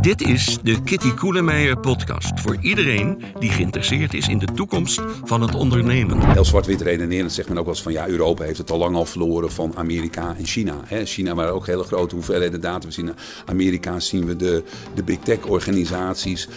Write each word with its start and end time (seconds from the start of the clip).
Dit 0.00 0.20
is 0.20 0.58
de 0.62 0.82
Kitty 0.82 1.14
Koelemeijer 1.14 1.78
podcast 1.78 2.40
voor 2.40 2.56
iedereen 2.60 3.22
die 3.38 3.50
geïnteresseerd 3.50 4.14
is 4.14 4.28
in 4.28 4.38
de 4.38 4.46
toekomst 4.54 5.00
van 5.24 5.40
het 5.40 5.54
ondernemen. 5.54 6.32
Heel 6.32 6.44
zwart-wit 6.44 6.80
redenerend 6.80 7.32
zegt 7.32 7.48
men 7.48 7.58
ook 7.58 7.64
wel 7.64 7.74
eens 7.74 7.82
van 7.82 7.92
ja, 7.92 8.08
Europa 8.08 8.44
heeft 8.44 8.58
het 8.58 8.70
al 8.70 8.78
lang 8.78 8.96
al 8.96 9.04
verloren 9.04 9.52
van 9.52 9.76
Amerika 9.76 10.34
en 10.38 10.46
China. 10.46 10.74
China 11.04 11.34
waren 11.34 11.54
ook 11.54 11.66
hele 11.66 11.82
grote 11.82 12.14
hoeveelheden 12.14 12.60
data. 12.60 12.86
We 12.86 12.92
zien 12.92 13.12
Amerika 13.46 14.00
zien 14.00 14.26
we 14.26 14.36
de, 14.36 14.64
de 14.94 15.02
big 15.02 15.18
tech 15.18 15.44
organisaties. 15.44 16.48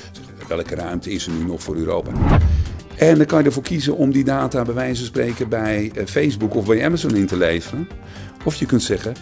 Welke 0.48 0.76
ruimte 0.76 1.12
is 1.12 1.26
er 1.26 1.32
nu 1.32 1.44
nog 1.46 1.64
voor 1.64 1.76
Europa? 1.76 2.12
En 2.96 3.18
dan 3.18 3.26
kan 3.26 3.40
je 3.40 3.46
ervoor 3.46 3.64
kiezen 3.64 3.98
om 3.98 4.12
die 4.12 4.24
data 4.24 4.62
bij 4.62 4.74
wijze 4.74 4.98
van 4.98 5.06
spreken 5.06 5.50
bij 5.50 5.92
eh, 5.96 6.06
Facebook 6.06 6.56
of 6.56 6.66
bij 6.66 6.86
Amazon 6.86 7.16
in 7.16 7.28
te 7.28 7.38
leveren. 7.38 7.88
Of 8.46 8.56
je 8.56 8.66
kunt 8.66 8.84
zeggen, 8.84 9.14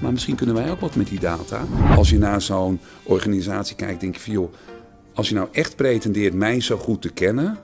maar 0.00 0.12
misschien 0.12 0.34
kunnen 0.34 0.54
wij 0.54 0.70
ook 0.70 0.80
wat 0.80 0.94
met 0.96 1.08
die 1.08 1.20
data. 1.20 1.64
Als 1.96 2.10
je 2.10 2.18
naar 2.18 2.42
zo'n 2.42 2.80
organisatie 3.02 3.76
kijkt, 3.76 4.00
denk 4.00 4.14
je 4.14 4.20
van 4.20 4.32
joh, 4.32 4.52
als 5.14 5.28
je 5.28 5.34
nou 5.34 5.48
echt 5.52 5.76
pretendeert 5.76 6.34
mij 6.34 6.60
zo 6.60 6.76
goed 6.76 7.02
te 7.02 7.08
kennen, 7.08 7.58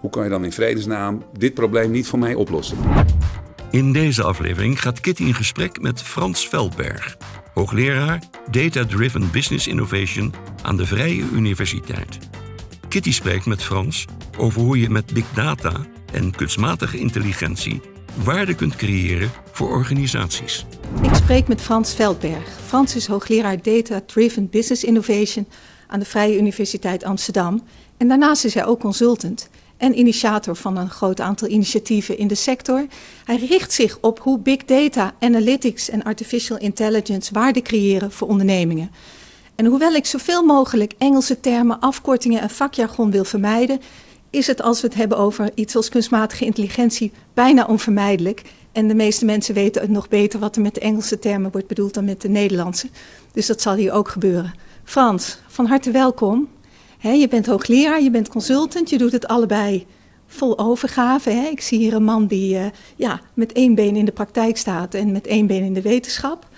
hoe 0.00 0.10
kan 0.10 0.24
je 0.24 0.30
dan 0.30 0.44
in 0.44 0.52
vredesnaam 0.52 1.22
dit 1.38 1.54
probleem 1.54 1.90
niet 1.90 2.06
voor 2.06 2.18
mij 2.18 2.34
oplossen? 2.34 2.78
In 3.70 3.92
deze 3.92 4.22
aflevering 4.22 4.80
gaat 4.80 5.00
Kitty 5.00 5.22
in 5.22 5.34
gesprek 5.34 5.80
met 5.80 6.02
Frans 6.02 6.48
Veldberg, 6.48 7.16
hoogleraar 7.54 8.22
Data 8.50 8.84
Driven 8.84 9.30
Business 9.30 9.66
Innovation 9.66 10.34
aan 10.62 10.76
de 10.76 10.86
Vrije 10.86 11.24
Universiteit. 11.32 12.18
Kitty 12.88 13.12
spreekt 13.12 13.46
met 13.46 13.62
Frans 13.62 14.04
over 14.38 14.60
hoe 14.60 14.80
je 14.80 14.90
met 14.90 15.12
big 15.12 15.24
data 15.34 15.72
en 16.12 16.30
kunstmatige 16.30 16.98
intelligentie 16.98 17.80
waarde 18.24 18.54
kunt 18.54 18.76
creëren 18.76 19.30
voor 19.52 19.68
organisaties. 19.68 20.66
Ik 21.02 21.14
spreek 21.14 21.48
met 21.48 21.60
Frans 21.60 21.94
Veldberg. 21.94 22.58
Frans 22.66 22.96
is 22.96 23.06
hoogleraar 23.06 23.62
Data 23.62 24.00
Driven 24.06 24.50
Business 24.50 24.84
Innovation 24.84 25.46
aan 25.86 25.98
de 25.98 26.04
Vrije 26.04 26.38
Universiteit 26.38 27.04
Amsterdam. 27.04 27.62
En 27.96 28.08
daarnaast 28.08 28.44
is 28.44 28.54
hij 28.54 28.66
ook 28.66 28.80
consultant 28.80 29.48
en 29.76 29.98
initiator 29.98 30.56
van 30.56 30.76
een 30.76 30.90
groot 30.90 31.20
aantal 31.20 31.48
initiatieven 31.48 32.18
in 32.18 32.28
de 32.28 32.34
sector. 32.34 32.86
Hij 33.24 33.36
richt 33.36 33.72
zich 33.72 33.98
op 34.00 34.18
hoe 34.18 34.38
big 34.38 34.64
data, 34.64 35.14
analytics 35.20 35.90
en 35.90 36.02
artificial 36.02 36.58
intelligence 36.58 37.32
waarde 37.32 37.62
creëren 37.62 38.12
voor 38.12 38.28
ondernemingen. 38.28 38.90
En 39.54 39.66
hoewel 39.66 39.94
ik 39.94 40.06
zoveel 40.06 40.44
mogelijk 40.44 40.92
Engelse 40.98 41.40
termen, 41.40 41.80
afkortingen 41.80 42.40
en 42.40 42.50
vakjargon 42.50 43.10
wil 43.10 43.24
vermijden, 43.24 43.80
is 44.30 44.46
het 44.46 44.62
als 44.62 44.80
we 44.80 44.86
het 44.86 44.96
hebben 44.96 45.18
over 45.18 45.50
iets 45.54 45.76
als 45.76 45.88
kunstmatige 45.88 46.44
intelligentie 46.44 47.12
bijna 47.34 47.66
onvermijdelijk. 47.66 48.42
En 48.72 48.88
de 48.88 48.94
meeste 48.94 49.24
mensen 49.24 49.54
weten 49.54 49.82
het 49.82 49.90
nog 49.90 50.08
beter 50.08 50.40
wat 50.40 50.56
er 50.56 50.62
met 50.62 50.74
de 50.74 50.80
Engelse 50.80 51.18
termen 51.18 51.50
wordt 51.50 51.66
bedoeld 51.66 51.94
dan 51.94 52.04
met 52.04 52.20
de 52.20 52.28
Nederlandse. 52.28 52.88
Dus 53.32 53.46
dat 53.46 53.62
zal 53.62 53.74
hier 53.74 53.92
ook 53.92 54.08
gebeuren. 54.08 54.54
Frans, 54.84 55.38
van 55.46 55.66
harte 55.66 55.90
welkom. 55.90 56.48
je 57.00 57.28
bent 57.28 57.46
hoogleraar, 57.46 58.02
je 58.02 58.10
bent 58.10 58.28
consultant, 58.28 58.90
je 58.90 58.98
doet 58.98 59.12
het 59.12 59.26
allebei 59.26 59.86
vol 60.26 60.58
overgave. 60.58 61.30
Ik 61.30 61.60
zie 61.60 61.78
hier 61.78 61.94
een 61.94 62.04
man 62.04 62.26
die 62.26 62.54
uh, 62.54 62.66
ja, 62.96 63.20
met 63.34 63.52
één 63.52 63.74
been 63.74 63.96
in 63.96 64.04
de 64.04 64.12
praktijk 64.12 64.56
staat 64.56 64.94
en 64.94 65.12
met 65.12 65.26
één 65.26 65.46
been 65.46 65.64
in 65.64 65.74
de 65.74 65.82
wetenschap. 65.82 66.48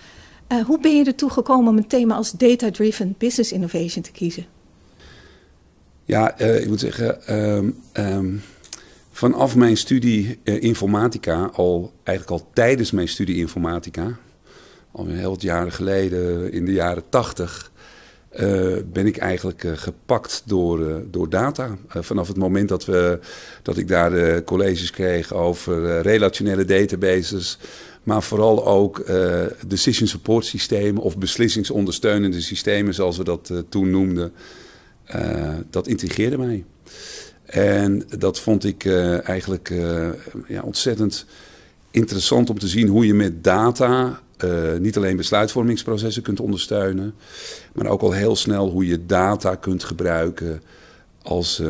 Uh, 0.48 0.64
hoe 0.64 0.80
ben 0.80 0.96
je 0.96 1.04
ertoe 1.04 1.30
gekomen 1.30 1.68
om 1.68 1.76
een 1.76 1.86
thema 1.86 2.14
als 2.14 2.30
data-driven 2.30 3.14
business 3.18 3.52
innovation 3.52 4.02
te 4.02 4.10
kiezen? 4.10 4.46
Ja, 6.08 6.40
uh, 6.40 6.60
ik 6.60 6.68
moet 6.68 6.80
zeggen, 6.80 7.34
um, 7.38 7.76
um, 7.92 8.42
vanaf 9.10 9.56
mijn 9.56 9.76
studie 9.76 10.38
uh, 10.44 10.62
informatica, 10.62 11.50
al 11.52 11.92
eigenlijk 12.02 12.40
al 12.40 12.48
tijdens 12.52 12.90
mijn 12.90 13.08
studie 13.08 13.36
informatica, 13.36 14.18
al 14.92 15.06
heel 15.06 15.30
wat 15.30 15.42
jaren 15.42 15.72
geleden, 15.72 16.52
in 16.52 16.64
de 16.64 16.72
jaren 16.72 17.02
tachtig, 17.08 17.72
uh, 18.40 18.76
ben 18.92 19.06
ik 19.06 19.16
eigenlijk 19.16 19.64
gepakt 19.74 20.42
door, 20.44 21.02
door 21.10 21.28
data. 21.28 21.76
vanaf 21.88 22.28
het 22.28 22.36
moment 22.36 22.68
dat, 22.68 22.84
we, 22.84 23.18
dat 23.62 23.76
ik 23.76 23.88
daar 23.88 24.42
colleges 24.44 24.90
kreeg 24.90 25.34
over 25.34 26.00
relationele 26.00 26.64
databases, 26.64 27.58
maar 28.02 28.22
vooral 28.22 28.66
ook 28.66 29.06
decision 29.66 30.08
support 30.08 30.44
systemen 30.44 31.02
of 31.02 31.18
beslissingsondersteunende 31.18 32.40
systemen, 32.40 32.94
zoals 32.94 33.16
we 33.16 33.24
dat 33.24 33.52
toen 33.68 33.90
noemden. 33.90 34.32
Uh, 35.16 35.54
dat 35.70 35.86
intrigeerde 35.86 36.38
mij. 36.38 36.64
En 37.44 38.02
dat 38.18 38.40
vond 38.40 38.64
ik 38.64 38.84
uh, 38.84 39.28
eigenlijk 39.28 39.70
uh, 39.70 40.08
ja, 40.48 40.62
ontzettend 40.62 41.26
interessant 41.90 42.50
om 42.50 42.58
te 42.58 42.68
zien 42.68 42.88
hoe 42.88 43.06
je 43.06 43.14
met 43.14 43.44
data 43.44 44.20
niet 44.78 44.96
alleen 44.96 45.16
besluitvormingsprocessen 45.16 46.22
kunt 46.22 46.40
ondersteunen, 46.40 47.14
maar 47.74 47.86
ook 47.86 48.00
al 48.00 48.12
heel 48.12 48.36
snel 48.36 48.70
hoe 48.70 48.86
je 48.86 49.06
data 49.06 49.54
kunt 49.54 49.84
gebruiken 49.84 50.62
als 51.22 51.62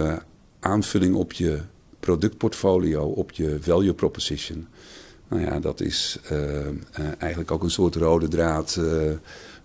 aanvulling 0.60 1.14
op 1.14 1.32
je 1.32 1.58
productportfolio, 2.00 3.02
op 3.02 3.32
je 3.32 3.56
value 3.60 3.92
proposition. 3.92 4.66
Nou 5.28 5.42
ja, 5.42 5.60
dat 5.60 5.80
is 5.80 6.18
eigenlijk 7.18 7.50
ook 7.50 7.62
een 7.62 7.70
soort 7.70 7.94
rode 7.94 8.28
draad 8.28 8.80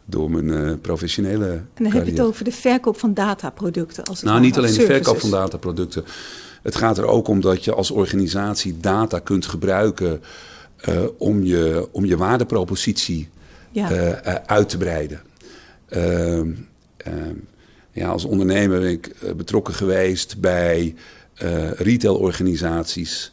door 0.05 0.31
mijn 0.31 0.47
uh, 0.47 0.73
professionele 0.81 1.47
En 1.47 1.83
dan 1.83 1.91
heb 1.91 2.05
je 2.05 2.11
het 2.11 2.21
over 2.21 2.43
de 2.43 2.51
verkoop 2.51 2.99
van 2.99 3.13
dataproducten. 3.13 4.03
Als 4.03 4.21
het 4.21 4.29
nou, 4.29 4.41
niet 4.41 4.57
alleen 4.57 4.73
de 4.73 4.85
verkoop 4.85 5.19
van 5.19 5.29
dataproducten. 5.29 6.05
Het 6.61 6.75
gaat 6.75 6.97
er 6.97 7.05
ook 7.05 7.27
om 7.27 7.41
dat 7.41 7.63
je 7.63 7.73
als 7.73 7.91
organisatie 7.91 8.77
data 8.77 9.19
kunt 9.19 9.45
gebruiken 9.45 10.21
uh, 10.89 11.03
om, 11.17 11.43
je, 11.43 11.87
om 11.91 12.05
je 12.05 12.17
waardepropositie 12.17 13.29
ja. 13.71 13.91
uh, 13.91 14.35
uit 14.45 14.69
te 14.69 14.77
breiden. 14.77 15.21
Ehm, 15.89 16.51
ehm, 16.97 17.35
ja, 17.91 18.07
als 18.07 18.25
ondernemer 18.25 18.79
ben 18.79 18.89
ik 18.89 19.15
betrokken 19.35 19.73
geweest 19.73 20.39
bij 20.39 20.95
retailorganisaties, 21.75 23.31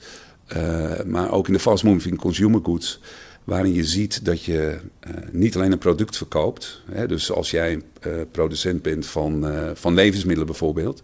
maar 1.07 1.33
ook 1.33 1.47
in 1.47 1.53
de 1.53 1.59
fast 1.59 1.85
moving 1.85 2.19
consumer 2.19 2.61
goods 2.63 3.01
waarin 3.45 3.75
je 3.75 3.84
ziet 3.84 4.25
dat 4.25 4.45
je 4.45 4.78
uh, 5.09 5.15
niet 5.31 5.56
alleen 5.56 5.73
een 5.73 5.78
product 5.78 6.17
verkoopt. 6.17 6.83
Hè, 6.91 7.06
dus 7.06 7.33
als 7.33 7.51
jij 7.51 7.83
uh, 8.06 8.12
producent 8.31 8.83
bent 8.83 9.06
van, 9.06 9.47
uh, 9.47 9.71
van 9.75 9.95
levensmiddelen 9.95 10.47
bijvoorbeeld, 10.47 11.03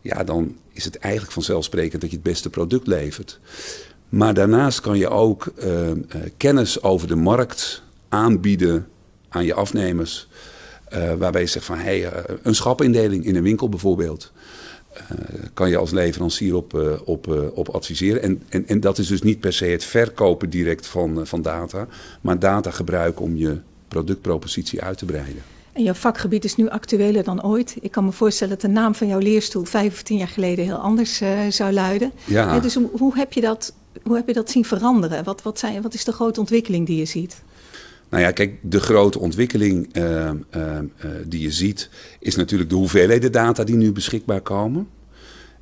ja, 0.00 0.24
dan 0.24 0.56
is 0.72 0.84
het 0.84 0.96
eigenlijk 0.98 1.32
vanzelfsprekend 1.32 2.00
dat 2.00 2.10
je 2.10 2.16
het 2.16 2.24
beste 2.24 2.50
product 2.50 2.86
levert. 2.86 3.40
Maar 4.08 4.34
daarnaast 4.34 4.80
kan 4.80 4.98
je 4.98 5.08
ook 5.08 5.52
kennis 6.36 6.82
over 6.82 7.08
de 7.08 7.16
markt 7.16 7.82
aanbieden 8.08 8.86
aan 9.28 9.44
je 9.44 9.54
afnemers. 9.54 10.28
waarbij 11.18 11.40
je 11.40 11.46
zegt 11.46 11.64
van, 11.64 11.78
hé, 11.78 12.00
hey, 12.00 12.24
een 12.42 12.54
schapindeling 12.54 13.24
in 13.24 13.36
een 13.36 13.42
winkel 13.42 13.68
bijvoorbeeld. 13.68 14.32
Eh, 15.08 15.16
kan 15.54 15.70
je 15.70 15.76
als 15.76 15.90
leverancier 15.90 16.54
op, 16.54 16.74
eh, 16.74 16.92
op, 17.04 17.32
eh, 17.32 17.42
op 17.54 17.68
adviseren. 17.68 18.22
En, 18.22 18.42
en, 18.48 18.68
en 18.68 18.80
dat 18.80 18.98
is 18.98 19.06
dus 19.06 19.22
niet 19.22 19.40
per 19.40 19.52
se 19.52 19.64
het 19.64 19.84
verkopen 19.84 20.50
direct 20.50 20.86
van, 20.86 21.26
van 21.26 21.42
data, 21.42 21.86
maar 22.20 22.38
data 22.38 22.70
gebruiken 22.70 23.24
om 23.24 23.36
je 23.36 23.58
productpropositie 23.88 24.82
uit 24.82 24.98
te 24.98 25.04
breiden. 25.04 25.42
En 25.72 25.82
jouw 25.82 25.94
vakgebied 25.94 26.44
is 26.44 26.56
nu 26.56 26.68
actueler 26.68 27.24
dan 27.24 27.44
ooit. 27.44 27.76
Ik 27.80 27.90
kan 27.90 28.04
me 28.04 28.12
voorstellen 28.12 28.52
dat 28.52 28.62
de 28.62 28.68
naam 28.68 28.94
van 28.94 29.06
jouw 29.06 29.18
leerstoel 29.18 29.64
vijf 29.64 29.92
of 29.92 30.02
tien 30.02 30.18
jaar 30.18 30.28
geleden 30.28 30.64
heel 30.64 30.76
anders 30.76 31.22
zou 31.48 31.72
luiden. 31.72 32.12
Ja. 32.24 32.60
dus 32.60 32.78
hoe 32.92 33.16
heb, 33.16 33.32
je 33.32 33.40
dat, 33.40 33.74
hoe 34.02 34.16
heb 34.16 34.26
je 34.26 34.32
dat 34.32 34.50
zien 34.50 34.64
veranderen? 34.64 35.24
Wat, 35.24 35.42
wat, 35.42 35.58
zijn, 35.58 35.82
wat 35.82 35.94
is 35.94 36.04
de 36.04 36.12
grote 36.12 36.40
ontwikkeling 36.40 36.86
die 36.86 36.98
je 36.98 37.04
ziet? 37.04 37.42
Nou 38.08 38.22
ja, 38.22 38.30
kijk, 38.30 38.58
de 38.62 38.80
grote 38.80 39.18
ontwikkeling 39.18 39.96
uh, 39.96 40.30
uh, 40.56 40.78
die 41.26 41.40
je 41.40 41.50
ziet, 41.50 41.88
is 42.20 42.36
natuurlijk 42.36 42.70
de 42.70 42.76
hoeveelheden 42.76 43.32
data 43.32 43.64
die 43.64 43.76
nu 43.76 43.92
beschikbaar 43.92 44.40
komen. 44.40 44.88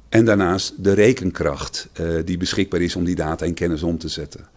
En 0.08 0.24
daarnaast 0.24 0.84
de 0.84 0.92
rekenkracht 0.92 1.88
die 2.24 2.36
beschikbaar 2.36 2.80
is 2.80 2.96
om 2.96 3.04
die 3.04 3.14
data 3.14 3.44
in 3.44 3.54
kennis 3.54 3.82
om 3.82 3.98
te 3.98 4.08
zetten. 4.08 4.48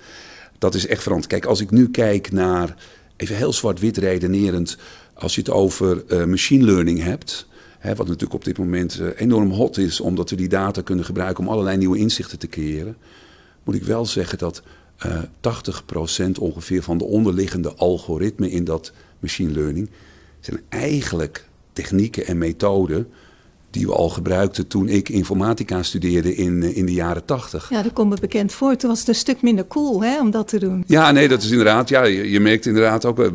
Dat 0.57 0.75
is 0.75 0.87
echt 0.87 1.01
veranderd. 1.01 1.31
Kijk, 1.31 1.45
als 1.45 1.61
ik 1.61 1.71
nu 1.71 1.89
kijk 1.89 2.31
naar, 2.31 2.75
even 3.15 3.35
heel 3.35 3.53
zwart-wit 3.53 3.97
redenerend, 3.97 4.77
als 5.13 5.35
je 5.35 5.41
het 5.41 5.49
over 5.49 6.03
machine 6.27 6.65
learning 6.65 7.03
hebt. 7.03 7.47
Hè, 7.79 7.95
wat 7.95 8.05
natuurlijk 8.07 8.33
op 8.33 8.45
dit 8.45 8.57
moment 8.57 9.01
enorm 9.15 9.51
hot 9.51 9.77
is, 9.77 9.99
omdat 9.99 10.29
we 10.29 10.35
die 10.35 10.47
data 10.47 10.81
kunnen 10.81 11.05
gebruiken 11.05 11.43
om 11.43 11.49
allerlei 11.49 11.77
nieuwe 11.77 11.97
inzichten 11.97 12.39
te 12.39 12.47
creëren. 12.47 12.97
Moet 13.63 13.75
ik 13.75 13.83
wel 13.83 14.05
zeggen 14.05 14.37
dat 14.37 14.61
uh, 15.05 15.15
eh, 15.15 15.23
80% 16.27 16.31
ongeveer 16.39 16.83
van 16.83 16.97
de 16.97 17.03
onderliggende 17.03 17.73
algoritmen 17.73 18.49
in 18.49 18.63
dat 18.63 18.91
machine 19.19 19.51
learning 19.51 19.89
zijn 20.39 20.61
eigenlijk 20.69 21.47
technieken 21.73 22.25
en 22.25 22.37
methoden 22.37 23.07
die 23.69 23.87
we 23.87 23.93
al 23.93 24.09
gebruikten 24.09 24.67
toen 24.67 24.89
ik 24.89 25.09
informatica 25.09 25.83
studeerde 25.83 26.35
in, 26.35 26.63
eh, 26.63 26.77
in 26.77 26.85
de 26.85 26.93
jaren 26.93 27.25
tachtig. 27.25 27.69
Ja, 27.69 27.81
dat 27.81 27.93
komt 27.93 28.09
me 28.09 28.17
bekend 28.21 28.53
voor. 28.53 28.75
Toen 28.75 28.89
was 28.89 28.99
het 28.99 29.07
een 29.07 29.15
stuk 29.15 29.41
minder 29.41 29.67
cool 29.67 30.03
hè, 30.03 30.19
om 30.19 30.31
dat 30.31 30.47
te 30.47 30.59
doen. 30.59 30.83
Ja, 30.87 31.11
nee, 31.11 31.27
dat 31.27 31.43
is 31.43 31.49
inderdaad. 31.49 31.89
Ja, 31.89 32.03
je, 32.03 32.31
je 32.31 32.39
merkt 32.39 32.65
inderdaad 32.65 33.05
ook 33.05 33.19
uh, 33.19 33.33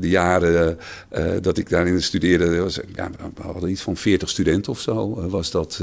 de 0.00 0.08
jaren 0.08 0.78
uh, 1.12 1.24
dat 1.40 1.58
ik 1.58 1.68
daarin 1.68 2.02
studeerde. 2.02 2.60
Was, 2.60 2.80
ja, 2.94 3.10
we 3.34 3.42
hadden 3.42 3.70
iets 3.70 3.82
van 3.82 3.96
40 3.96 4.28
studenten 4.28 4.72
of 4.72 4.80
zo. 4.80 5.28
was 5.28 5.50
dat 5.50 5.78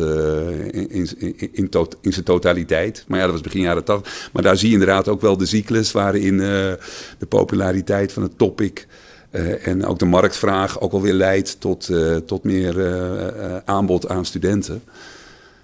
in, 0.71 0.89
in, 0.89 1.09
in, 1.53 1.69
in, 2.01 2.13
zijn 2.13 2.25
totaliteit. 2.25 3.05
Maar 3.07 3.17
ja, 3.17 3.23
dat 3.23 3.33
was 3.33 3.41
begin 3.41 3.61
jaren 3.61 3.83
80. 3.83 4.29
Maar 4.33 4.43
daar 4.43 4.57
zie 4.57 4.67
je 4.67 4.73
inderdaad 4.73 5.07
ook 5.07 5.21
wel 5.21 5.37
de 5.37 5.45
cyclus 5.45 5.91
waarin 5.91 6.37
de 6.37 7.25
populariteit 7.29 8.11
van 8.13 8.23
het 8.23 8.37
topic 8.37 8.87
Uh, 9.31 9.67
en 9.67 9.85
ook 9.85 9.99
de 9.99 10.05
marktvraag 10.05 10.79
ook 10.79 10.91
alweer 10.91 11.13
leidt 11.13 11.59
tot, 11.59 11.89
uh, 11.89 12.15
tot 12.15 12.43
meer 12.43 12.77
uh, 12.77 13.57
aanbod 13.65 14.07
aan 14.07 14.25
studenten. 14.25 14.83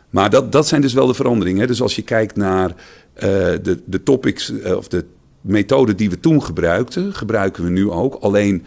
Maar 0.10 0.30
dat, 0.30 0.51
dat 0.51 0.68
zijn 0.68 0.81
dus 0.81 0.94
wel 0.94 1.07
de 1.07 1.13
veranderingen. 1.13 1.62
Hè? 1.62 1.68
Dus 1.68 1.81
als 1.81 1.95
je 1.95 2.01
kijkt 2.01 2.36
naar 2.36 2.75
de, 3.13 3.81
de 3.86 4.04
topics 4.04 4.51
of 4.75 4.88
de 4.88 5.06
methoden 5.42 5.98
die 5.98 6.10
we 6.10 6.19
toen 6.19 6.44
gebruikten, 6.44 7.13
gebruiken 7.13 7.63
we 7.63 7.69
nu 7.69 7.89
ook. 7.89 8.15
Alleen 8.15 8.65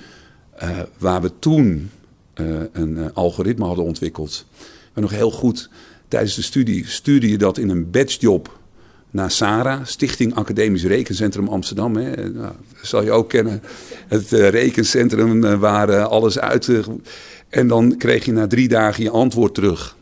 waar 0.99 1.23
we 1.23 1.31
toen 1.39 1.91
een 2.73 3.15
algoritme 3.15 3.65
hadden 3.65 3.85
ontwikkeld, 3.85 4.47
en 4.93 5.03
nog 5.03 5.11
heel 5.11 5.31
goed 5.31 5.71
tijdens 6.09 6.35
de 6.35 6.43
studie 6.43 6.89
stuurde 6.89 7.29
je 7.29 7.39
dat 7.39 7.59
in 7.59 7.69
een 7.69 7.91
badgejob 7.91 8.59
naar 9.17 9.31
SARA, 9.31 9.81
Stichting 9.85 10.35
Academisch 10.35 10.85
Rekencentrum 10.85 11.49
Amsterdam. 11.49 11.97
Hè. 11.97 12.31
Nou, 12.31 12.53
dat 12.73 12.87
zal 12.87 13.03
je 13.03 13.11
ook 13.11 13.29
kennen. 13.29 13.63
Het 14.09 14.33
uh, 14.33 14.49
rekencentrum 14.49 15.45
uh, 15.45 15.59
waar 15.59 15.91
uh, 15.91 16.07
alles 16.07 16.39
uit. 16.39 16.71
en 17.49 17.69
dan 17.69 17.97
kreeg 17.97 18.25
je 18.25 18.33
na 18.33 18.47
drie 18.47 18.69
dagen 18.69 19.03
je 19.03 19.11
antwoord 19.11 19.55
terug. 19.55 19.97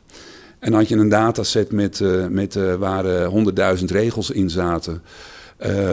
En 0.58 0.72
had 0.72 0.88
je 0.88 0.96
een 0.96 1.08
dataset 1.08 1.72
met, 1.72 2.00
met 2.30 2.54
waar 2.78 3.30
100.000 3.78 3.84
regels 3.84 4.30
in 4.30 4.50
zaten. 4.50 5.02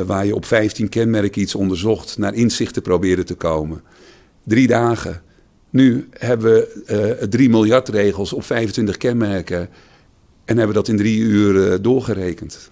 waar 0.06 0.25
je 0.25 0.35
op 0.35 0.45
15 0.45 0.89
kenmerken 0.89 1.41
iets 1.41 1.56
onderzocht, 1.56 2.17
naar 2.17 2.33
inzichten 2.33 2.81
probeerde 2.81 3.24
te 3.24 3.33
komen. 3.33 3.81
Drie 4.44 4.67
dagen. 4.67 5.21
Nu 5.69 6.07
hebben 6.12 6.53
we 6.85 7.27
3 7.29 7.50
miljard 7.50 7.89
regels 7.89 8.33
op 8.33 8.44
25 8.44 8.97
kenmerken. 8.97 9.69
En 10.45 10.57
hebben 10.57 10.75
dat 10.75 10.88
in 10.88 10.97
drie 10.97 11.19
uur 11.19 11.81
doorgerekend. 11.81 12.71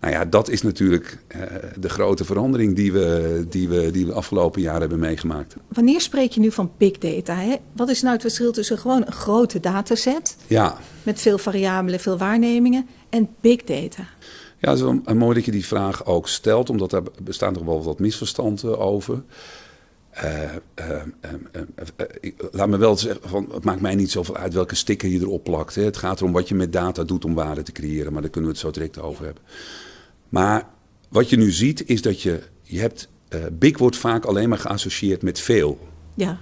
Nou 0.00 0.12
ja, 0.12 0.24
dat 0.24 0.48
is 0.48 0.62
natuurlijk 0.62 1.18
uh, 1.36 1.42
de 1.78 1.88
grote 1.88 2.24
verandering 2.24 2.76
die 2.76 2.92
we, 2.92 3.46
die, 3.48 3.68
we, 3.68 3.90
die 3.90 4.06
we 4.06 4.12
afgelopen 4.12 4.60
jaar 4.60 4.80
hebben 4.80 4.98
meegemaakt. 4.98 5.56
Wanneer 5.68 6.00
spreek 6.00 6.32
je 6.32 6.40
nu 6.40 6.52
van 6.52 6.72
big 6.76 6.98
data? 6.98 7.34
Hè? 7.34 7.56
Wat 7.72 7.88
is 7.88 8.00
nou 8.00 8.12
het 8.12 8.22
verschil 8.22 8.52
tussen 8.52 8.78
gewoon 8.78 9.02
een 9.06 9.12
grote 9.12 9.60
dataset 9.60 10.36
ja. 10.46 10.78
met 11.02 11.20
veel 11.20 11.38
variabelen, 11.38 12.00
veel 12.00 12.18
waarnemingen 12.18 12.86
en 13.08 13.28
big 13.40 13.64
data? 13.64 14.02
Ja, 14.60 14.68
het 14.68 14.78
is 14.78 14.84
wel 14.84 15.14
mooi 15.14 15.34
dat 15.34 15.44
je 15.44 15.50
die 15.50 15.66
vraag 15.66 16.06
ook 16.06 16.28
stelt, 16.28 16.70
omdat 16.70 16.90
daar 16.90 17.02
bestaan 17.22 17.52
toch 17.52 17.64
wel 17.64 17.82
wat 17.82 17.98
misverstanden 17.98 18.78
over. 18.78 19.22
Uh, 20.24 20.42
uh, 20.80 21.02
laat 22.50 22.68
me 22.68 22.76
wel 22.76 22.96
zeggen, 22.96 23.28
van, 23.28 23.48
het 23.52 23.64
maakt 23.64 23.80
mij 23.80 23.94
niet 23.94 24.10
zoveel 24.10 24.36
uit 24.36 24.54
welke 24.54 24.74
sticker 24.74 25.08
je 25.08 25.20
erop 25.20 25.44
plakt. 25.44 25.74
Hè. 25.74 25.82
Het 25.82 25.96
gaat 25.96 26.20
erom 26.20 26.32
wat 26.32 26.48
je 26.48 26.54
met 26.54 26.72
data 26.72 27.04
doet 27.04 27.24
om 27.24 27.34
waarde 27.34 27.62
te 27.62 27.72
creëren, 27.72 28.12
maar 28.12 28.22
daar 28.22 28.30
kunnen 28.30 28.50
we 28.50 28.56
het 28.56 28.66
zo 28.66 28.72
direct 28.72 29.00
over 29.00 29.24
hebben. 29.24 29.42
Maar 30.28 30.68
wat 31.08 31.30
je 31.30 31.36
nu 31.36 31.50
ziet 31.50 31.82
is 31.86 32.02
dat 32.02 32.22
je, 32.22 32.42
je 32.62 32.80
hebt, 32.80 33.08
uh, 33.34 33.40
big 33.52 33.78
wordt 33.78 33.96
vaak 33.96 34.24
alleen 34.24 34.48
maar 34.48 34.58
geassocieerd 34.58 35.22
met 35.22 35.40
veel. 35.40 35.88
Ja. 36.14 36.38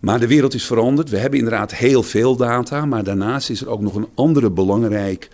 Maar 0.00 0.20
de 0.20 0.26
wereld 0.26 0.54
is 0.54 0.64
veranderd. 0.64 1.10
We 1.10 1.18
hebben 1.18 1.38
inderdaad 1.38 1.74
heel 1.74 2.02
veel 2.02 2.36
data, 2.36 2.84
maar 2.84 3.04
daarnaast 3.04 3.50
is 3.50 3.60
er 3.60 3.68
ook 3.68 3.80
nog 3.80 3.94
een 3.94 4.08
andere 4.14 4.50
belangrijk 4.50 5.28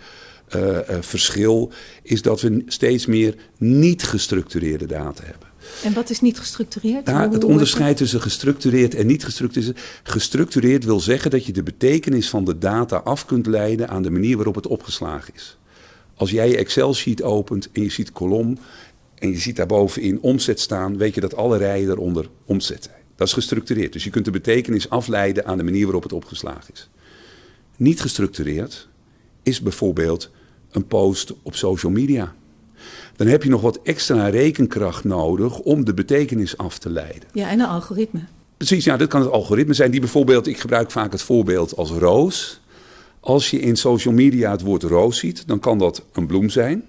uh, 0.55 0.61
uh, 0.63 0.79
verschil, 0.99 1.71
is 2.01 2.21
dat 2.21 2.41
we 2.41 2.63
steeds 2.65 3.05
meer 3.05 3.35
niet 3.57 4.03
gestructureerde 4.03 4.85
data 4.85 5.23
hebben. 5.23 5.47
En 5.83 5.93
wat 5.93 6.09
is 6.09 6.21
niet 6.21 6.39
gestructureerd? 6.39 7.07
Ja, 7.07 7.29
het 7.31 7.43
onderscheid 7.43 7.97
tussen 7.97 8.21
gestructureerd 8.21 8.95
en 8.95 9.07
niet 9.07 9.23
gestructureerd. 9.23 9.79
Gestructureerd 10.03 10.83
wil 10.83 10.99
zeggen 10.99 11.31
dat 11.31 11.45
je 11.45 11.51
de 11.51 11.63
betekenis 11.63 12.29
van 12.29 12.45
de 12.45 12.57
data 12.57 12.97
af 12.97 13.25
kunt 13.25 13.45
leiden 13.45 13.89
aan 13.89 14.03
de 14.03 14.11
manier 14.11 14.35
waarop 14.35 14.55
het 14.55 14.67
opgeslagen 14.67 15.33
is. 15.35 15.57
Als 16.17 16.31
jij 16.31 16.49
je 16.49 16.57
Excel-sheet 16.57 17.23
opent 17.23 17.71
en 17.71 17.81
je 17.81 17.89
ziet 17.89 18.11
kolom 18.11 18.57
en 19.15 19.29
je 19.29 19.37
ziet 19.37 19.55
daarbovenin 19.55 20.21
omzet 20.21 20.59
staan, 20.59 20.97
weet 20.97 21.15
je 21.15 21.21
dat 21.21 21.35
alle 21.35 21.57
rijen 21.57 21.87
daaronder 21.87 22.29
omzet 22.45 22.83
zijn. 22.83 23.01
Dat 23.15 23.27
is 23.27 23.33
gestructureerd. 23.33 23.93
Dus 23.93 24.03
je 24.03 24.09
kunt 24.09 24.25
de 24.25 24.31
betekenis 24.31 24.89
afleiden 24.89 25.45
aan 25.45 25.57
de 25.57 25.63
manier 25.63 25.83
waarop 25.83 26.03
het 26.03 26.13
opgeslagen 26.13 26.73
is. 26.73 26.89
Niet 27.77 28.01
gestructureerd 28.01 28.87
is 29.43 29.61
bijvoorbeeld 29.61 30.29
een 30.71 30.87
post 30.87 31.33
op 31.41 31.55
social 31.55 31.91
media. 31.91 32.35
Dan 33.15 33.27
heb 33.27 33.43
je 33.43 33.49
nog 33.49 33.61
wat 33.61 33.79
extra 33.83 34.27
rekenkracht 34.27 35.03
nodig 35.03 35.59
om 35.59 35.85
de 35.85 35.93
betekenis 35.93 36.57
af 36.57 36.77
te 36.77 36.89
leiden. 36.89 37.29
Ja, 37.33 37.49
en 37.49 37.59
een 37.59 37.65
algoritme. 37.65 38.19
Precies, 38.57 38.83
ja, 38.83 38.97
dat 38.97 39.07
kan 39.07 39.21
het 39.21 39.31
algoritme 39.31 39.73
zijn. 39.73 39.91
Die 39.91 39.99
bijvoorbeeld, 39.99 40.47
ik 40.47 40.59
gebruik 40.59 40.91
vaak 40.91 41.11
het 41.11 41.21
voorbeeld 41.21 41.75
als 41.75 41.91
roos. 41.91 42.61
Als 43.27 43.49
je 43.49 43.59
in 43.59 43.75
social 43.75 44.13
media 44.13 44.51
het 44.51 44.61
woord 44.61 44.83
roos 44.83 45.19
ziet, 45.19 45.47
dan 45.47 45.59
kan 45.59 45.77
dat 45.77 46.03
een 46.13 46.27
bloem 46.27 46.49
zijn, 46.49 46.83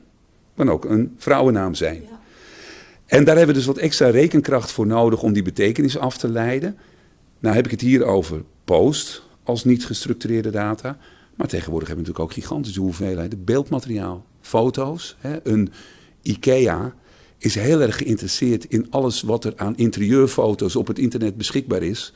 maar 0.55 0.69
ook 0.69 0.85
een 0.85 1.14
vrouwennaam 1.17 1.75
zijn. 1.75 2.02
Ja. 2.02 2.20
En 3.06 3.25
daar 3.25 3.37
hebben 3.37 3.55
we 3.55 3.61
dus 3.61 3.69
wat 3.70 3.76
extra 3.76 4.08
rekenkracht 4.08 4.70
voor 4.70 4.87
nodig 4.87 5.23
om 5.23 5.32
die 5.32 5.43
betekenis 5.43 5.99
af 5.99 6.19
te 6.19 6.29
leiden. 6.29 6.79
Nou 7.38 7.55
heb 7.55 7.64
ik 7.64 7.70
het 7.70 7.81
hier 7.81 8.05
over 8.05 8.43
post 8.64 9.23
als 9.43 9.64
niet 9.64 9.87
gestructureerde 9.87 10.50
data. 10.50 10.99
Maar 11.35 11.46
tegenwoordig 11.46 11.88
hebben 11.88 12.05
we 12.05 12.11
natuurlijk 12.11 12.38
ook 12.38 12.44
gigantische 12.44 12.81
hoeveelheden 12.81 13.44
beeldmateriaal, 13.44 14.25
foto's. 14.40 15.17
Hè. 15.19 15.46
Een 15.46 15.73
IKEA 16.23 16.94
is 17.38 17.55
heel 17.55 17.81
erg 17.81 17.96
geïnteresseerd 17.96 18.64
in 18.64 18.87
alles 18.90 19.23
wat 19.23 19.44
er 19.44 19.52
aan 19.56 19.76
interieurfoto's 19.76 20.76
op 20.76 20.87
het 20.87 20.99
internet 20.99 21.37
beschikbaar 21.37 21.82
is. 21.82 22.12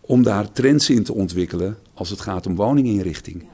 Om 0.00 0.22
daar 0.22 0.52
trends 0.52 0.90
in 0.90 1.02
te 1.02 1.14
ontwikkelen 1.14 1.76
als 1.94 2.10
het 2.10 2.20
gaat 2.20 2.46
om 2.46 2.56
woninginrichting 2.56 3.44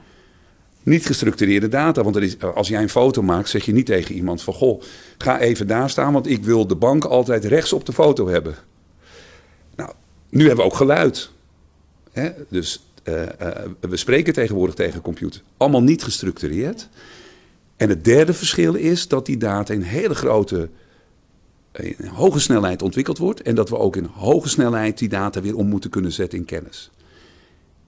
niet 0.83 1.05
gestructureerde 1.05 1.67
data. 1.67 2.03
Want 2.03 2.15
is, 2.15 2.41
als 2.41 2.67
jij 2.67 2.81
een 2.81 2.89
foto 2.89 3.21
maakt, 3.21 3.49
zeg 3.49 3.65
je 3.65 3.73
niet 3.73 3.85
tegen 3.85 4.15
iemand 4.15 4.41
van... 4.41 4.53
goh, 4.53 4.81
ga 5.17 5.39
even 5.39 5.67
daar 5.67 5.89
staan, 5.89 6.13
want 6.13 6.27
ik 6.27 6.43
wil 6.43 6.67
de 6.67 6.75
bank 6.75 7.03
altijd 7.03 7.45
rechts 7.45 7.73
op 7.73 7.85
de 7.85 7.93
foto 7.93 8.27
hebben. 8.27 8.55
Nou, 9.75 9.91
nu 10.29 10.39
hebben 10.39 10.65
we 10.65 10.71
ook 10.71 10.77
geluid. 10.77 11.31
Hè? 12.11 12.29
Dus 12.49 12.85
uh, 13.03 13.21
uh, 13.21 13.27
we 13.79 13.97
spreken 13.97 14.33
tegenwoordig 14.33 14.75
tegen 14.75 15.01
computer. 15.01 15.41
Allemaal 15.57 15.83
niet 15.83 16.03
gestructureerd. 16.03 16.89
En 17.77 17.89
het 17.89 18.05
derde 18.05 18.33
verschil 18.33 18.73
is 18.73 19.07
dat 19.07 19.25
die 19.25 19.37
data 19.37 19.73
in 19.73 19.81
hele 19.81 20.15
grote... 20.15 20.69
hoge 22.13 22.39
snelheid 22.39 22.81
ontwikkeld 22.81 23.17
wordt... 23.17 23.41
en 23.41 23.55
dat 23.55 23.69
we 23.69 23.77
ook 23.77 23.95
in 23.95 24.05
hoge 24.05 24.49
snelheid 24.49 24.97
die 24.97 25.09
data 25.09 25.41
weer 25.41 25.55
om 25.55 25.67
moeten 25.67 25.89
kunnen 25.89 26.11
zetten 26.11 26.39
in 26.39 26.45
kennis. 26.45 26.91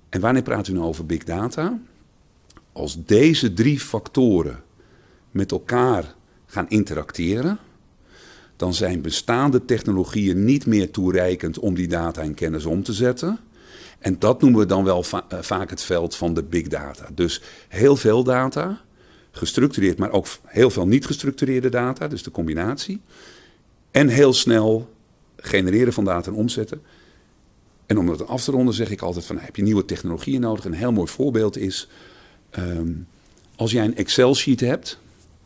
En 0.09 0.21
wanneer 0.21 0.41
praten 0.41 0.73
we 0.73 0.79
nu 0.79 0.85
over 0.85 1.05
big 1.05 1.23
data... 1.23 1.79
Als 2.73 3.05
deze 3.05 3.53
drie 3.53 3.79
factoren 3.79 4.63
met 5.31 5.51
elkaar 5.51 6.15
gaan 6.45 6.69
interacteren, 6.69 7.59
dan 8.55 8.73
zijn 8.73 9.01
bestaande 9.01 9.65
technologieën 9.65 10.45
niet 10.45 10.65
meer 10.65 10.91
toereikend 10.91 11.59
om 11.59 11.75
die 11.75 11.87
data 11.87 12.21
in 12.21 12.33
kennis 12.33 12.65
om 12.65 12.83
te 12.83 12.93
zetten. 12.93 13.39
En 13.99 14.19
dat 14.19 14.41
noemen 14.41 14.59
we 14.59 14.65
dan 14.65 14.83
wel 14.83 15.03
va 15.03 15.25
vaak 15.29 15.69
het 15.69 15.81
veld 15.81 16.15
van 16.15 16.33
de 16.33 16.43
big 16.43 16.67
data. 16.67 17.09
Dus 17.13 17.41
heel 17.67 17.95
veel 17.95 18.23
data, 18.23 18.81
gestructureerd, 19.31 19.97
maar 19.97 20.11
ook 20.11 20.27
heel 20.45 20.69
veel 20.69 20.87
niet 20.87 21.05
gestructureerde 21.05 21.69
data, 21.69 22.07
dus 22.07 22.23
de 22.23 22.31
combinatie. 22.31 23.01
En 23.91 24.07
heel 24.07 24.33
snel 24.33 24.93
genereren 25.35 25.93
van 25.93 26.05
data 26.05 26.31
en 26.31 26.37
omzetten. 26.37 26.81
En 27.85 27.97
om 27.97 28.05
dat 28.05 28.27
af 28.27 28.43
te 28.43 28.51
ronden 28.51 28.73
zeg 28.73 28.89
ik 28.89 29.01
altijd 29.01 29.25
van, 29.25 29.37
heb 29.37 29.55
je 29.55 29.63
nieuwe 29.63 29.85
technologieën 29.85 30.41
nodig? 30.41 30.65
Een 30.65 30.73
heel 30.73 30.91
mooi 30.91 31.07
voorbeeld 31.07 31.57
is 31.57 31.89
Um, 32.59 33.07
als 33.55 33.71
jij 33.71 33.85
een 33.85 33.95
Excel-sheet 33.95 34.59
hebt 34.59 34.99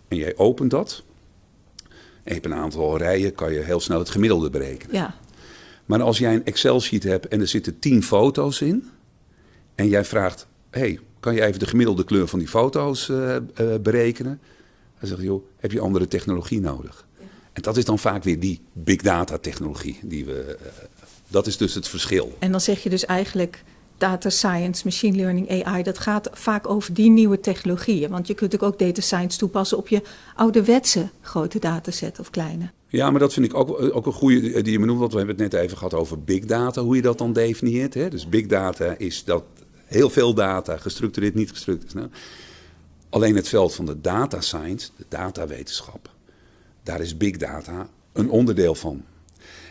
en 0.08 0.18
jij 0.18 0.38
opent 0.38 0.72
dat, 0.72 1.04
en 1.88 1.90
je 2.24 2.34
hebt 2.34 2.46
een 2.46 2.54
aantal 2.54 2.98
rijen, 2.98 3.34
kan 3.34 3.54
je 3.54 3.60
heel 3.60 3.80
snel 3.80 4.00
het 4.00 4.10
gemiddelde 4.10 4.50
berekenen. 4.50 4.96
Ja. 4.96 5.16
Maar 5.86 6.02
als 6.02 6.18
jij 6.18 6.34
een 6.34 6.46
Excel-sheet 6.46 7.04
hebt 7.04 7.28
en 7.28 7.40
er 7.40 7.48
zitten 7.48 7.80
tien 7.80 8.04
foto's 8.04 8.62
in, 8.62 8.90
en 9.76 9.88
jij 9.88 10.06
vraagt, 10.06 10.48
hey, 10.70 11.00
kan 11.20 11.34
je 11.34 11.46
even 11.46 11.60
de 11.60 11.68
gemiddelde 11.68 12.04
kleur 12.04 12.28
van 12.28 12.40
die 12.40 12.48
foto's 12.48 13.08
uh, 13.08 13.36
uh, 13.62 13.76
berekenen? 13.82 14.40
Dan 15.00 15.10
zeg 15.10 15.18
je, 15.18 15.24
joh, 15.24 15.44
heb 15.58 15.72
je 15.72 15.80
andere 15.80 16.08
technologie 16.08 16.60
nodig? 16.60 17.06
Ja. 17.20 17.26
En 17.54 17.62
dat 17.62 17.78
is 17.78 17.86
dan 17.86 18.00
vaak 18.00 18.24
weer 18.24 18.40
die 18.40 18.62
big 18.74 19.02
data 19.02 19.38
technologie. 19.38 20.00
Die 20.04 20.26
we, 20.26 20.58
uh, 20.62 20.68
dat 21.28 21.48
is 21.48 21.58
dus 21.58 21.74
het 21.74 21.88
verschil. 21.88 22.36
En 22.40 22.52
dan 22.52 22.62
zeg 22.62 22.84
je 22.84 22.90
dus 22.90 23.06
eigenlijk, 23.06 23.64
data 23.98 24.30
science, 24.30 24.82
machine 24.86 25.18
learning, 25.18 25.64
AI, 25.64 25.84
dat 25.84 25.98
gaat 25.98 26.30
vaak 26.34 26.70
over 26.70 26.94
die 26.94 27.10
nieuwe 27.10 27.40
technologieën. 27.40 28.10
Want 28.10 28.28
je 28.28 28.34
kunt 28.34 28.56
ook, 28.56 28.64
ook 28.64 28.80
data 28.80 29.02
science 29.02 29.38
toepassen 29.38 29.78
op 29.78 29.88
je 29.88 30.02
ouderwetse 30.36 31.10
grote 31.22 31.60
dataset 31.60 32.20
of 32.20 32.30
kleine. 32.30 32.70
Ja, 32.88 33.12
maar 33.12 33.20
dat 33.20 33.34
vind 33.34 33.46
ik 33.46 33.54
ook, 33.54 33.82
ook 33.96 34.06
een 34.06 34.14
goede 34.14 34.62
die 34.62 34.80
je 34.80 34.86
noemt. 34.86 35.00
Want 35.00 35.12
we 35.12 35.18
hebben 35.18 35.36
het 35.36 35.52
net 35.52 35.62
even 35.62 35.78
gehad 35.78 35.94
over 35.94 36.24
big 36.24 36.46
data, 36.46 36.82
hoe 36.82 36.96
je 36.96 37.02
dat 37.02 37.18
dan 37.18 37.34
definieert. 37.34 37.94
Hè? 37.94 38.10
Dus 38.10 38.30
big 38.30 38.46
data 38.46 38.96
is 38.98 39.24
dat 39.24 39.44
heel 39.86 40.10
veel 40.10 40.34
data, 40.34 40.78
gestructureerd, 40.78 41.36
niet 41.36 41.50
gestructureerd. 41.50 41.96
Nou, 41.96 42.10
alleen 43.10 43.36
het 43.36 43.48
veld 43.48 43.76
van 43.76 43.86
de 43.86 44.02
data 44.02 44.42
science, 44.42 44.90
de 44.96 45.06
datawetenschap, 45.10 46.10
daar 46.84 47.02
is 47.02 47.18
big 47.18 47.38
data 47.38 47.90
een 48.14 48.30
onderdeel 48.30 48.76
van. 48.76 49.04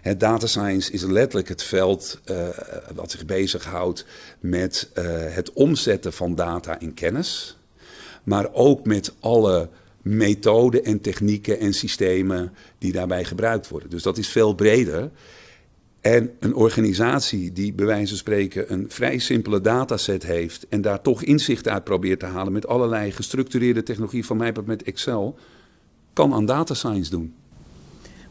Het 0.07 0.21
data 0.21 0.47
science 0.47 0.93
is 0.93 1.03
letterlijk 1.03 1.49
het 1.49 1.63
veld 1.63 2.21
uh, 2.31 2.49
wat 2.95 3.11
zich 3.11 3.25
bezighoudt 3.25 4.07
met 4.41 4.91
uh, 4.95 5.05
het 5.09 5.53
omzetten 5.53 6.13
van 6.13 6.35
data 6.35 6.81
in 6.81 6.95
kennis. 6.95 7.59
Maar 8.25 8.49
ook 8.53 8.85
met 8.85 9.15
alle 9.21 9.69
methoden 10.03 10.85
en 10.85 11.01
technieken 11.01 11.59
en 11.59 11.75
systemen 11.75 12.53
die 12.79 12.93
daarbij 12.93 13.25
gebruikt 13.25 13.69
worden. 13.69 13.91
Dus 13.91 14.03
dat 14.03 14.19
is 14.19 14.29
veel 14.29 14.55
breder. 14.55 15.11
En 16.01 16.31
een 16.41 16.55
organisatie 16.55 17.53
die 17.53 17.73
bij 17.73 17.87
wijze 17.87 18.09
van 18.09 18.17
spreken 18.17 18.73
een 18.73 18.87
vrij 18.89 19.19
simpele 19.19 19.61
dataset 19.61 20.23
heeft 20.23 20.67
en 20.69 20.81
daar 20.81 21.03
toch 21.03 21.23
inzicht 21.23 21.69
uit 21.69 21.85
probeert 21.85 22.21
te 22.21 22.27
halen 22.27 22.53
met 22.53 22.67
allerlei 22.67 23.13
gestructureerde 23.13 23.83
technologie, 23.83 24.27
van 24.27 24.37
mij 24.37 24.53
met 24.65 24.83
Excel, 24.83 25.39
kan 26.13 26.35
aan 26.35 26.47
data 26.47 26.75
science 26.75 27.11
doen. 27.11 27.35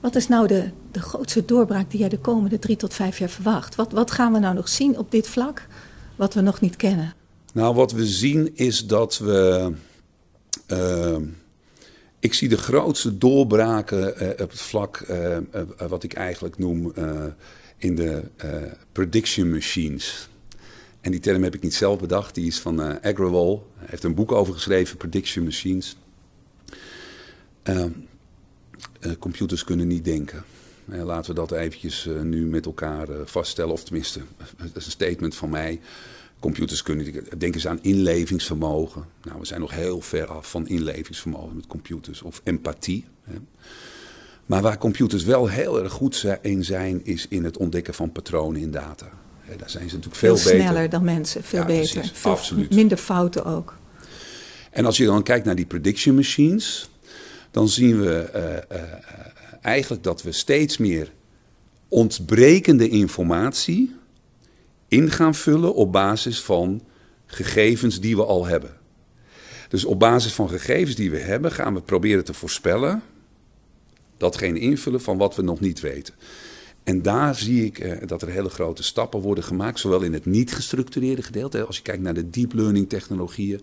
Wat 0.06 0.16
is 0.16 0.28
nou 0.28 0.48
de, 0.48 0.70
de 0.92 1.00
grootste 1.00 1.46
doorbraak 1.46 1.92
die 1.92 2.00
jij 2.00 2.10
de 2.10 2.20
komende 2.20 2.60
drie 2.60 2.76
tot 2.76 2.94
vijf 2.94 3.18
jaar 3.18 3.30
verwacht? 3.30 3.76
Wat, 3.76 3.92
wat 3.92 4.12
gaan 4.12 4.34
we 4.34 4.40
nou 4.40 4.56
nog 4.56 4.70
zien 4.70 4.98
op 4.98 5.12
dit 5.12 5.28
vlak 5.28 5.68
wat 6.16 6.34
we 6.34 6.42
nog 6.42 6.62
niet 6.62 6.76
kennen? 6.76 7.14
Nou, 7.54 7.76
wat 7.76 7.92
we 7.92 8.06
zien 8.06 8.56
is 8.56 8.88
dat 8.88 9.18
we. 9.18 9.72
Uh, 10.68 11.18
ik 12.20 12.34
zie 12.34 12.50
de 12.50 12.58
grootste 12.58 13.18
doorbraken 13.18 14.24
uh, 14.24 14.30
op 14.30 14.50
het 14.50 14.62
vlak 14.62 15.06
uh, 15.10 15.38
wat 15.88 16.04
ik 16.04 16.14
eigenlijk 16.14 16.58
noem 16.58 16.94
in 17.78 17.96
de 17.96 18.24
prediction 18.92 19.50
machines. 19.50 20.30
En 21.02 21.12
die 21.12 21.20
term 21.20 21.44
heb 21.44 21.56
ik 21.56 21.62
niet 21.62 21.76
zelf 21.76 22.00
bedacht, 22.00 22.36
die 22.36 22.48
is 22.48 22.60
van 22.60 22.82
uh, 22.82 22.96
Agrawal. 23.02 23.68
Hij 23.78 23.88
heeft 23.90 24.04
een 24.04 24.16
boek 24.16 24.32
over 24.32 24.54
geschreven, 24.54 24.98
Prediction 24.98 25.44
Machines. 25.44 25.98
Ehm, 29.00 29.15
computers 29.20 29.63
kunnen 29.63 29.88
niet 29.88 30.06
denken. 30.06 30.44
laten 30.86 31.30
we 31.30 31.36
dat 31.39 31.51
eventjes 31.51 32.08
nu 32.24 32.46
met 32.46 32.65
elkaar 32.65 33.08
vaststellen, 33.25 33.72
of 33.74 33.84
tenminste, 33.84 34.20
dat 34.58 34.75
is 34.75 34.86
een 34.86 34.92
statement 34.92 35.36
van 35.36 35.50
mij. 35.50 35.80
Computers 36.39 36.82
kunnen, 36.84 37.13
denk 37.38 37.54
eens 37.56 37.68
aan 37.68 37.80
inlevingsvermogen. 37.82 39.06
Nou, 39.24 39.39
we 39.39 39.46
zijn 39.46 39.60
nog 39.60 39.72
heel 39.72 40.01
ver 40.01 40.25
af 40.27 40.50
van 40.50 40.68
inlevingsvermogen 40.68 41.56
met 41.56 41.68
computers. 41.68 42.22
Of 42.22 42.42
empathie. 42.44 43.06
Hè. 43.24 43.36
Maar 44.46 44.62
waar 44.62 44.77
computers 44.77 45.24
wel 45.24 45.48
heel 45.48 45.84
erg 45.84 45.92
goed 45.92 46.25
in 46.42 46.63
zijn, 46.63 47.01
is 47.06 47.25
in 47.30 47.44
het 47.44 47.58
ontdekken 47.58 47.94
van 47.94 48.12
patronen 48.12 48.62
in 48.62 48.72
data. 48.72 49.10
Daar 49.58 49.70
zijn 49.70 49.89
ze 49.89 49.96
natuurlijk 49.96 50.15
veel, 50.15 50.38
veel 50.38 50.51
beter. 50.51 50.65
sneller 50.68 50.89
dan 50.89 51.04
mensen, 51.04 51.44
veel 51.44 51.60
Ja, 51.60 51.65
beter. 51.65 51.94
precies, 52.00 52.12
Veel 52.20 52.32
absoluut. 52.32 52.74
Minder 52.75 52.98
fouten 52.98 53.46
ook. 53.46 53.77
En 54.72 54.86
als 54.86 54.98
je 54.98 55.06
dan 55.06 55.24
kijkt 55.24 55.46
naar 55.46 55.56
die 55.56 55.65
prediction 55.65 56.15
machines, 56.15 56.89
dan 57.56 57.70
zien 57.70 58.02
we 58.02 58.20
eh, 58.20 58.58
eh, 58.58 58.84
eigenlijk 59.62 60.04
dat 60.04 60.22
we 60.22 60.32
steeds 60.32 60.78
meer 60.78 61.14
ontbrekende 61.88 62.90
informatie 62.90 63.96
in 64.88 65.12
gaan 65.12 65.36
vullen 65.36 65.76
op 65.76 65.92
basis 65.92 66.42
van 66.42 66.82
gegevens 67.26 68.00
die 68.00 68.16
we 68.16 68.26
al 68.26 68.46
hebben. 68.46 68.78
Dus 69.70 69.86
op 69.86 70.00
basis 70.00 70.34
van 70.34 70.50
gegevens 70.50 70.96
die 70.96 71.12
we 71.12 71.18
hebben 71.18 71.52
gaan 71.52 71.74
we 71.74 71.82
proberen 71.82 72.24
te 72.24 72.34
voorspellen 72.34 73.02
datgene 74.18 74.60
invullen 74.60 75.02
van 75.02 75.18
wat 75.18 75.36
we 75.36 75.42
nog 75.42 75.60
niet 75.60 75.80
weten. 75.80 76.14
En 76.86 77.01
daar 77.01 77.36
zie 77.36 77.65
ik 77.65 77.80
eh, 77.80 78.08
dat 78.08 78.22
er 78.22 78.30
hele 78.30 78.50
grote 78.50 78.84
stappen 78.84 79.20
worden 79.20 79.44
gemaakt, 79.44 79.80
zowel 79.80 80.01
in 80.01 80.13
het 80.13 80.25
niet 80.25 80.54
gestructureerde 80.54 81.22
gedeelte, 81.22 81.65
als 81.65 81.75
je 81.75 81.82
kijkt 81.82 82.01
naar 82.01 82.13
de 82.13 82.30
deep 82.30 82.54
learning 82.54 82.89
technologieën, 82.89 83.62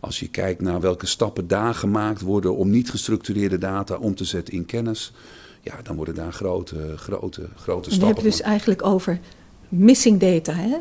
als 0.00 0.20
je 0.20 0.28
kijkt 0.28 0.60
naar 0.60 0.80
welke 0.80 1.06
stappen 1.06 1.48
daar 1.48 1.74
gemaakt 1.74 2.20
worden 2.20 2.56
om 2.56 2.70
niet 2.70 2.90
gestructureerde 2.90 3.58
data 3.58 3.96
om 3.96 4.14
te 4.14 4.24
zetten 4.24 4.54
in 4.54 4.66
kennis, 4.66 5.12
ja, 5.60 5.74
dan 5.82 5.96
worden 5.96 6.14
daar 6.14 6.32
grote, 6.32 6.94
grote, 6.96 7.48
grote 7.56 7.90
stappen 7.90 8.22
je 8.24 8.30
dus 8.30 8.40
eigenlijk 8.40 8.84
over 8.84 9.20
missing 9.68 10.20
data, 10.20 10.52
hè? 10.52 10.76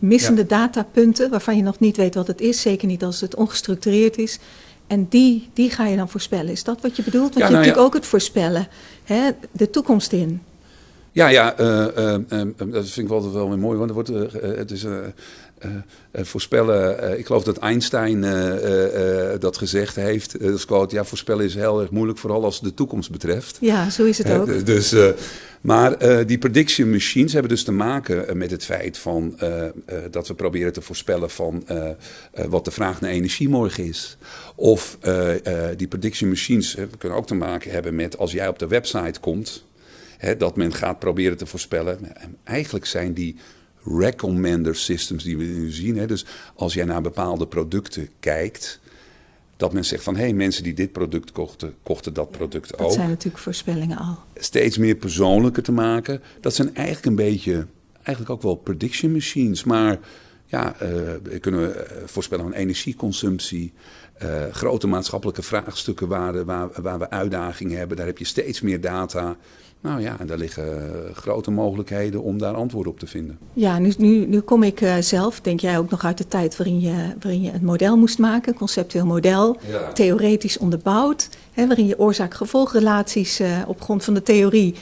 missende 0.00 0.40
Ja. 0.40 0.46
datapunten 0.46 1.30
waarvan 1.30 1.56
je 1.56 1.62
nog 1.62 1.78
niet 1.78 1.96
weet 1.96 2.14
wat 2.14 2.26
het 2.26 2.40
is, 2.40 2.60
zeker 2.60 2.86
niet 2.86 3.04
als 3.04 3.20
het 3.20 3.34
ongestructureerd 3.34 4.18
is. 4.18 4.38
En 4.86 5.06
die, 5.08 5.48
die 5.52 5.70
ga 5.70 5.86
je 5.86 5.96
dan 5.96 6.08
voorspellen. 6.08 6.52
Is 6.52 6.64
dat 6.64 6.80
wat 6.80 6.96
je 6.96 7.02
bedoelt? 7.02 7.34
Want 7.34 7.38
Ja, 7.38 7.46
je 7.46 7.52
nou 7.52 7.64
hebt 7.64 7.76
ja. 7.76 7.82
natuurlijk 7.82 7.94
ook 7.94 8.00
het 8.00 8.10
voorspellen, 8.10 8.68
hè? 9.04 9.30
de 9.52 9.70
toekomst 9.70 10.12
in. 10.12 10.40
Ja, 11.16 11.28
ja, 11.28 11.56
eh, 11.58 11.86
eh, 11.96 12.14
eh, 12.28 12.46
dat 12.56 12.88
vind 12.90 13.06
ik 13.06 13.12
altijd 13.12 13.32
wel 13.32 13.48
weer 13.48 13.58
mooi, 13.58 13.76
want 13.78 13.88
er 13.88 13.94
wordt, 13.94 14.08
eh, 14.10 14.50
eh, 14.50 14.56
het 14.58 14.70
is 14.70 14.84
eh, 14.84 14.92
eh, 15.58 15.70
eh, 16.10 16.24
voorspellen. 16.24 16.98
eh, 16.98 17.18
ik 17.18 17.26
geloof 17.26 17.44
dat 17.44 17.56
Einstein 17.58 18.24
eh, 18.24 18.56
eh, 18.56 19.32
eh, 19.32 19.40
dat 19.40 19.58
gezegd 19.58 19.96
heeft. 19.96 20.34
eh, 20.36 20.52
als 20.52 20.64
quote, 20.64 20.94
ja, 20.94 21.04
voorspellen 21.04 21.44
is 21.44 21.54
heel 21.54 21.80
erg 21.80 21.90
moeilijk, 21.90 22.18
vooral 22.18 22.44
als 22.44 22.54
het 22.54 22.64
de 22.64 22.74
toekomst 22.74 23.10
betreft. 23.10 23.58
Ja, 23.60 23.90
zo 23.90 24.04
is 24.04 24.18
het 24.18 24.26
Eh, 24.26 24.40
ook. 24.40 24.66
dus, 24.66 24.92
eh, 24.92 25.08
maar 25.60 25.92
eh, 25.94 26.26
die 26.26 26.38
prediction 26.38 26.90
machines 26.90 27.32
hebben 27.32 27.50
dus 27.50 27.64
te 27.64 27.72
maken 27.72 28.28
eh, 28.28 28.34
met 28.34 28.50
het 28.50 28.64
feit 28.64 28.98
van, 28.98 29.34
eh, 29.38 29.64
eh, 29.64 29.72
dat 30.10 30.28
we 30.28 30.34
proberen 30.34 30.72
te 30.72 30.80
voorspellen 30.80 31.30
van 31.30 31.62
eh, 31.66 31.88
eh, 31.88 31.94
wat 32.48 32.64
de 32.64 32.70
vraag 32.70 33.00
naar 33.00 33.10
energie 33.10 33.48
morgen 33.48 33.84
is. 33.84 34.16
Of 34.54 34.96
eh, 35.00 35.46
eh, 35.70 35.76
die 35.78 35.88
prediction 35.88 36.28
machines 36.28 36.76
eh, 36.76 36.84
kunnen 36.98 37.18
ook 37.18 37.26
te 37.26 37.34
maken 37.34 37.70
hebben 37.70 37.94
met 37.94 38.18
als 38.18 38.32
jij 38.32 38.48
op 38.48 38.58
de 38.58 38.66
website 38.66 39.20
komt, 39.20 39.64
hè, 40.18 40.36
dat 40.36 40.56
men 40.56 40.72
gaat 40.72 40.98
proberen 40.98 41.36
te 41.36 41.46
voorspellen. 41.46 42.16
En 42.20 42.36
eigenlijk 42.44 42.86
zijn 42.86 43.12
die 43.12 43.36
recommender 43.84 44.76
systems 44.76 45.24
die 45.24 45.36
we 45.36 45.44
nu 45.44 45.70
zien. 45.70 45.96
Hè, 45.98 46.06
dus 46.06 46.24
als 46.54 46.74
jij 46.74 46.84
naar 46.84 47.02
bepaalde 47.02 47.46
producten 47.46 48.08
kijkt. 48.20 48.80
Dat 49.56 49.72
men 49.72 49.84
zegt 49.84 50.02
van 50.02 50.16
hé, 50.16 50.22
hey, 50.22 50.32
mensen 50.32 50.62
die 50.62 50.74
dit 50.74 50.92
product 50.92 51.32
kochten, 51.32 51.74
kochten 51.82 52.14
dat 52.14 52.30
product 52.30 52.70
Dat 52.70 52.80
ook 52.80 52.92
zijn 52.92 53.08
natuurlijk 53.08 53.42
voorspellingen 53.42 53.98
al. 53.98 54.18
steeds 54.34 54.78
meer 54.78 54.94
persoonlijker 54.94 55.62
te 55.62 55.72
maken. 55.72 56.22
Dat 56.40 56.54
zijn 56.54 56.74
eigenlijk 56.74 57.06
een 57.06 57.14
beetje, 57.14 57.66
eigenlijk 58.02 58.30
ook 58.30 58.42
wel 58.42 58.54
prediction 58.54 59.12
machines. 59.12 59.64
Maar 59.64 59.98
ja, 60.46 60.74
eh, 60.78 60.88
we 61.22 61.38
kunnen 61.40 61.88
eh, 61.88 61.96
voorspellen 62.04 62.44
van 62.44 62.54
energieconsumptie. 62.54 63.72
eh, 64.16 64.44
grote 64.50 64.86
maatschappelijke 64.86 65.42
vraagstukken 65.42 66.08
waar, 66.08 66.44
waar, 66.44 66.68
waar 66.82 66.98
we 66.98 67.10
uitdagingen 67.10 67.78
hebben. 67.78 67.96
Daar 67.96 68.06
heb 68.06 68.18
je 68.18 68.24
steeds 68.24 68.60
meer 68.60 68.80
data. 68.80 69.36
Nou 69.80 70.00
ja, 70.00 70.16
en 70.20 70.26
daar 70.26 70.38
liggen 70.38 70.64
eh, 71.06 71.14
grote 71.14 71.50
mogelijkheden 71.50 72.22
om 72.22 72.38
daar 72.38 72.54
antwoorden 72.54 72.92
op 72.92 72.98
te 72.98 73.06
vinden. 73.06 73.38
Ja, 73.52 73.78
nu, 73.78 73.92
nu, 73.98 74.26
nu 74.26 74.40
kom 74.40 74.62
ik 74.62 74.80
eh, 74.80 74.96
zelf, 75.00 75.40
denk 75.40 75.60
jij 75.60 75.78
ook 75.78 75.90
nog 75.90 76.04
uit 76.04 76.18
de 76.18 76.28
tijd 76.28 76.56
waarin 76.56 76.80
je, 76.80 76.94
waarin 77.20 77.42
je 77.42 77.52
een 77.52 77.64
model 77.64 77.96
moest 77.96 78.18
maken, 78.18 78.52
een 78.52 78.58
conceptueel 78.58 79.06
model, 79.06 79.56
Ja. 79.70 79.92
theoretisch 79.92 80.58
onderbouwd, 80.58 81.28
hè, 81.52 81.66
waarin 81.66 81.86
je 81.86 81.98
oorzaak-gevolgrelaties 81.98 83.40
eh, 83.40 83.62
op 83.66 83.80
grond 83.82 84.04
van 84.04 84.14
de 84.14 84.22
theorie 84.22 84.74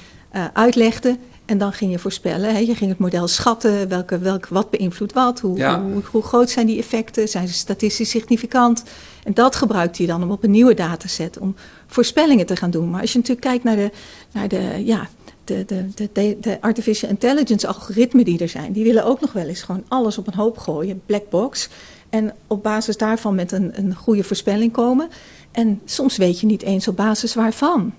uitlegde. 0.52 1.16
En 1.44 1.58
dan 1.58 1.72
ging 1.72 1.90
je 1.90 1.98
voorspellen, 1.98 2.52
hè, 2.52 2.58
je 2.58 2.74
ging 2.74 2.90
het 2.90 2.98
model 2.98 3.28
schatten, 3.28 3.88
welke, 3.88 4.18
welke, 4.18 4.54
wat 4.54 4.70
beïnvloedt 4.70 5.12
wat, 5.12 5.40
hoe, 5.40 5.58
Ja. 5.58 5.82
hoe, 5.82 6.02
hoe 6.10 6.22
groot 6.22 6.50
zijn 6.50 6.66
die 6.66 6.78
effecten, 6.78 7.28
zijn 7.28 7.48
ze 7.48 7.54
statistisch 7.54 8.10
significant. 8.10 8.82
En 9.24 9.34
dat 9.34 9.56
gebruikte 9.56 10.02
je 10.02 10.08
dan 10.08 10.22
om 10.22 10.30
op 10.30 10.44
een 10.44 10.50
nieuwe 10.50 10.74
dataset, 10.74 11.38
om 11.38 11.54
voorspellingen 11.86 12.46
te 12.46 12.56
gaan 12.56 12.70
doen. 12.70 12.90
Maar 12.90 13.00
als 13.00 13.12
je 13.12 13.18
natuurlijk 13.18 13.46
kijkt 13.46 13.64
naar 13.64 13.76
de, 13.76 13.90
naar 14.32 14.48
de, 14.48 14.82
ja, 14.84 15.08
de, 15.44 15.64
de, 15.66 15.88
de, 15.94 16.08
de, 16.12 16.36
de 16.40 16.60
artificial 16.60 17.10
intelligence 17.10 17.66
algoritmen 17.66 18.24
die 18.24 18.38
er 18.38 18.48
zijn, 18.48 18.72
die 18.72 18.84
willen 18.84 19.04
ook 19.04 19.20
nog 19.20 19.32
wel 19.32 19.46
eens 19.46 19.62
gewoon 19.62 19.84
alles 19.88 20.18
op 20.18 20.26
een 20.26 20.34
hoop 20.34 20.58
gooien, 20.58 21.02
black 21.06 21.30
box. 21.30 21.68
En 22.10 22.34
op 22.46 22.62
basis 22.62 22.96
daarvan 22.96 23.34
met 23.34 23.52
een, 23.52 23.72
een 23.74 23.94
goede 23.94 24.24
voorspelling 24.24 24.72
komen. 24.72 25.08
En 25.52 25.80
soms 25.84 26.16
weet 26.16 26.40
je 26.40 26.46
niet 26.46 26.62
eens 26.62 26.88
op 26.88 26.96
basis 26.96 27.34
waarvan. 27.34 27.92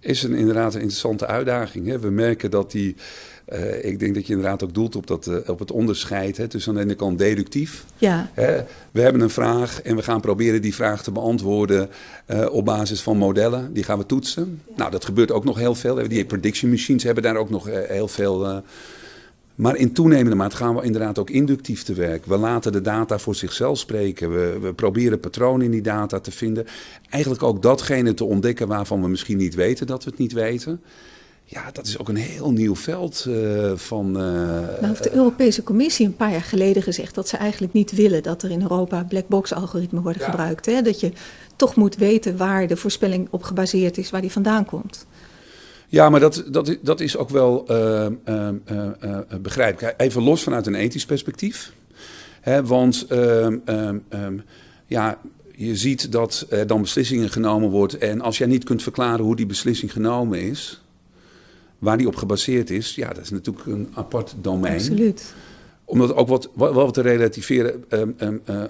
Is 0.00 0.22
een, 0.22 0.34
inderdaad 0.34 0.74
een 0.74 0.80
interessante 0.80 1.26
uitdaging. 1.26 1.86
Hè? 1.86 1.98
We 1.98 2.10
merken 2.10 2.50
dat 2.50 2.70
die. 2.70 2.96
eh, 3.44 3.84
ik 3.84 3.98
denk 3.98 4.14
dat 4.14 4.26
je 4.26 4.32
inderdaad 4.32 4.64
ook 4.64 4.74
doelt 4.74 4.96
op, 4.96 5.06
dat, 5.06 5.26
eh, 5.26 5.36
op 5.46 5.58
het 5.58 5.70
onderscheid 5.70 6.36
hè, 6.36 6.48
tussen 6.48 6.72
aan 6.72 6.78
de 6.78 6.84
ene 6.84 6.94
kant 6.94 7.18
deductief 7.18 7.84
Ja, 7.98 8.30
Hè, 8.34 8.62
we 8.90 9.00
hebben 9.00 9.20
een 9.20 9.30
vraag 9.30 9.82
en 9.82 9.96
we 9.96 10.02
gaan 10.02 10.20
proberen 10.20 10.62
die 10.62 10.74
vraag 10.74 11.02
te 11.02 11.10
beantwoorden 11.10 11.88
eh, 12.26 12.46
op 12.50 12.64
basis 12.64 13.00
van 13.02 13.16
modellen. 13.16 13.72
Die 13.72 13.82
gaan 13.84 13.98
we 13.98 14.06
toetsen. 14.06 14.62
Nou, 14.76 14.90
dat 14.90 15.04
gebeurt 15.04 15.32
ook 15.32 15.44
nog 15.44 15.58
heel 15.58 15.74
veel. 15.74 16.08
Die 16.08 16.24
prediction 16.24 16.70
machines 16.70 17.02
hebben 17.02 17.22
daar 17.22 17.36
ook 17.36 17.50
nog 17.50 17.68
heel 17.88 18.08
veel. 18.08 18.62
Maar 19.60 19.76
in 19.76 19.92
toenemende 19.92 20.36
mate 20.36 20.56
gaan 20.56 20.74
we 20.74 20.82
inderdaad 20.82 21.18
ook 21.18 21.30
inductief 21.30 21.82
te 21.82 21.94
werk. 21.94 22.26
We 22.26 22.36
laten 22.36 22.72
de 22.72 22.80
data 22.80 23.18
voor 23.18 23.34
zichzelf 23.34 23.78
spreken. 23.78 24.30
We, 24.30 24.58
we 24.60 24.72
proberen 24.74 25.20
patronen 25.20 25.64
in 25.64 25.70
die 25.70 25.80
data 25.82 26.20
te 26.20 26.30
vinden. 26.30 26.66
Eigenlijk 27.10 27.42
ook 27.42 27.62
datgene 27.62 28.14
te 28.14 28.24
ontdekken 28.24 28.68
waarvan 28.68 29.02
we 29.02 29.08
misschien 29.08 29.36
niet 29.36 29.54
weten 29.54 29.86
dat 29.86 30.04
we 30.04 30.10
het 30.10 30.18
niet 30.18 30.32
weten. 30.32 30.80
Ja, 31.44 31.70
dat 31.72 31.86
is 31.86 31.98
ook 31.98 32.08
een 32.08 32.16
heel 32.16 32.52
nieuw 32.52 32.76
veld 32.76 33.26
eh, 33.28 33.72
van. 33.74 34.06
eh, 34.06 34.22
nou 34.22 34.86
heeft 34.86 35.02
de 35.02 35.14
Europese 35.14 35.62
Commissie 35.62 36.06
een 36.06 36.16
paar 36.16 36.30
jaar 36.30 36.42
geleden 36.42 36.82
gezegd 36.82 37.14
dat 37.14 37.28
ze 37.28 37.36
eigenlijk 37.36 37.72
niet 37.72 37.92
willen 37.92 38.22
dat 38.22 38.42
er 38.42 38.50
in 38.50 38.62
Europa 38.62 39.04
black 39.08 39.28
box 39.28 39.52
algoritmen 39.54 40.02
worden 40.02 40.22
Ja. 40.22 40.30
gebruikt. 40.30 40.66
Hè? 40.66 40.82
Dat 40.82 41.00
je 41.00 41.12
toch 41.56 41.74
moet 41.74 41.96
weten 41.96 42.36
waar 42.36 42.66
de 42.66 42.76
voorspelling 42.76 43.28
op 43.30 43.42
gebaseerd 43.42 43.98
is, 43.98 44.10
waar 44.10 44.20
die 44.20 44.32
vandaan 44.32 44.64
komt. 44.64 45.06
Ja, 45.90 46.08
maar 46.08 46.20
dat, 46.20 46.44
dat, 46.50 46.76
dat 46.82 47.00
is 47.00 47.16
ook 47.16 47.28
wel 47.28 47.64
uh, 47.70 48.06
uh, 48.28 48.48
uh, 48.72 49.18
begrijpelijk. 49.40 49.94
Even 49.96 50.22
los 50.22 50.42
vanuit 50.42 50.66
een 50.66 50.74
ethisch 50.74 51.06
perspectief. 51.06 51.72
Hè, 52.40 52.64
want 52.64 53.06
ehm, 53.08 53.58
ehm, 53.64 53.98
ehm, 54.08 54.38
ja, 54.86 55.18
je 55.56 55.76
ziet 55.76 56.12
dat 56.12 56.46
er 56.48 56.66
dan 56.66 56.80
beslissingen 56.80 57.30
genomen 57.30 57.70
worden. 57.70 58.00
En 58.00 58.20
als 58.20 58.38
jij 58.38 58.46
niet 58.46 58.64
kunt 58.64 58.82
verklaren 58.82 59.24
hoe 59.24 59.36
die 59.36 59.46
beslissing 59.46 59.92
genomen 59.92 60.40
is, 60.40 60.82
waar 61.78 61.98
die 61.98 62.06
op 62.06 62.16
gebaseerd 62.16 62.70
is, 62.70 62.94
ja, 62.94 63.08
dat 63.08 63.22
is 63.22 63.30
natuurlijk 63.30 63.66
een 63.66 63.88
apart 63.94 64.34
domein. 64.40 64.74
Absoluut. 64.74 65.34
Omdat 65.90 66.14
ook 66.14 66.28
wat, 66.28 66.48
wat, 66.54 66.94
te 66.94 67.00
relativeren, 67.00 67.84
um, 67.88 68.14
um, 68.18 68.42
uh, 68.50 68.64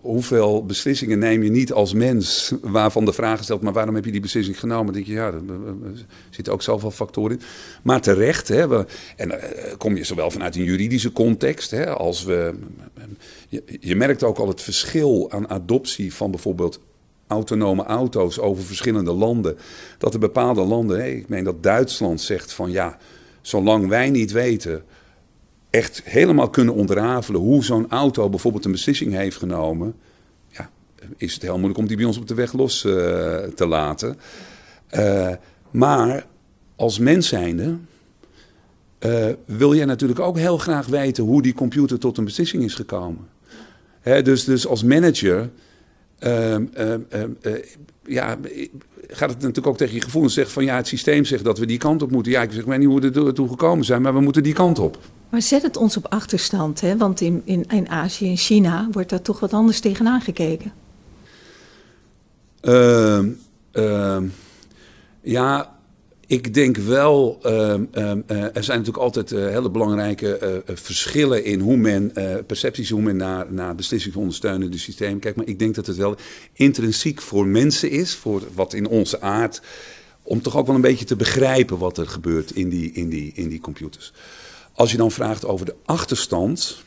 hoeveel 0.00 0.64
beslissingen 0.66 1.18
neem 1.18 1.42
je 1.42 1.50
niet 1.50 1.72
als 1.72 1.92
mens, 1.92 2.52
waarvan 2.62 3.04
de 3.04 3.12
vraag 3.12 3.42
stelt, 3.42 3.62
maar 3.62 3.72
waarom 3.72 3.94
heb 3.94 4.04
je 4.04 4.10
die 4.10 4.20
beslissing 4.20 4.58
genomen? 4.58 4.84
Dan 4.84 4.94
denk 4.94 5.06
je, 5.06 5.12
ja, 5.12 5.26
er 5.26 6.06
zitten 6.30 6.52
ook 6.52 6.62
zoveel 6.62 6.90
factoren 6.90 7.38
in. 7.38 7.42
Maar 7.82 8.00
terecht, 8.00 8.48
hè, 8.48 8.84
en 9.16 9.28
uh, 9.28 9.34
kom 9.78 9.96
je 9.96 10.04
zowel 10.04 10.30
vanuit 10.30 10.56
een 10.56 10.64
juridische 10.64 11.12
context, 11.12 11.70
hè, 11.70 11.90
als 11.90 12.24
we, 12.24 12.54
je, 13.48 13.62
je 13.80 13.96
merkt 13.96 14.22
ook 14.22 14.38
al 14.38 14.48
het 14.48 14.62
verschil 14.62 15.30
aan 15.30 15.48
adoptie 15.48 16.14
van 16.14 16.30
bijvoorbeeld 16.30 16.80
autonome 17.26 17.82
auto's 17.82 18.38
over 18.38 18.64
verschillende 18.64 19.12
landen. 19.12 19.56
Dat 19.98 20.14
er 20.14 20.20
bepaalde 20.20 20.62
landen, 20.62 20.98
hè, 20.98 21.06
ik 21.06 21.28
meen 21.28 21.44
dat 21.44 21.62
Duitsland 21.62 22.20
zegt 22.20 22.52
van 22.52 22.70
ja, 22.70 22.98
zolang 23.40 23.88
wij 23.88 24.10
niet 24.10 24.32
weten 24.32 24.84
echt 25.70 26.02
helemaal 26.04 26.50
kunnen 26.50 26.74
ontrafelen 26.74 27.40
hoe 27.40 27.64
zo'n 27.64 27.90
auto 27.90 28.28
bijvoorbeeld 28.28 28.64
een 28.64 28.72
beslissing 28.72 29.12
heeft 29.12 29.36
genomen, 29.36 29.94
ja, 30.48 30.70
is 31.16 31.34
het 31.34 31.42
heel 31.42 31.54
moeilijk 31.54 31.78
om 31.78 31.86
die 31.86 31.96
bij 31.96 32.06
ons 32.06 32.18
op 32.18 32.26
de 32.26 32.34
weg 32.34 32.52
los 32.52 32.84
uh, 32.84 32.92
te 33.42 33.66
laten. 33.66 34.16
Uh, 34.94 35.32
maar 35.70 36.26
als 36.76 36.98
mens 36.98 37.28
zijnde 37.28 37.76
uh, 39.00 39.26
wil 39.44 39.74
jij 39.74 39.84
natuurlijk 39.84 40.20
ook 40.20 40.38
heel 40.38 40.58
graag 40.58 40.86
weten 40.86 41.24
hoe 41.24 41.42
die 41.42 41.54
computer 41.54 41.98
tot 41.98 42.18
een 42.18 42.24
beslissing 42.24 42.64
is 42.64 42.74
gekomen. 42.74 43.28
Dus, 44.02 44.44
dus 44.44 44.66
als 44.66 44.82
manager 44.82 45.50
uh, 46.20 46.56
ja, 48.04 48.38
gaat 49.08 49.30
het 49.30 49.38
natuurlijk 49.38 49.66
ook 49.66 49.76
tegen 49.76 49.94
je 49.94 50.00
gevoel 50.00 50.22
en 50.22 50.30
zegt 50.30 50.52
van 50.52 50.64
ja, 50.64 50.76
het 50.76 50.86
systeem 50.86 51.24
zegt 51.24 51.44
dat 51.44 51.58
we 51.58 51.66
die 51.66 51.78
kant 51.78 52.02
op 52.02 52.10
moeten. 52.10 52.32
Ja, 52.32 52.42
ik 52.42 52.52
zeg 52.52 52.66
maar 52.66 52.78
niet 52.78 52.88
hoe 52.88 53.00
we 53.00 53.26
er 53.26 53.34
toe 53.34 53.48
gekomen 53.48 53.84
zijn, 53.84 54.02
maar 54.02 54.14
we 54.14 54.20
moeten 54.20 54.42
die 54.42 54.52
kant 54.52 54.78
op. 54.78 54.98
Maar 55.28 55.42
zet 55.42 55.62
het 55.62 55.76
ons 55.76 55.96
op 55.96 56.06
achterstand, 56.06 56.80
hè? 56.80 56.96
want 56.96 57.20
in, 57.20 57.42
in, 57.44 57.64
in 57.68 57.88
Azië 57.88 58.28
en 58.28 58.36
China 58.36 58.88
wordt 58.90 59.10
daar 59.10 59.22
toch 59.22 59.40
wat 59.40 59.52
anders 59.52 59.80
tegenaan 59.80 60.20
gekeken. 60.20 60.72
Uh, 62.62 63.24
uh, 63.72 64.22
ja, 65.20 65.76
ik 66.26 66.54
denk 66.54 66.76
wel, 66.76 67.40
uh, 67.44 67.72
er 68.30 68.64
zijn 68.64 68.78
natuurlijk 68.78 68.96
altijd 68.96 69.32
uh, 69.32 69.46
hele 69.46 69.70
belangrijke 69.70 70.62
uh, 70.66 70.76
verschillen 70.76 71.44
in 71.44 71.60
hoe 71.60 71.76
men, 71.76 72.12
percepties, 72.46 72.90
hoe 72.90 73.02
men 73.02 73.16
naar, 73.16 73.52
naar 73.52 73.74
beslissingsondersteunende 73.74 74.78
systemen 74.78 75.18
kijkt. 75.18 75.36
Maar 75.36 75.46
ik 75.46 75.58
denk 75.58 75.74
dat 75.74 75.86
het 75.86 75.96
wel 75.96 76.16
intrinsiek 76.52 77.20
voor 77.20 77.46
mensen 77.46 77.90
is, 77.90 78.14
voor 78.14 78.42
wat 78.54 78.72
in 78.72 78.88
onze 78.88 79.20
aard, 79.20 79.60
om 80.22 80.42
toch 80.42 80.56
ook 80.56 80.66
wel 80.66 80.74
een 80.74 80.80
beetje 80.80 81.04
te 81.04 81.16
begrijpen 81.16 81.78
wat 81.78 81.98
er 81.98 82.08
gebeurt 82.08 82.50
in 82.50 82.68
die, 82.68 82.92
in 82.92 83.08
die, 83.08 83.32
in 83.34 83.48
die 83.48 83.60
computers. 83.60 84.12
Als 84.78 84.90
je 84.90 84.96
dan 84.96 85.10
vraagt 85.10 85.44
over 85.44 85.66
de 85.66 85.74
achterstand, 85.84 86.82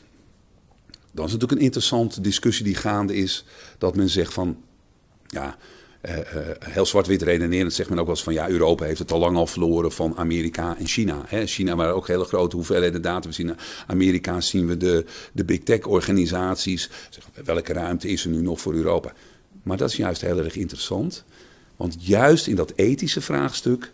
dan 1.11 1.25
is 1.25 1.31
het 1.31 1.41
natuurlijk 1.41 1.51
een 1.51 1.65
interessante 1.65 2.21
discussie 2.21 2.65
die 2.65 2.75
gaande 2.75 3.15
is. 3.15 3.45
Dat 3.77 3.95
men 3.95 4.09
zegt 4.09 4.33
van, 4.33 4.57
ja, 5.27 5.57
uh, 6.01 6.17
uh, 6.17 6.23
heel 6.59 6.85
zwart-wit 6.85 7.21
redenerend 7.21 7.73
zegt 7.73 7.89
men 7.89 7.99
ook 7.99 8.05
wel 8.05 8.15
eens 8.15 8.23
van 8.23 8.33
ja, 8.33 8.49
Europa 8.49 8.85
heeft 8.85 8.99
het 8.99 9.11
al 9.11 9.19
lang 9.19 9.37
al 9.37 9.47
verloren 9.47 9.91
van 9.91 10.17
Amerika 10.17 10.77
en 10.77 10.87
China. 10.87 11.23
Hè. 11.27 11.45
China 11.45 11.75
waren 11.75 11.95
ook 11.95 12.07
hele 12.07 12.23
grote 12.23 12.55
hoeveelheden 12.55 13.01
data. 13.01 13.27
We 13.27 13.33
zien 13.33 13.55
Amerika 13.87 14.41
zien 14.41 14.67
we 14.67 14.77
de, 14.77 15.05
de 15.33 15.45
big 15.45 15.59
tech 15.59 15.85
organisaties. 15.85 16.89
Welke 17.43 17.73
ruimte 17.73 18.07
is 18.07 18.23
er 18.23 18.29
nu 18.29 18.41
nog 18.41 18.61
voor 18.61 18.73
Europa? 18.73 19.13
Maar 19.63 19.77
dat 19.77 19.89
is 19.89 19.95
juist 19.95 20.21
heel 20.21 20.37
erg 20.37 20.55
interessant. 20.55 21.23
Want 21.75 21.95
juist 21.99 22.47
in 22.47 22.55
dat 22.55 22.73
ethische 22.75 23.21
vraagstuk 23.21 23.91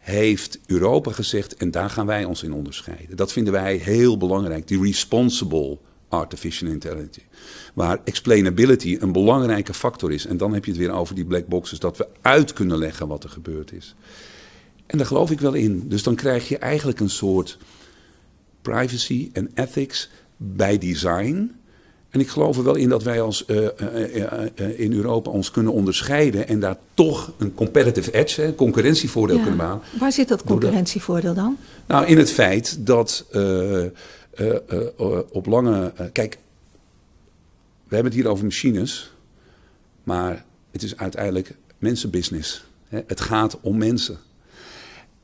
heeft 0.00 0.58
Europa 0.66 1.12
gezegd, 1.12 1.54
en 1.56 1.70
daar 1.70 1.90
gaan 1.90 2.06
wij 2.06 2.24
ons 2.24 2.42
in 2.42 2.52
onderscheiden. 2.52 3.16
Dat 3.16 3.32
vinden 3.32 3.52
wij 3.52 3.76
heel 3.76 4.16
belangrijk, 4.16 4.68
die 4.68 4.82
responsible 4.82 5.78
artificial 6.08 6.70
intelligence. 6.70 7.20
Waar 7.74 8.00
explainability 8.04 8.96
een 9.00 9.12
belangrijke 9.12 9.74
factor 9.74 10.12
is. 10.12 10.26
En 10.26 10.36
dan 10.36 10.54
heb 10.54 10.64
je 10.64 10.70
het 10.70 10.80
weer 10.80 10.92
over 10.92 11.14
die 11.14 11.24
black 11.24 11.46
boxes, 11.46 11.78
dat 11.78 11.96
we 11.96 12.08
uit 12.20 12.52
kunnen 12.52 12.78
leggen 12.78 13.08
wat 13.08 13.24
er 13.24 13.30
gebeurd 13.30 13.72
is. 13.72 13.94
En 14.86 14.98
daar 14.98 15.06
geloof 15.06 15.30
ik 15.30 15.40
wel 15.40 15.54
in. 15.54 15.88
Dus 15.88 16.02
dan 16.02 16.14
krijg 16.14 16.48
je 16.48 16.58
eigenlijk 16.58 17.00
een 17.00 17.10
soort 17.10 17.58
privacy 18.62 19.30
en 19.32 19.50
ethics 19.54 20.10
bij 20.36 20.78
design. 20.78 21.54
En 22.10 22.20
ik 22.20 22.28
geloof 22.28 22.56
er 22.56 22.64
wel 22.64 22.74
in 22.74 22.88
dat 22.88 23.02
wij 23.02 23.20
als, 23.20 23.44
uh, 23.46 23.56
uh, 23.56 24.24
uh, 24.56 24.80
in 24.80 24.92
Europa 24.92 25.30
ons 25.30 25.50
kunnen 25.50 25.72
onderscheiden 25.72 26.48
en 26.48 26.60
daar 26.60 26.76
toch 26.94 27.32
een 27.38 27.54
competitive 27.54 28.12
edge, 28.12 28.44
een 28.44 28.54
concurrentievoordeel 28.54 29.36
ja. 29.36 29.42
kunnen 29.42 29.60
behalen. 29.60 29.82
Waar 29.98 30.12
zit 30.12 30.28
dat 30.28 30.44
concurrentievoordeel 30.44 31.34
dan? 31.34 31.56
Nou, 31.86 32.06
in 32.06 32.18
het 32.18 32.30
feit 32.30 32.86
dat 32.86 33.26
op 35.32 35.46
lange. 35.46 35.92
kijk, 36.12 36.38
we 37.88 37.94
hebben 37.94 38.12
het 38.12 38.20
hier 38.22 38.30
over 38.30 38.44
machines, 38.44 39.12
maar 40.02 40.44
het 40.70 40.82
is 40.82 40.96
uiteindelijk 40.96 41.54
mensenbusiness. 41.78 42.64
Het 42.88 43.20
gaat 43.20 43.58
om 43.60 43.78
mensen. 43.78 44.18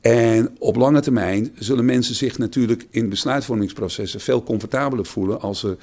En 0.01 0.55
op 0.59 0.75
lange 0.75 1.01
termijn 1.01 1.51
zullen 1.59 1.85
mensen 1.85 2.15
zich 2.15 2.37
natuurlijk 2.37 2.87
in 2.89 3.09
besluitvormingsprocessen 3.09 4.19
veel 4.19 4.43
comfortabeler 4.43 5.05
voelen 5.05 5.41
als 5.41 5.63
er 5.63 5.77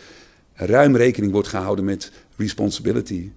ruim 0.55 0.97
rekening 0.97 1.33
wordt 1.33 1.49
gehouden 1.49 1.85
met 1.85 2.13
responsibility. 2.37 3.31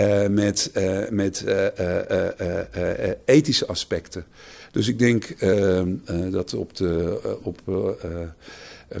Uh, 0.00 0.26
met 0.26 0.70
uh, 0.76 1.08
met 1.10 1.44
uh, 1.46 3.10
ethische 3.24 3.66
aspecten. 3.66 4.24
Dus 4.72 4.88
ik 4.88 4.98
denk 4.98 5.24
ehm, 5.24 5.94
dat 6.30 6.54
op 6.54 6.76
de, 6.76 7.20
op, 7.42 7.60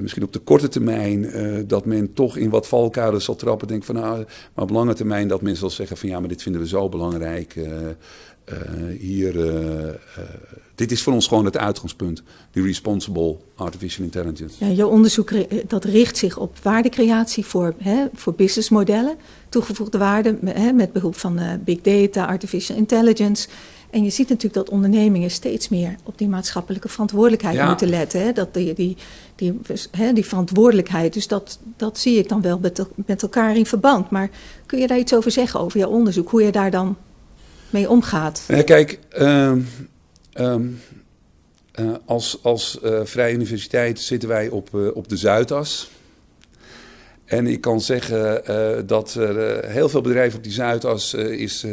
misschien 0.00 0.22
op 0.22 0.32
de 0.32 0.38
korte 0.38 0.68
termijn 0.68 1.30
dat 1.66 1.84
men 1.84 2.12
toch 2.12 2.36
in 2.36 2.50
wat 2.50 2.66
valkuilen 2.66 3.22
zal 3.22 3.36
trappen. 3.36 3.68
Denk 3.68 3.84
van, 3.84 3.94
nou, 3.94 4.24
maar 4.54 4.64
op 4.64 4.70
lange 4.70 4.94
termijn 4.94 5.28
dat 5.28 5.42
men 5.42 5.56
zal 5.56 5.70
zeggen 5.70 5.96
van 5.96 6.08
ja, 6.08 6.20
maar 6.20 6.28
dit 6.28 6.42
vinden 6.42 6.60
we 6.60 6.68
zo 6.68 6.88
belangrijk. 6.88 7.54
Hier, 8.98 9.32
dit 10.74 10.92
is 10.92 11.02
voor 11.02 11.12
ons 11.12 11.26
gewoon 11.26 11.44
het 11.44 11.56
uitgangspunt. 11.56 12.22
Die 12.52 12.62
responsible 12.62 13.36
artificial 13.54 14.04
intelligence. 14.04 14.64
Ja, 14.64 14.70
jouw 14.70 14.88
onderzoek 14.88 15.30
dat 15.68 15.84
richt 15.84 16.16
zich 16.16 16.38
op 16.38 16.58
waardecreatie 16.62 17.44
voor, 17.44 17.74
hè, 17.78 18.06
voor 18.14 18.34
businessmodellen. 18.34 19.16
Toegevoegde 19.48 19.98
waarde 19.98 20.38
hè, 20.44 20.72
met 20.72 20.92
behulp 20.92 21.16
van 21.16 21.40
big 21.64 21.80
data, 21.80 22.26
artificial 22.26 22.76
intelligence. 22.76 23.48
En 23.90 24.04
je 24.04 24.10
ziet 24.10 24.28
natuurlijk 24.28 24.54
dat 24.54 24.68
ondernemingen 24.68 25.30
steeds 25.30 25.68
meer 25.68 25.94
op 26.02 26.18
die 26.18 26.28
maatschappelijke 26.28 26.88
verantwoordelijkheid 26.88 27.56
ja. 27.56 27.68
moeten 27.68 27.88
letten. 27.88 28.20
Hè? 28.20 28.32
Dat 28.32 28.54
die, 28.54 28.74
die, 28.74 28.96
die, 29.34 29.60
hè, 29.90 30.12
die 30.12 30.24
verantwoordelijkheid, 30.24 31.12
dus 31.12 31.28
dat, 31.28 31.58
dat 31.76 31.98
zie 31.98 32.18
ik 32.18 32.28
dan 32.28 32.40
wel 32.40 32.58
met, 32.58 32.86
met 32.94 33.22
elkaar 33.22 33.56
in 33.56 33.66
verband. 33.66 34.10
Maar 34.10 34.30
kun 34.66 34.78
je 34.78 34.86
daar 34.86 34.98
iets 34.98 35.14
over 35.14 35.30
zeggen, 35.30 35.60
over 35.60 35.78
jouw 35.78 35.88
onderzoek, 35.90 36.28
hoe 36.28 36.42
je 36.42 36.52
daar 36.52 36.70
dan 36.70 36.96
mee 37.70 37.88
omgaat? 37.88 38.44
Ja, 38.48 38.62
kijk, 38.62 38.98
uh, 39.18 39.52
Um, 40.40 40.80
uh, 41.80 41.94
als 42.04 42.38
als 42.42 42.78
uh, 42.84 43.00
Vrije 43.04 43.34
Universiteit 43.34 44.00
zitten 44.00 44.28
wij 44.28 44.48
op, 44.48 44.68
uh, 44.74 44.96
op 44.96 45.08
de 45.08 45.16
Zuidas. 45.16 45.90
En 47.24 47.46
ik 47.46 47.60
kan 47.60 47.80
zeggen 47.80 48.42
dat 48.86 49.14
er 49.14 49.64
heel 49.64 49.88
veel 49.88 50.00
bedrijven 50.00 50.38
op 50.38 50.44
die 50.44 50.52
Zuidas 50.52 51.14
is, 51.14 51.66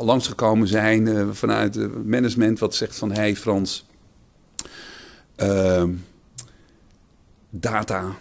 langsgekomen 0.00 0.68
zijn 0.68 1.34
vanuit 1.34 1.74
het 1.74 2.06
management 2.06 2.58
wat 2.58 2.74
zegt 2.74 2.96
van... 2.96 3.12
hey 3.12 3.36
Frans, 3.36 3.86
ehm, 5.36 5.90
data, 7.50 8.16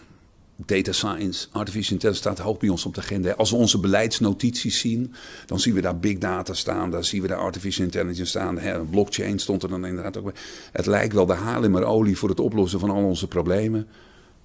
data 0.66 0.92
science, 0.92 1.48
artificial 1.52 1.94
intelligence 1.94 2.30
staat 2.30 2.46
hoog 2.46 2.58
bij 2.58 2.70
ons 2.70 2.86
op 2.86 2.96
de 2.96 3.02
agenda. 3.02 3.32
Als 3.32 3.50
we 3.50 3.56
onze 3.56 3.80
beleidsnotities 3.80 4.80
zien, 4.80 5.14
dan 5.46 5.60
zien 5.60 5.74
we 5.74 5.82
daar 5.82 6.00
big 6.00 6.18
data 6.18 6.54
staan, 6.54 6.92
dan 6.92 7.04
zien 7.04 7.22
we 7.22 7.28
daar 7.28 7.38
artificial 7.38 7.86
intelligence 7.86 8.26
staan. 8.26 8.58
Hè, 8.58 8.80
blockchain 8.80 9.40
stond 9.40 9.64
er 9.64 9.70
dan 9.70 9.86
inderdaad 9.86 10.18
ook 10.18 10.24
bij. 10.24 10.34
Het 10.72 10.86
lijkt 10.86 11.14
wel 11.14 11.26
de 11.26 11.86
olie 11.86 12.18
voor 12.18 12.30
het 12.30 12.40
oplossen 12.40 12.80
van 12.80 12.90
al 12.90 13.04
onze 13.04 13.28
problemen. 13.28 13.88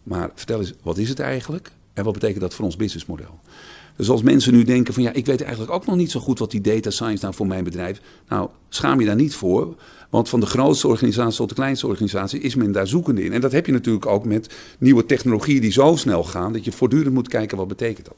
Maar 0.02 0.30
vertel 0.34 0.58
eens, 0.58 0.72
wat 0.82 0.98
is 0.98 1.08
het 1.08 1.20
eigenlijk? 1.20 1.70
En 1.92 2.04
wat 2.04 2.12
betekent 2.12 2.40
dat 2.40 2.54
voor 2.54 2.64
ons 2.64 2.76
businessmodel? 2.76 3.40
Dus 3.96 4.08
als 4.08 4.22
mensen 4.22 4.52
nu 4.52 4.64
denken 4.64 4.94
van 4.94 5.02
ja, 5.02 5.12
ik 5.12 5.26
weet 5.26 5.42
eigenlijk 5.42 5.72
ook 5.72 5.86
nog 5.86 5.96
niet 5.96 6.10
zo 6.10 6.20
goed 6.20 6.38
wat 6.38 6.50
die 6.50 6.60
data 6.60 6.90
science 6.90 7.22
nou 7.22 7.34
voor 7.34 7.46
mijn 7.46 7.64
bedrijf. 7.64 8.00
Nou, 8.28 8.48
schaam 8.68 9.00
je 9.00 9.06
daar 9.06 9.14
niet 9.14 9.34
voor. 9.34 9.76
Want 10.14 10.28
van 10.28 10.40
de 10.40 10.46
grootste 10.46 10.88
organisatie 10.88 11.36
tot 11.36 11.48
de 11.48 11.54
kleinste 11.54 11.86
organisatie 11.86 12.40
is 12.40 12.54
men 12.54 12.72
daar 12.72 12.86
zoekende 12.86 13.24
in. 13.24 13.32
En 13.32 13.40
dat 13.40 13.52
heb 13.52 13.66
je 13.66 13.72
natuurlijk 13.72 14.06
ook 14.06 14.24
met 14.24 14.54
nieuwe 14.78 15.06
technologieën 15.06 15.60
die 15.60 15.72
zo 15.72 15.96
snel 15.96 16.24
gaan 16.24 16.52
dat 16.52 16.64
je 16.64 16.72
voortdurend 16.72 17.14
moet 17.14 17.28
kijken 17.28 17.56
wat 17.56 17.68
betekent 17.68 18.06
dat. 18.06 18.16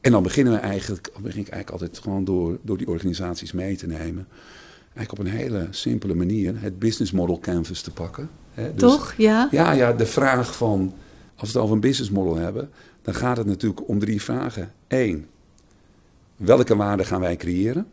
En 0.00 0.12
dan 0.12 0.22
beginnen 0.22 0.52
we 0.52 0.58
eigenlijk, 0.58 1.10
begin 1.12 1.40
ik 1.40 1.48
eigenlijk 1.48 1.70
altijd 1.70 1.98
gewoon 1.98 2.24
door, 2.24 2.58
door 2.62 2.78
die 2.78 2.88
organisaties 2.88 3.52
mee 3.52 3.76
te 3.76 3.86
nemen. 3.86 4.26
Eigenlijk 4.94 5.12
op 5.12 5.18
een 5.18 5.38
hele 5.40 5.66
simpele 5.70 6.14
manier 6.14 6.54
het 6.60 6.78
business 6.78 7.12
model 7.12 7.38
canvas 7.38 7.80
te 7.80 7.90
pakken. 7.90 8.30
Hè. 8.52 8.74
Dus, 8.74 8.80
Toch? 8.80 9.14
Ja. 9.16 9.48
Ja, 9.50 9.72
ja, 9.72 9.92
de 9.92 10.06
vraag 10.06 10.56
van, 10.56 10.94
als 11.36 11.52
we 11.52 11.54
het 11.54 11.56
over 11.56 11.74
een 11.74 11.80
business 11.80 12.10
model 12.10 12.36
hebben, 12.36 12.70
dan 13.02 13.14
gaat 13.14 13.36
het 13.36 13.46
natuurlijk 13.46 13.88
om 13.88 13.98
drie 13.98 14.22
vragen. 14.22 14.72
Eén, 14.88 15.26
welke 16.36 16.76
waarde 16.76 17.04
gaan 17.04 17.20
wij 17.20 17.36
creëren? 17.36 17.86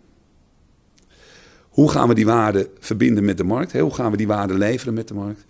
Hoe 1.71 1.91
gaan 1.91 2.07
we 2.07 2.13
die 2.13 2.25
waarde 2.25 2.69
verbinden 2.79 3.25
met 3.25 3.37
de 3.37 3.43
markt? 3.43 3.79
Hoe 3.79 3.93
gaan 3.93 4.11
we 4.11 4.17
die 4.17 4.27
waarde 4.27 4.53
leveren 4.53 4.93
met 4.93 5.07
de 5.07 5.13
markt? 5.13 5.45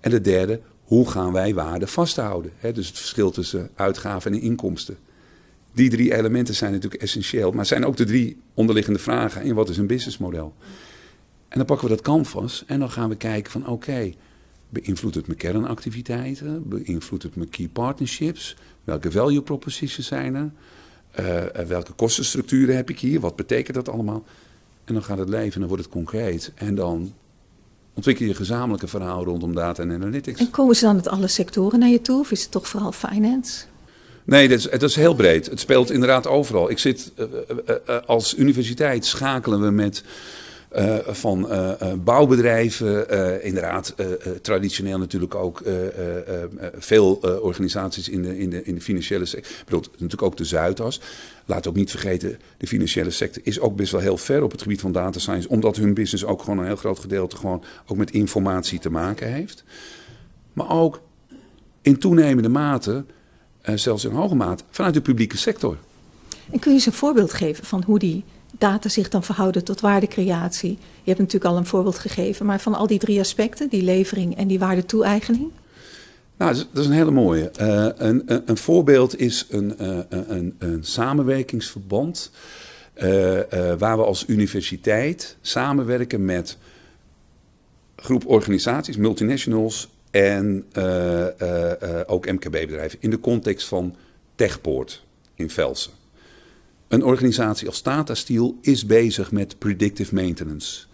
En 0.00 0.10
de 0.10 0.20
derde, 0.20 0.60
hoe 0.82 1.10
gaan 1.10 1.32
wij 1.32 1.54
waarde 1.54 1.86
vasthouden? 1.86 2.52
Dus 2.60 2.86
het 2.86 2.98
verschil 2.98 3.30
tussen 3.30 3.70
uitgaven 3.74 4.32
en 4.32 4.40
inkomsten. 4.40 4.96
Die 5.72 5.90
drie 5.90 6.14
elementen 6.14 6.54
zijn 6.54 6.72
natuurlijk 6.72 7.02
essentieel, 7.02 7.52
maar 7.52 7.66
zijn 7.66 7.84
ook 7.84 7.96
de 7.96 8.04
drie 8.04 8.40
onderliggende 8.54 8.98
vragen 8.98 9.42
in 9.42 9.54
wat 9.54 9.68
is 9.68 9.76
een 9.76 9.86
businessmodel. 9.86 10.54
En 11.48 11.58
dan 11.58 11.66
pakken 11.66 11.88
we 11.88 11.94
dat 11.94 12.04
canvas 12.04 12.64
en 12.66 12.78
dan 12.78 12.90
gaan 12.90 13.08
we 13.08 13.16
kijken 13.16 13.52
van 13.52 13.66
oké, 13.66 14.12
beïnvloedt 14.68 15.14
het 15.14 15.26
mijn 15.26 15.38
kernactiviteiten? 15.38 16.68
Beïnvloedt 16.68 17.22
het 17.22 17.36
mijn 17.36 17.48
key 17.48 17.68
partnerships? 17.68 18.56
Welke 18.84 19.10
value 19.10 19.42
propositions 19.42 20.06
zijn 20.06 20.34
er? 20.34 20.50
Uh, 21.20 21.66
welke 21.66 21.92
kostenstructuren 21.92 22.76
heb 22.76 22.90
ik 22.90 22.98
hier? 22.98 23.20
Wat 23.20 23.36
betekent 23.36 23.74
dat 23.74 23.88
allemaal? 23.88 24.24
En 24.84 24.94
dan 24.94 25.02
gaat 25.02 25.18
het 25.18 25.28
leven 25.28 25.52
en 25.52 25.58
dan 25.58 25.68
wordt 25.68 25.84
het 25.84 25.92
concreet. 25.92 26.52
En 26.54 26.74
dan 26.74 27.12
ontwikkel 27.94 28.26
je 28.26 28.34
gezamenlijke 28.34 28.88
verhaal 28.88 29.24
rondom 29.24 29.54
data 29.54 29.82
en 29.82 29.92
analytics. 29.92 30.40
En 30.40 30.50
komen 30.50 30.76
ze 30.76 30.84
dan 30.84 30.94
uit 30.94 31.08
alle 31.08 31.28
sectoren 31.28 31.78
naar 31.78 31.88
je 31.88 32.00
toe? 32.00 32.20
Of 32.20 32.30
is 32.30 32.42
het 32.42 32.50
toch 32.50 32.68
vooral 32.68 32.92
finance? 32.92 33.64
Nee, 34.24 34.48
dat 34.48 34.58
is, 34.58 34.64
dat 34.64 34.82
is 34.82 34.96
heel 34.96 35.14
breed. 35.14 35.46
Het 35.46 35.60
speelt 35.60 35.90
inderdaad 35.90 36.26
overal. 36.26 36.70
Ik 36.70 36.78
zit 36.78 37.12
uh, 37.16 37.26
uh, 37.88 37.96
als 38.06 38.36
universiteit 38.36 39.04
schakelen 39.04 39.60
we 39.60 39.70
met 39.70 40.04
uh, 40.76 40.96
van 41.06 41.48
bouwbedrijven, 42.04 43.42
inderdaad 43.42 43.94
traditioneel 44.42 44.98
natuurlijk 44.98 45.34
ook 45.34 45.62
veel 46.78 47.14
organisaties 47.42 48.08
in 48.08 48.22
de, 48.22 48.38
in, 48.38 48.50
de, 48.50 48.64
in 48.64 48.74
de 48.74 48.80
financiële 48.80 49.24
sector. 49.24 49.50
Ik 49.52 49.64
bedoel, 49.64 49.82
natuurlijk 49.90 50.22
ook 50.22 50.36
de 50.36 50.44
Zuidas. 50.44 51.00
Laat 51.46 51.66
ook 51.66 51.74
niet 51.74 51.90
vergeten, 51.90 52.38
de 52.56 52.66
financiële 52.66 53.10
sector 53.10 53.42
is 53.44 53.60
ook 53.60 53.76
best 53.76 53.92
wel 53.92 54.00
heel 54.00 54.16
ver 54.16 54.42
op 54.42 54.50
het 54.50 54.62
gebied 54.62 54.80
van 54.80 54.92
data 54.92 55.18
science, 55.18 55.48
omdat 55.48 55.76
hun 55.76 55.94
business 55.94 56.24
ook 56.24 56.42
gewoon 56.42 56.58
een 56.58 56.66
heel 56.66 56.76
groot 56.76 56.98
gedeelte 56.98 57.36
gewoon 57.36 57.64
ook 57.86 57.96
met 57.96 58.10
informatie 58.10 58.78
te 58.78 58.90
maken 58.90 59.32
heeft. 59.32 59.64
Maar 60.52 60.70
ook 60.70 61.00
in 61.82 61.98
toenemende 61.98 62.48
mate 62.48 63.04
zelfs 63.74 64.04
in 64.04 64.10
hoge 64.10 64.34
mate, 64.34 64.64
vanuit 64.70 64.94
de 64.94 65.00
publieke 65.00 65.36
sector. 65.36 65.76
En 66.50 66.58
kun 66.58 66.70
je 66.70 66.76
eens 66.76 66.86
een 66.86 66.92
voorbeeld 66.92 67.32
geven 67.32 67.64
van 67.64 67.82
hoe 67.86 67.98
die 67.98 68.24
data 68.58 68.88
zich 68.88 69.08
dan 69.08 69.24
verhouden 69.24 69.64
tot 69.64 69.80
waardecreatie? 69.80 70.70
Je 70.70 71.10
hebt 71.10 71.18
natuurlijk 71.18 71.50
al 71.50 71.56
een 71.56 71.66
voorbeeld 71.66 71.98
gegeven, 71.98 72.46
maar 72.46 72.60
van 72.60 72.74
al 72.74 72.86
die 72.86 72.98
drie 72.98 73.20
aspecten, 73.20 73.68
die 73.68 73.82
levering 73.82 74.36
en 74.36 74.48
die 74.48 74.58
waardetoeeigening? 74.58 75.50
Nou, 76.36 76.54
dat 76.54 76.82
is 76.82 76.86
een 76.86 76.92
hele 76.92 77.10
mooie. 77.10 77.50
Uh, 77.60 77.88
een, 77.96 78.22
een, 78.46 78.56
voorbeeld 78.56 79.18
is 79.18 79.46
een, 79.50 79.74
uh, 79.80 79.98
een, 80.08 80.56
een 80.58 80.84
samenwerkingsverband. 80.84 82.30
waar 83.78 83.96
we 83.96 84.04
als 84.04 84.24
universiteit 84.26 85.36
samenwerken 85.40 86.24
met 86.24 86.56
groep 87.96 88.26
organisaties, 88.26 88.96
multinationals 88.96 89.88
en 90.10 90.64
ook 92.06 92.26
MKB-bedrijven 92.26 92.98
in 93.00 93.10
de 93.10 93.20
context 93.20 93.68
van 93.68 93.96
Techpoort 94.34 95.04
in 95.34 95.50
Velsen. 95.50 96.01
Een 96.92 97.04
organisatie 97.04 97.68
als 97.68 97.80
Tata 97.80 98.14
Steel 98.14 98.58
is 98.60 98.86
bezig 98.86 99.32
met 99.32 99.58
predictive 99.58 100.14
maintenance. 100.14 100.84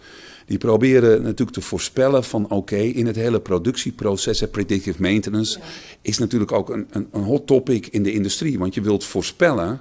Die 0.46 0.58
proberen 0.58 1.22
natuurlijk 1.22 1.50
te 1.50 1.61
voorspellen 1.61 2.24
van 2.24 2.50
oké, 2.50 2.76
in 2.76 3.06
het 3.06 3.16
hele 3.16 3.40
productieproces, 3.40 4.42
predictive 4.50 5.02
maintenance, 5.02 5.58
is 6.02 6.18
natuurlijk 6.18 6.52
ook 6.52 6.70
een, 6.70 6.87
een, 6.90 7.08
een, 7.12 7.22
hot 7.22 7.46
topic 7.46 7.87
in 7.87 8.02
de 8.02 8.12
industrie. 8.12 8.58
Want 8.58 8.74
je 8.74 8.80
wilt 8.80 9.04
voorspellen 9.04 9.80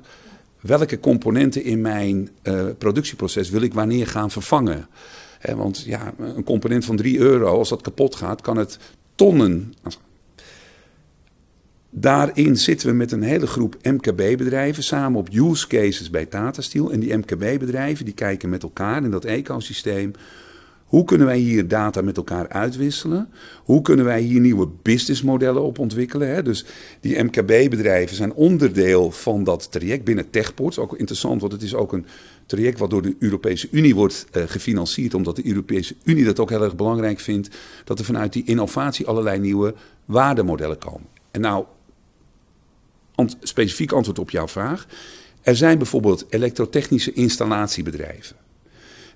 welke 0.60 1.00
componenten 1.00 1.64
in 1.64 1.82
mijn 1.82 2.30
uh, 2.44 2.66
productieproces 2.78 3.50
wil 3.50 3.62
ik 3.62 3.74
wanneer 3.74 4.08
gaan 4.08 4.32
vervangen. 4.32 4.88
Want 5.56 5.84
ja, 5.86 6.14
een 6.18 6.44
component 6.44 6.86
van 6.86 6.96
3 6.96 7.18
euro, 7.18 7.58
als 7.58 7.70
dat 7.70 7.82
kapot 7.82 8.16
gaat, 8.16 8.42
kan 8.42 8.58
het 8.58 8.80
tonnen. 9.16 9.74
Daarin 12.00 12.58
zitten 12.58 12.88
we 12.88 12.94
met 12.94 13.12
een 13.12 13.22
hele 13.22 13.48
groep 13.48 13.78
MKB-bedrijven 13.82 14.84
samen 14.84 15.20
op 15.20 15.30
use 15.32 15.68
cases 15.68 16.10
bij 16.10 16.26
Tata 16.26 16.62
Steel. 16.62 16.92
En 16.92 17.00
die 17.00 17.18
MKB-bedrijven 17.18 18.06
die 18.06 18.14
kijken 18.14 18.50
met 18.50 18.64
elkaar 18.64 19.04
in 19.04 19.12
dat 19.12 19.26
ecosysteem. 19.26 20.12
Hoe 20.86 21.04
kunnen 21.04 21.28
wij 21.28 21.38
hier 21.38 21.68
data 21.68 22.02
met 22.02 22.18
elkaar 22.18 22.50
uitwisselen? 22.50 23.30
Hoe 23.64 23.82
kunnen 23.82 24.06
wij 24.06 24.22
hier 24.22 24.40
nieuwe 24.40 24.68
businessmodellen 24.82 25.62
op 25.62 25.80
ontwikkelen? 25.80 26.28
Hè? 26.28 26.44
Dus 26.44 26.66
die 27.00 27.24
MKB-bedrijven 27.24 28.16
zijn 28.16 28.34
onderdeel 28.34 29.12
van 29.12 29.44
dat 29.44 29.72
traject 29.72 30.04
binnen 30.04 30.30
Techports. 30.30 30.80
Ook 30.80 30.98
interessant, 30.98 31.42
want 31.42 31.54
het 31.54 31.62
is 31.62 31.76
ook 31.76 31.94
een 31.94 32.06
traject 32.46 32.80
wat 32.80 32.90
door 32.90 33.02
de 33.02 33.16
Europese 33.20 33.68
Unie 33.72 33.96
wordt 33.96 34.26
uh, 34.32 34.44
gefinancierd, 34.46 35.14
omdat 35.14 35.36
de 35.36 35.48
Europese 35.48 35.96
Unie 36.04 36.26
dat 36.26 36.40
ook 36.40 36.50
heel 36.50 36.64
erg 36.64 36.76
belangrijk 36.76 37.20
vindt, 37.20 37.50
dat 37.84 38.00
er 38.00 38.06
vanuit 38.06 38.34
die 38.34 38.46
innovatie 38.46 39.08
allerlei 39.08 39.40
nieuwe 39.40 39.74
waardemodellen 40.06 40.78
komen. 40.78 41.08
En 41.32 41.42
nou, 41.42 41.66
ant 43.18 43.38
specifiek 43.42 43.92
antwoord 43.92 44.20
op 44.20 44.30
jouw 44.30 44.48
vraag. 44.48 44.88
Er 45.42 45.56
zijn 45.56 45.78
bijvoorbeeld 45.78 46.26
elektrotechnische 46.30 47.14
installatiebedrijven. 47.14 48.36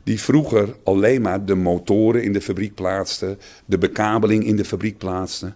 Die 0.03 0.21
vroeger 0.21 0.75
alleen 0.83 1.21
maar 1.21 1.45
de 1.45 1.55
motoren 1.55 2.23
in 2.23 2.33
de 2.33 2.41
fabriek 2.41 2.75
plaatsten, 2.75 3.39
de 3.65 3.77
bekabeling 3.77 4.45
in 4.45 4.55
de 4.55 4.65
fabriek 4.65 4.97
plaatsten. 4.97 5.55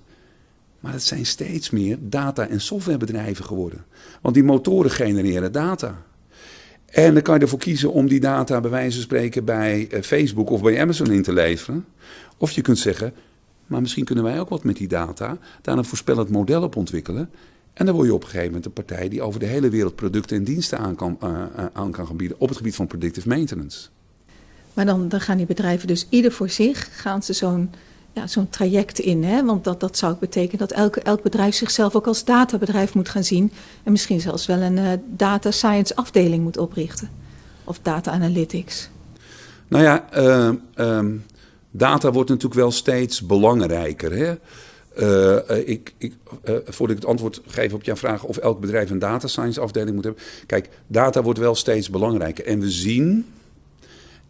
Maar 0.80 0.94
het 0.94 1.04
zijn 1.04 1.26
steeds 1.26 1.70
meer 1.70 1.98
data- 2.02 2.48
en 2.48 2.62
softwarebedrijven 2.62 3.46
geworden. 3.46 3.86
Want 4.22 4.36
die 4.36 4.44
motoren 4.44 4.92
genereren 4.92 5.52
data. 5.52 6.04
En 6.86 7.14
dan 7.14 7.24
kan 7.24 7.36
je 7.36 7.42
ervoor 7.42 7.60
kiezen 7.60 7.92
om 7.92 8.08
die 8.08 8.20
data 8.20 8.60
bij 8.60 8.72
wijze 8.72 8.96
van 8.96 9.04
spreken 9.04 9.46
bij 9.46 9.88
eh, 9.92 10.02
Facebook 10.02 10.50
of 10.50 10.62
bij 10.62 10.82
Amazon 10.82 11.12
in 11.12 11.24
te 11.24 11.34
leveren. 11.34 11.86
Of 12.38 12.52
je 12.52 12.62
kunt 12.62 12.80
zeggen, 12.80 13.14
maar 13.68 13.82
misschien 13.82 14.06
kunnen 14.06 14.24
wij 14.24 14.40
ook 14.40 14.50
wat 14.50 14.64
met 14.64 14.78
die 14.78 14.88
data, 14.88 15.38
daar 15.62 15.78
een 15.78 15.86
voorspellend 15.86 16.30
model 16.30 16.64
op 16.64 16.76
ontwikkelen. 16.76 17.30
En 17.76 17.86
dan 17.86 17.96
word 17.96 18.08
je 18.08 18.14
op 18.14 18.22
een 18.22 18.28
gegeven 18.28 18.48
moment 18.48 18.66
een 18.66 18.74
partij 18.74 19.10
die 19.10 19.22
over 19.22 19.40
de 19.40 19.46
hele 19.46 19.70
wereld 19.70 19.96
producten 19.96 20.38
en 20.38 20.44
diensten 20.44 20.78
aan 20.78 20.96
kan, 20.96 21.18
uh, 21.24 21.44
aan 21.74 21.92
kan 21.92 22.08
gaan 22.08 22.18
bieden 22.18 22.40
op 22.40 22.48
het 22.48 22.58
gebied 22.58 22.76
van 22.76 22.88
predictive 22.88 23.28
maintenance. 23.28 23.88
Maar 24.74 24.86
dan, 24.86 25.10
dan 25.10 25.22
gaan 25.22 25.38
die 25.38 25.46
bedrijven 25.46 25.88
dus 25.88 26.08
ieder 26.10 26.32
voor 26.32 26.50
zich, 26.50 27.02
gaan 27.02 27.24
ze 27.24 27.34
zo'n 27.34 27.70
ja, 28.16 28.28
zo'n 28.28 28.50
traject 28.50 29.00
in. 29.00 29.24
Hè? 29.24 29.46
Want 29.46 29.64
dat, 29.64 29.80
dat 29.80 29.98
zou 29.98 30.16
betekenen 30.20 30.68
dat 30.68 30.72
elke, 30.72 31.02
elk 31.02 31.22
bedrijf 31.22 31.56
zichzelf 31.56 31.96
ook 31.96 32.08
als 32.08 32.24
databedrijf 32.24 32.94
moet 32.94 33.10
gaan 33.10 33.24
zien. 33.24 33.52
En 33.84 33.92
misschien 33.92 34.22
zelfs 34.22 34.46
wel 34.46 34.60
een 34.60 34.78
uh, 34.78 34.92
data 35.08 35.52
science 35.52 35.96
afdeling 35.96 36.44
moet 36.44 36.58
oprichten. 36.58 37.10
Of 37.64 37.80
data 37.82 38.12
analytics. 38.12 38.90
Nou 39.68 39.84
ja, 39.84 40.06
uh, 40.18 40.88
um, 40.98 41.26
data 41.72 42.12
wordt 42.12 42.30
natuurlijk 42.30 42.60
wel 42.60 42.72
steeds 42.72 43.22
belangrijker. 43.22 44.12
Hè? 44.12 44.36
Uh, 45.00 45.38
ik, 45.66 45.94
ik, 45.98 46.14
uh, 46.46 46.56
voordat 46.66 46.96
ik 46.96 47.02
het 47.02 47.06
antwoord 47.06 47.42
geef 47.48 47.74
op 47.74 47.84
jouw 47.84 47.96
vraag 47.96 48.24
of 48.24 48.38
elk 48.38 48.60
bedrijf 48.60 48.90
een 48.90 49.00
data 49.00 49.28
science 49.28 49.60
afdeling 49.60 49.96
moet 49.96 50.04
hebben. 50.04 50.24
Kijk, 50.46 50.70
data 50.88 51.22
wordt 51.22 51.40
wel 51.40 51.56
steeds 51.56 51.90
belangrijker. 51.90 52.46
En 52.46 52.60
we 52.60 52.70
zien, 52.70 53.26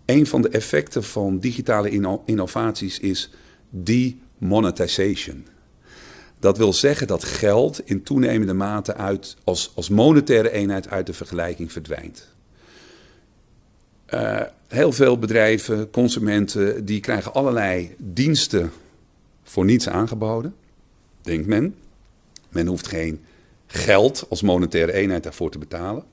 een 0.06 0.28
van 0.28 0.41
de 0.41 0.49
effecten 0.49 1.04
van 1.04 1.39
digitale 1.39 1.89
inno 1.89 2.23
innovaties 2.25 2.99
is 2.99 3.30
demonetization. 3.69 5.45
Dat 6.39 6.58
wil 6.58 6.73
zeggen 6.73 7.08
dat 7.08 7.23
geld 7.23 7.82
in 7.86 8.04
toenemende 8.04 8.54
mate 8.54 8.95
uit, 8.95 9.36
als, 9.43 9.71
als 9.75 9.89
monetaire 9.89 10.51
eenheid 10.51 10.89
uit 10.89 11.06
de 11.06 11.13
vergelijking 11.13 11.71
verdwijnt. 11.71 12.34
Heel 14.67 14.91
veel 14.91 15.19
bedrijven, 15.19 15.89
consumenten, 15.89 16.86
die 16.86 16.99
krijgen 16.99 17.34
allerlei 17.34 17.95
diensten 17.97 18.71
voor 19.46 19.66
niets 19.66 19.90
aangeboden, 19.90 20.56
denkt 21.22 21.48
men. 21.48 21.76
Men 22.50 22.68
hoeft 22.68 22.88
geen 22.88 23.24
geld 23.68 24.26
als 24.30 24.42
monetaire 24.42 24.94
eenheid 24.94 25.24
daarvoor 25.24 25.52
te 25.52 25.58
betalen, 25.58 26.04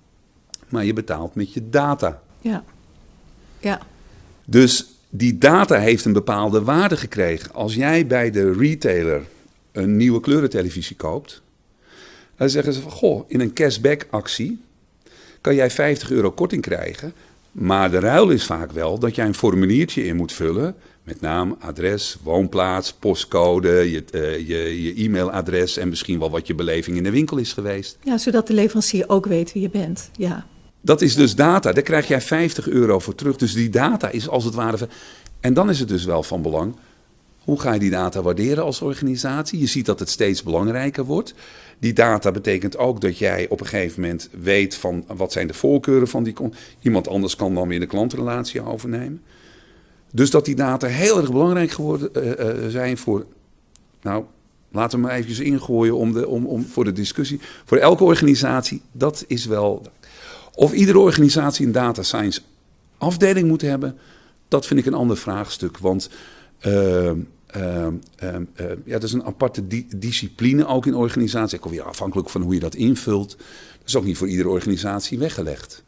maar 0.69 0.85
je 0.85 0.93
betaalt 0.93 1.35
met 1.35 1.53
je 1.53 1.69
data. 1.69 2.23
Ja. 2.41 2.65
Ja. 3.59 3.81
Dus 4.45 4.87
die 5.09 5.39
data 5.39 5.79
heeft 5.79 6.05
een 6.05 6.13
bepaalde 6.13 6.63
waarde 6.63 6.97
gekregen. 6.97 7.55
Als 7.55 7.75
jij 7.75 8.07
bij 8.07 8.31
de 8.31 8.53
retailer 8.53 9.23
een 9.73 9.97
nieuwe 9.97 10.21
kleurentelevisie 10.21 10.97
koopt, 10.97 11.43
dan 12.37 12.51
zeggen 12.51 12.73
ze 12.73 12.81
van 12.81 12.91
goh, 12.91 13.25
in 13.29 13.41
een 13.41 13.53
cashback 13.53 14.07
actie 14.11 14.61
kan 15.41 15.55
jij 15.55 15.71
50 15.71 16.11
euro 16.11 16.31
korting 16.31 16.63
krijgen. 16.63 17.13
Maar 17.53 17.91
de 17.91 17.99
ruil 17.99 18.31
is 18.31 18.45
vaak 18.45 18.73
wel 18.73 18.99
dat 18.99 19.15
jij 19.15 19.27
een 19.27 19.35
formuliertje 19.35 20.05
in 20.05 20.17
moet 20.17 20.33
vullen. 20.33 20.75
Met 21.05 21.21
naam, 21.21 21.57
adres, 21.61 22.17
woonplaats, 22.23 22.93
postcode, 22.93 23.91
je, 23.91 24.05
uh, 24.15 24.49
je, 24.49 24.83
je 24.83 25.05
e-mailadres 25.05 25.77
en 25.77 25.89
misschien 25.89 26.19
wel 26.19 26.31
wat 26.31 26.47
je 26.47 26.55
beleving 26.55 26.97
in 26.97 27.03
de 27.03 27.11
winkel 27.11 27.37
is 27.37 27.53
geweest. 27.53 27.99
Ja, 28.03 28.19
zodat 28.19 28.47
de 28.47 28.53
leverancier 28.53 29.09
ook 29.09 29.27
weet 29.27 29.53
wie 29.53 29.63
je 29.63 29.71
bent. 29.71 30.11
Ja. 30.17 30.47
Dat 30.81 31.01
is 31.01 31.15
dus 31.15 31.35
data. 31.35 31.73
Daar 31.73 31.83
krijg 31.83 32.09
jij 32.09 32.21
50 32.21 32.69
euro 32.69 32.99
voor 32.99 33.15
terug. 33.15 33.37
Dus 33.37 33.55
die 33.55 33.71
data 33.71 34.11
is 34.11 34.29
als 34.29 34.45
het 34.45 34.55
ware. 34.55 34.89
En 35.41 35.55
dan 35.55 35.71
is 35.71 35.79
het 35.79 35.89
dus 35.89 36.05
wel 36.05 36.23
van 36.23 36.43
belang. 36.43 36.75
Hoe 37.45 37.61
ga 37.61 37.73
je 37.73 37.79
die 37.79 37.91
data 37.91 38.23
waarderen 38.23 38.65
als 38.65 38.81
organisatie? 38.81 39.59
Je 39.59 39.67
ziet 39.67 39.87
dat 39.87 39.99
het 39.99 40.09
steeds 40.09 40.43
belangrijker 40.43 41.05
wordt. 41.05 41.35
Die 41.79 41.93
data 41.93 42.31
betekent 42.31 42.77
ook 42.77 43.01
dat 43.01 43.19
jij 43.19 43.49
op 43.49 43.61
een 43.61 43.67
gegeven 43.67 44.01
moment 44.01 44.29
weet 44.41 44.75
van 44.75 45.05
wat 45.07 45.33
zijn 45.33 45.47
de 45.47 45.55
voorkeuren 45.55 46.09
van 46.09 46.23
die 46.23 46.35
Iemand 46.81 47.09
anders 47.09 47.37
kan 47.37 47.55
dan 47.55 47.69
weer 47.69 47.81
de 47.81 47.87
klantrelatie 47.87 48.63
overnemen. 48.63 49.23
Dus 50.13 50.31
dat 50.31 50.45
die 50.45 50.55
data 50.55 50.87
heel 50.87 51.19
erg 51.19 51.31
belangrijk 51.31 51.71
geworden 51.71 52.11
uh, 52.17 52.29
uh, 52.29 52.69
zijn 52.69 52.99
voor, 52.99 53.27
nou, 54.03 54.25
Laten 54.73 54.99
we 54.99 55.05
maar 55.05 55.15
eventjes 55.15 55.41
ingooien 55.41 55.97
om 55.97 56.13
de, 56.13 56.29
om, 56.29 56.47
om, 56.47 56.67
voor 56.67 56.85
de 56.85 56.93
discussie. 56.93 57.41
Voor 57.65 57.79
elke 57.79 58.05
organisatie, 58.05 58.83
dat 58.93 59.25
is 59.27 59.45
wel. 59.45 59.87
Of 60.55 60.73
iedere 60.73 60.99
organisatie 60.99 61.67
een 61.67 61.73
data 61.73 62.03
science 62.03 62.41
afdeling 62.99 63.49
moet 63.49 63.61
hebben, 63.61 63.99
dat 64.49 64.67
vind 64.67 64.81
ik 64.81 64.87
een 64.87 64.95
ander 64.95 65.17
vraagstuk. 65.17 65.79
Want 65.79 66.11
ja, 68.85 68.93
dat 68.99 69.03
is 69.03 69.13
een 69.13 69.25
aparte 69.25 69.67
di 69.67 69.87
discipline 69.97 70.67
ook 70.67 70.87
in 70.87 70.95
organisaties. 70.95 71.59
Ik 71.59 71.65
weer 71.65 71.83
afhankelijk 71.83 72.31
van 72.31 72.43
hoe 72.43 72.55
je 72.55 72.61
dat 72.61 72.75
invult. 72.75 73.31
Dat 73.79 73.87
is 73.87 73.97
ook 73.97 74.05
niet 74.05 74.17
voor 74.17 74.29
iedere 74.29 74.49
organisatie 74.49 75.19
weggelegd. 75.19 75.83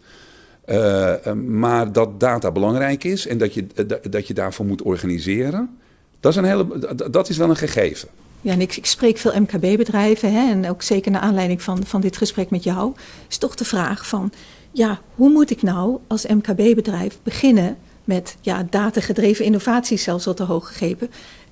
Uh, 0.67 1.33
maar 1.33 1.93
dat 1.93 2.21
data 2.21 2.51
belangrijk 2.51 3.05
is 3.05 3.27
en 3.27 3.39
dat 3.39 3.55
je, 3.55 3.67
dat 4.11 4.27
je 4.27 4.35
daarvoor 4.35 4.67
moet 4.67 4.83
organiseren, 4.83 5.79
dat 6.21 6.33
is, 6.33 6.39
een 6.39 6.45
hele, 6.45 6.67
dat 7.11 7.29
is 7.29 7.37
wel 7.37 7.51
een 7.51 7.57
gegeven. 7.57 8.09
Ja, 8.41 8.53
en 8.53 8.61
ik, 8.61 8.77
ik 8.77 8.87
spreek 8.87 9.19
veel 9.19 9.41
MKB-bedrijven 9.41 10.35
en 10.35 10.71
ook 10.71 10.83
zeker 10.83 11.11
naar 11.11 11.21
aanleiding 11.21 11.63
van, 11.63 11.87
van 11.87 12.01
dit 12.01 12.17
gesprek 12.17 12.51
met 12.51 12.65
jou, 12.65 12.93
is 13.29 13.39
toch 13.39 13.55
de 13.55 13.65
vraag 13.65 14.07
van, 14.07 14.33
ja, 14.71 15.01
hoe 15.15 15.31
moet 15.31 15.51
ik 15.51 15.63
nou 15.63 15.99
als 16.07 16.27
MKB-bedrijf 16.27 17.19
beginnen 17.23 17.77
met 18.05 18.37
ja, 18.41 18.67
datagedreven 18.71 19.45
innovatie 19.45 19.99
zelfs 19.99 20.27
al 20.27 20.35
te 20.35 20.43
hoog 20.43 20.67
gegrepen. 20.67 21.11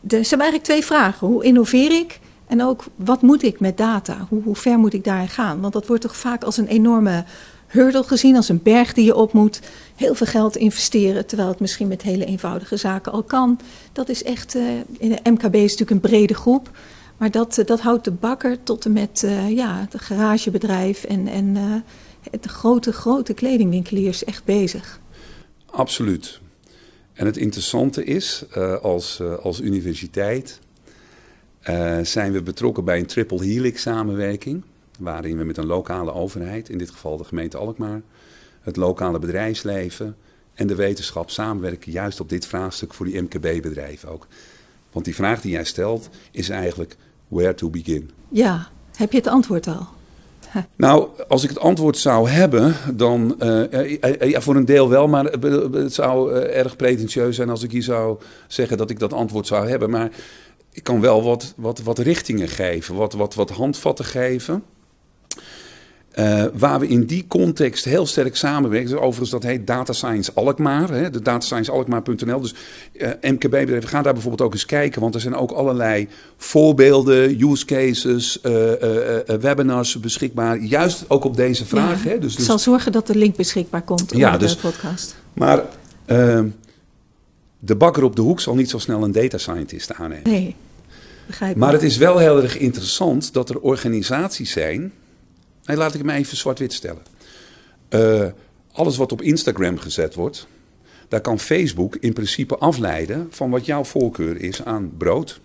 Er 0.09 0.25
zijn 0.25 0.41
eigenlijk 0.41 0.63
twee 0.63 0.85
vragen. 0.85 1.27
Hoe 1.27 1.45
innoveer 1.45 1.93
ik? 1.93 2.21
En 2.47 2.63
ook, 2.63 2.85
wat 2.97 3.23
moet 3.23 3.43
ik 3.43 3.61
met 3.61 3.77
data? 3.77 4.27
Hoe, 4.29 4.43
hoe 4.43 4.57
ver 4.57 4.79
moet 4.79 4.93
ik 4.93 5.05
daarin 5.05 5.29
gaan? 5.29 5.61
Want 5.61 5.73
dat 5.73 5.87
wordt 5.87 6.03
toch 6.03 6.17
vaak 6.17 6.45
als 6.45 6.57
een 6.57 6.67
enorme 6.67 7.25
hurdle 7.67 8.03
gezien, 8.03 8.37
als 8.37 8.49
een 8.49 8.63
berg 8.63 8.93
die 8.93 9.05
je 9.05 9.15
op 9.15 9.33
moet. 9.33 9.61
Heel 9.97 10.15
veel 10.15 10.27
geld 10.27 10.57
investeren, 10.57 11.27
terwijl 11.27 11.49
het 11.49 11.61
misschien 11.61 11.89
met 11.89 12.03
hele 12.03 12.25
eenvoudige 12.25 12.77
zaken 12.77 13.13
al 13.13 13.23
kan. 13.23 13.61
Dat 13.93 14.09
is 14.09 14.23
echt, 14.23 14.55
uh, 14.55 14.71
in 14.99 15.09
de 15.09 15.31
MKB 15.31 15.55
is 15.55 15.71
natuurlijk 15.71 15.91
een 15.91 16.01
brede 16.01 16.35
groep. 16.35 16.71
Maar 17.17 17.31
dat, 17.31 17.59
uh, 17.59 17.67
dat 17.67 17.81
houdt 17.81 18.05
de 18.05 18.11
bakker 18.11 18.63
tot 18.63 18.85
en 18.85 18.93
met 18.93 19.23
uh, 19.25 19.51
ja, 19.51 19.87
het 19.91 20.01
garagebedrijf 20.01 21.05
en, 21.05 21.29
en 21.29 21.55
de 22.41 22.49
grote, 22.49 22.93
grote 22.93 23.35
kledingwinkeliers 23.35 24.25
echt 24.25 24.45
bezig. 24.45 25.01
Absoluut. 25.71 26.41
En 27.13 27.27
het 27.27 27.37
interessante 27.37 28.05
is, 28.05 28.45
uh, 28.57 28.75
als, 28.75 29.19
uh, 29.21 29.35
als 29.35 29.61
universiteit 29.61 30.61
uh, 31.71 31.99
zijn 32.03 32.33
we 32.33 32.43
betrokken 32.43 32.85
bij 32.85 32.99
een 32.99 33.07
triple 33.07 33.45
helix 33.45 33.83
samenwerking. 33.83 34.63
Waarin 34.99 35.37
we 35.37 35.45
met 35.45 35.57
een 35.57 35.67
lokale 35.67 36.13
overheid, 36.13 36.69
in 36.69 36.79
dit 36.79 36.91
geval 36.91 37.17
de 37.17 37.25
gemeente 37.25 37.57
Alkmaar, 37.57 38.03
het 38.61 38.77
lokale 38.77 39.19
bedrijfsleven 39.19 40.17
en 40.55 40.67
de 40.67 40.75
wetenschap 40.75 41.31
samenwerken. 41.31 41.93
Juist 41.93 42.21
op 42.21 42.29
dit 42.29 42.47
vraagstuk 42.47 42.95
voor 42.95 43.07
die 43.07 43.21
MKB-bedrijven 43.21 44.09
ook. 44.09 44.27
Want 44.93 45.05
die 45.05 45.15
vraag 45.15 45.41
die 45.41 45.53
jij 45.53 45.65
stelt 45.65 46.09
is 46.31 46.49
eigenlijk 46.49 46.97
where 47.29 47.55
to 47.55 47.71
begin. 47.71 48.11
Ja, 48.29 48.69
heb 48.97 49.13
je 49.13 49.19
het 49.19 49.27
antwoord 49.27 49.67
al? 49.67 49.87
Nou, 50.77 51.09
als 51.29 51.43
ik 51.43 51.49
het 51.49 51.59
antwoord 51.59 51.99
zou 51.99 52.29
hebben, 52.29 52.75
dan 52.95 53.37
uh, 53.43 54.31
ja, 54.31 54.41
voor 54.41 54.57
een 54.57 54.65
deel 54.65 54.89
wel, 54.89 55.09
maar 55.09 55.25
het 55.73 55.95
zou 55.95 56.35
erg 56.41 56.77
pretentieus 56.77 57.37
zijn 57.37 57.51
als 57.51 57.63
ik 57.63 57.71
hier 57.71 57.83
zou 57.83 58.19
zeggen 58.47 58.77
dat 58.77 58.91
ik 58.91 58.99
dat 58.99 59.13
antwoord 59.13 59.47
zou 59.47 59.69
hebben. 59.69 59.91
Maar 59.91 60.11
ik 60.73 60.83
kan 60.83 61.01
wel 61.01 61.23
wat, 61.23 61.55
wat, 61.57 61.81
wat 61.83 61.99
richtingen 61.99 62.49
geven, 62.49 62.95
wat, 62.95 63.13
wat, 63.13 63.35
wat 63.35 63.51
handvatten 63.51 64.05
geven. 64.05 64.63
Uh, 66.19 66.45
waar 66.55 66.81
we 66.81 66.89
in 66.89 67.05
die 67.05 67.25
context 67.29 67.85
heel 67.85 68.07
sterk 68.07 68.37
samenwerken. 68.37 68.91
Dus 68.91 68.99
overigens, 68.99 69.31
dat 69.31 69.43
heet 69.43 69.67
Data 69.67 69.93
Science 69.93 70.33
Alkmaar. 70.35 70.91
Hè, 70.91 71.11
de 71.11 71.23
datasciencealkmaar.nl. 71.23 72.41
Dus 72.41 72.55
uh, 72.93 73.09
MKB-bedrijven, 73.21 73.89
gaan 73.89 74.03
daar 74.03 74.13
bijvoorbeeld 74.13 74.43
ook 74.43 74.53
eens 74.53 74.67
kijken. 74.67 75.01
Want 75.01 75.15
er 75.15 75.21
zijn 75.21 75.35
ook 75.35 75.51
allerlei 75.51 76.09
voorbeelden, 76.37 77.51
use 77.51 77.65
cases, 77.65 78.39
uh, 78.43 78.53
webinars 79.41 80.01
beschikbaar. 80.01 80.59
Juist 80.59 81.05
ook 81.09 81.25
op 81.25 81.37
deze 81.37 81.67
vraag. 81.67 82.05
Ja, 82.05 82.11
hè, 82.11 82.19
dus, 82.19 82.37
ik 82.37 82.45
zal 82.45 82.59
zorgen 82.59 82.93
dat 82.93 83.07
de 83.07 83.17
link 83.17 83.37
beschikbaar 83.37 83.83
komt 83.83 84.13
ja, 84.17 84.39
dus, 84.39 84.55
de 84.55 84.61
podcast. 84.61 85.17
Maar 85.33 85.63
ehm, 86.05 86.49
de 87.59 87.77
bakker 87.77 88.03
op 88.03 88.17
de 88.17 88.23
hoek 88.23 88.41
zal 88.41 88.55
niet 88.55 88.71
zo 88.71 88.79
snel 88.79 89.03
een 89.03 89.13
data 89.13 89.39
scientist 89.39 89.95
aannemen. 89.95 90.31
Nee, 90.31 90.55
begrijp 91.27 91.57
Maar 91.57 91.73
het 91.73 91.83
is 91.83 91.97
wel 91.97 92.19
heel 92.19 92.43
erg 92.43 92.59
interessant 92.59 93.33
dat 93.33 93.51
er 93.51 93.61
organisaties 93.61 94.51
zijn 94.51 94.93
Nee, 95.73 95.81
laat 95.81 95.95
ik 95.95 96.01
hem 96.01 96.11
even 96.11 96.37
zwart-wit 96.37 96.73
stellen. 96.73 97.03
Uh, 97.91 98.27
alles 98.73 98.97
wat 98.97 99.13
op 99.13 99.23
Instagram 99.23 99.79
gezet 99.79 100.15
wordt, 100.15 100.47
daar 101.09 101.21
kan 101.21 101.39
Facebook 101.39 101.97
in 101.97 102.13
principe 102.13 102.57
afleiden 102.57 103.27
van 103.31 103.51
wat 103.51 103.67
jouw 103.67 103.85
voorkeur 103.85 104.41
is 104.41 104.65
aan 104.65 104.93
brood. 104.99 105.41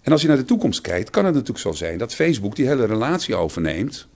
En 0.00 0.12
als 0.12 0.22
je 0.22 0.28
naar 0.28 0.36
de 0.36 0.44
toekomst 0.44 0.80
kijkt, 0.80 1.10
kan 1.10 1.24
het 1.24 1.34
natuurlijk 1.34 1.60
zo 1.60 1.72
zijn 1.72 1.98
dat 1.98 2.14
Facebook 2.14 2.56
die 2.56 2.66
hele 2.66 2.84
relatie 2.84 3.34
overneemt. 3.34 4.06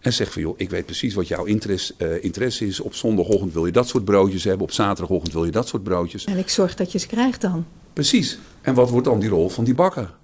En 0.00 0.12
zegt 0.12 0.32
van 0.32 0.42
joh, 0.42 0.54
ik 0.56 0.70
weet 0.70 0.86
precies 0.86 1.14
wat 1.14 1.28
jouw 1.28 1.44
interesse, 1.44 1.94
uh, 1.98 2.24
interesse 2.24 2.66
is. 2.66 2.80
Op 2.80 2.94
zondagochtend 2.94 3.52
wil 3.52 3.66
je 3.66 3.72
dat 3.72 3.88
soort 3.88 4.04
broodjes 4.04 4.44
hebben. 4.44 4.62
Op 4.62 4.72
zaterdagochtend 4.72 5.32
wil 5.32 5.44
je 5.44 5.50
dat 5.50 5.68
soort 5.68 5.82
broodjes. 5.82 6.24
En 6.24 6.38
ik 6.38 6.48
zorg 6.48 6.74
dat 6.74 6.92
je 6.92 6.98
ze 6.98 7.06
krijgt 7.06 7.40
dan. 7.40 7.66
Precies. 7.92 8.38
En 8.60 8.74
wat 8.74 8.90
wordt 8.90 9.06
dan 9.06 9.20
die 9.20 9.28
rol 9.28 9.48
van 9.48 9.64
die 9.64 9.74
bakker? 9.74 10.14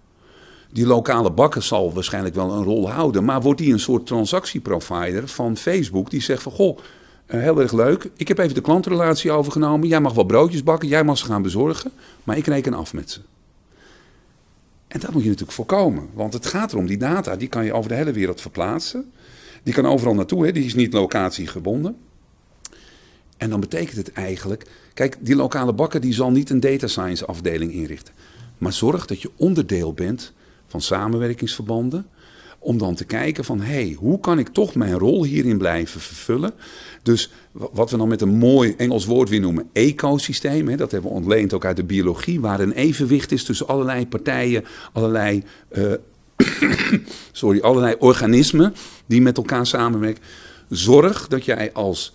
Die 0.73 0.87
lokale 0.87 1.33
bakker 1.33 1.63
zal 1.63 1.93
waarschijnlijk 1.93 2.35
wel 2.35 2.53
een 2.53 2.65
rol 2.65 2.91
houden. 2.91 3.25
Maar 3.25 3.41
wordt 3.41 3.61
die 3.61 3.73
een 3.73 3.81
soort 3.81 4.07
transactieprovider 4.07 5.29
van 5.29 5.57
Facebook 5.57 6.11
die 6.11 6.23
zegt 6.23 6.43
van 6.43 6.53
goh, 6.53 6.79
uh, 7.27 7.41
heel 7.41 7.61
erg 7.61 7.73
leuk. 7.73 8.11
Ik 8.17 8.29
heb 8.29 8.39
even 8.39 8.55
de 8.55 8.61
klantrelatie 8.61 9.31
overgenomen. 9.33 9.89
Jij 9.89 10.01
mag 10.01 10.13
wel 10.13 10.25
broodjes 10.25 10.63
bakken, 10.63 10.89
jij 10.89 11.05
mag 11.05 11.19
ze 11.19 11.25
gaan 11.25 11.43
bezorgen. 11.43 11.93
Maar 12.25 12.37
ik 12.37 12.47
reken 12.47 12.75
af 12.75 12.93
met 12.93 13.11
ze. 13.11 13.21
En 14.89 15.01
dat 15.01 15.13
moet 15.13 15.23
je 15.23 15.29
natuurlijk 15.29 15.57
voorkomen. 15.57 16.09
Want 16.13 16.33
het 16.33 16.47
gaat 16.47 16.73
erom, 16.73 16.87
die 16.87 16.97
data 16.97 17.37
die 17.37 17.49
kan 17.49 17.65
je 17.65 17.73
over 17.73 17.89
de 17.89 17.97
hele 17.97 18.13
wereld 18.13 18.41
verplaatsen. 18.41 19.13
Die 19.63 19.75
kan 19.75 19.87
overal 19.87 20.15
naartoe, 20.15 20.47
hè? 20.47 20.53
die 20.53 20.65
is 20.65 20.75
niet 20.75 20.93
locatiegebonden. 20.93 21.97
En 23.37 23.51
dan 23.51 23.61
betekent 23.61 23.97
het 23.97 24.13
eigenlijk, 24.13 24.67
kijk, 24.95 25.17
die 25.21 25.37
lokale 25.37 25.73
bakker 25.73 26.01
die 26.01 26.13
zal 26.13 26.31
niet 26.31 26.51
een 26.51 26.61
data 26.61 26.87
science 26.87 27.27
afdeling 27.27 27.73
inrichten. 27.73 28.15
Maar 28.59 28.73
zorg 28.73 29.07
dat 29.07 29.23
je 29.23 29.31
onderdeel 29.37 29.93
bent 29.93 30.33
van 30.71 30.81
samenwerkingsverbanden. 30.81 32.07
Om 32.59 32.79
dan 32.79 32.95
te 32.95 33.05
kijken 33.05 33.45
van, 33.45 33.61
hé, 33.61 33.73
hey, 33.73 33.97
hoe 33.99 34.21
kan 34.21 34.39
ik 34.39 34.49
toch 34.49 34.75
mijn 34.75 34.99
rol 34.99 35.25
hierin 35.25 35.59
blijven 35.59 36.01
vervullen? 36.01 36.53
Dus 37.03 37.31
wat 37.53 37.91
we 37.91 37.97
dan 37.97 38.09
met 38.09 38.21
een 38.21 38.37
mooi 38.37 38.75
Engels 38.77 39.05
woord 39.05 39.29
weer 39.29 39.41
noemen 39.41 39.69
ecosysteem. 39.73 40.69
Hè, 40.69 40.77
dat 40.77 40.91
hebben 40.91 41.11
we 41.11 41.17
ontleend 41.17 41.53
ook 41.53 41.65
uit 41.65 41.77
de 41.77 41.85
biologie. 41.85 42.41
Waar 42.41 42.61
een 42.61 42.73
evenwicht 42.73 43.33
is 43.33 43.45
tussen 43.45 43.69
allerlei 43.69 44.07
partijen, 44.07 44.65
allerlei, 44.93 45.43
uh, 45.73 45.93
sorry, 47.33 47.61
allerlei 47.61 47.95
organismen 47.99 48.75
die 49.07 49.23
met 49.23 49.37
elkaar 49.37 49.67
samenwerken. 49.67 50.23
Zorg 50.69 51.29
dat 51.29 51.45
jij 51.45 51.73
als 51.73 52.13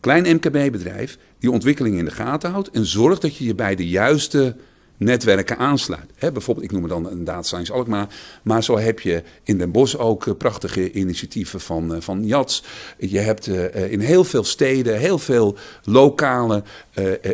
klein 0.00 0.36
MKB-bedrijf 0.36 1.18
die 1.38 1.50
ontwikkeling 1.50 1.98
in 1.98 2.04
de 2.04 2.10
gaten 2.10 2.50
houdt. 2.50 2.70
En 2.70 2.86
zorg 2.86 3.18
dat 3.18 3.36
je 3.36 3.44
je 3.44 3.54
bij 3.54 3.74
de 3.74 3.88
juiste 3.88 4.56
netwerken 4.98 5.58
aansluit. 5.58 6.12
Bijvoorbeeld, 6.18 6.66
ik 6.66 6.72
noem 6.72 6.82
het 6.82 6.90
dan 6.90 7.06
een 7.10 7.24
data 7.24 7.42
science 7.42 7.72
Alkmaar. 7.72 8.14
Maar 8.42 8.64
zo 8.64 8.78
heb 8.78 9.00
je 9.00 9.22
in 9.42 9.58
Den 9.58 9.70
Bosch 9.70 9.96
ook 9.96 10.26
uh, 10.26 10.34
prachtige 10.34 10.92
initiatieven 10.92 11.60
van, 11.60 11.94
uh, 11.94 12.00
van 12.00 12.26
JATS. 12.26 12.64
Je 12.98 13.18
hebt 13.18 13.46
uh, 13.46 13.92
in 13.92 14.00
heel 14.00 14.24
veel 14.24 14.44
steden 14.44 14.98
heel 14.98 15.18
veel 15.18 15.56
lokale 15.84 16.62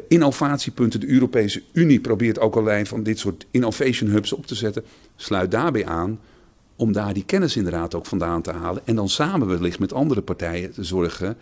innovatiepunten. 0.09 1.01
De 1.01 1.09
Europese 1.09 1.63
Unie 1.73 2.01
probeert 2.01 2.39
ook 2.39 2.55
allerlei 2.55 2.87
van 2.87 3.03
dit 3.03 3.19
soort 3.19 3.47
innovation 3.51 4.11
hubs 4.11 4.33
op 4.33 4.47
te 4.47 4.55
zetten. 4.55 4.85
Sluit 5.17 5.51
daarbij 5.51 5.87
aan 5.87 6.21
om 6.77 6.93
daar 6.93 7.15
die 7.15 7.25
kennis 7.25 7.57
inderdaad 7.57 7.95
ook 7.95 8.07
vandaan 8.07 8.43
te 8.43 8.53
halen. 8.53 8.83
En 8.85 8.95
dan 8.95 9.09
samen 9.09 9.49
wellicht 9.49 9.79
met 9.79 9.93
andere 9.93 10.23
partijen 10.23 10.73
te 10.73 10.85
zorgen 10.85 11.37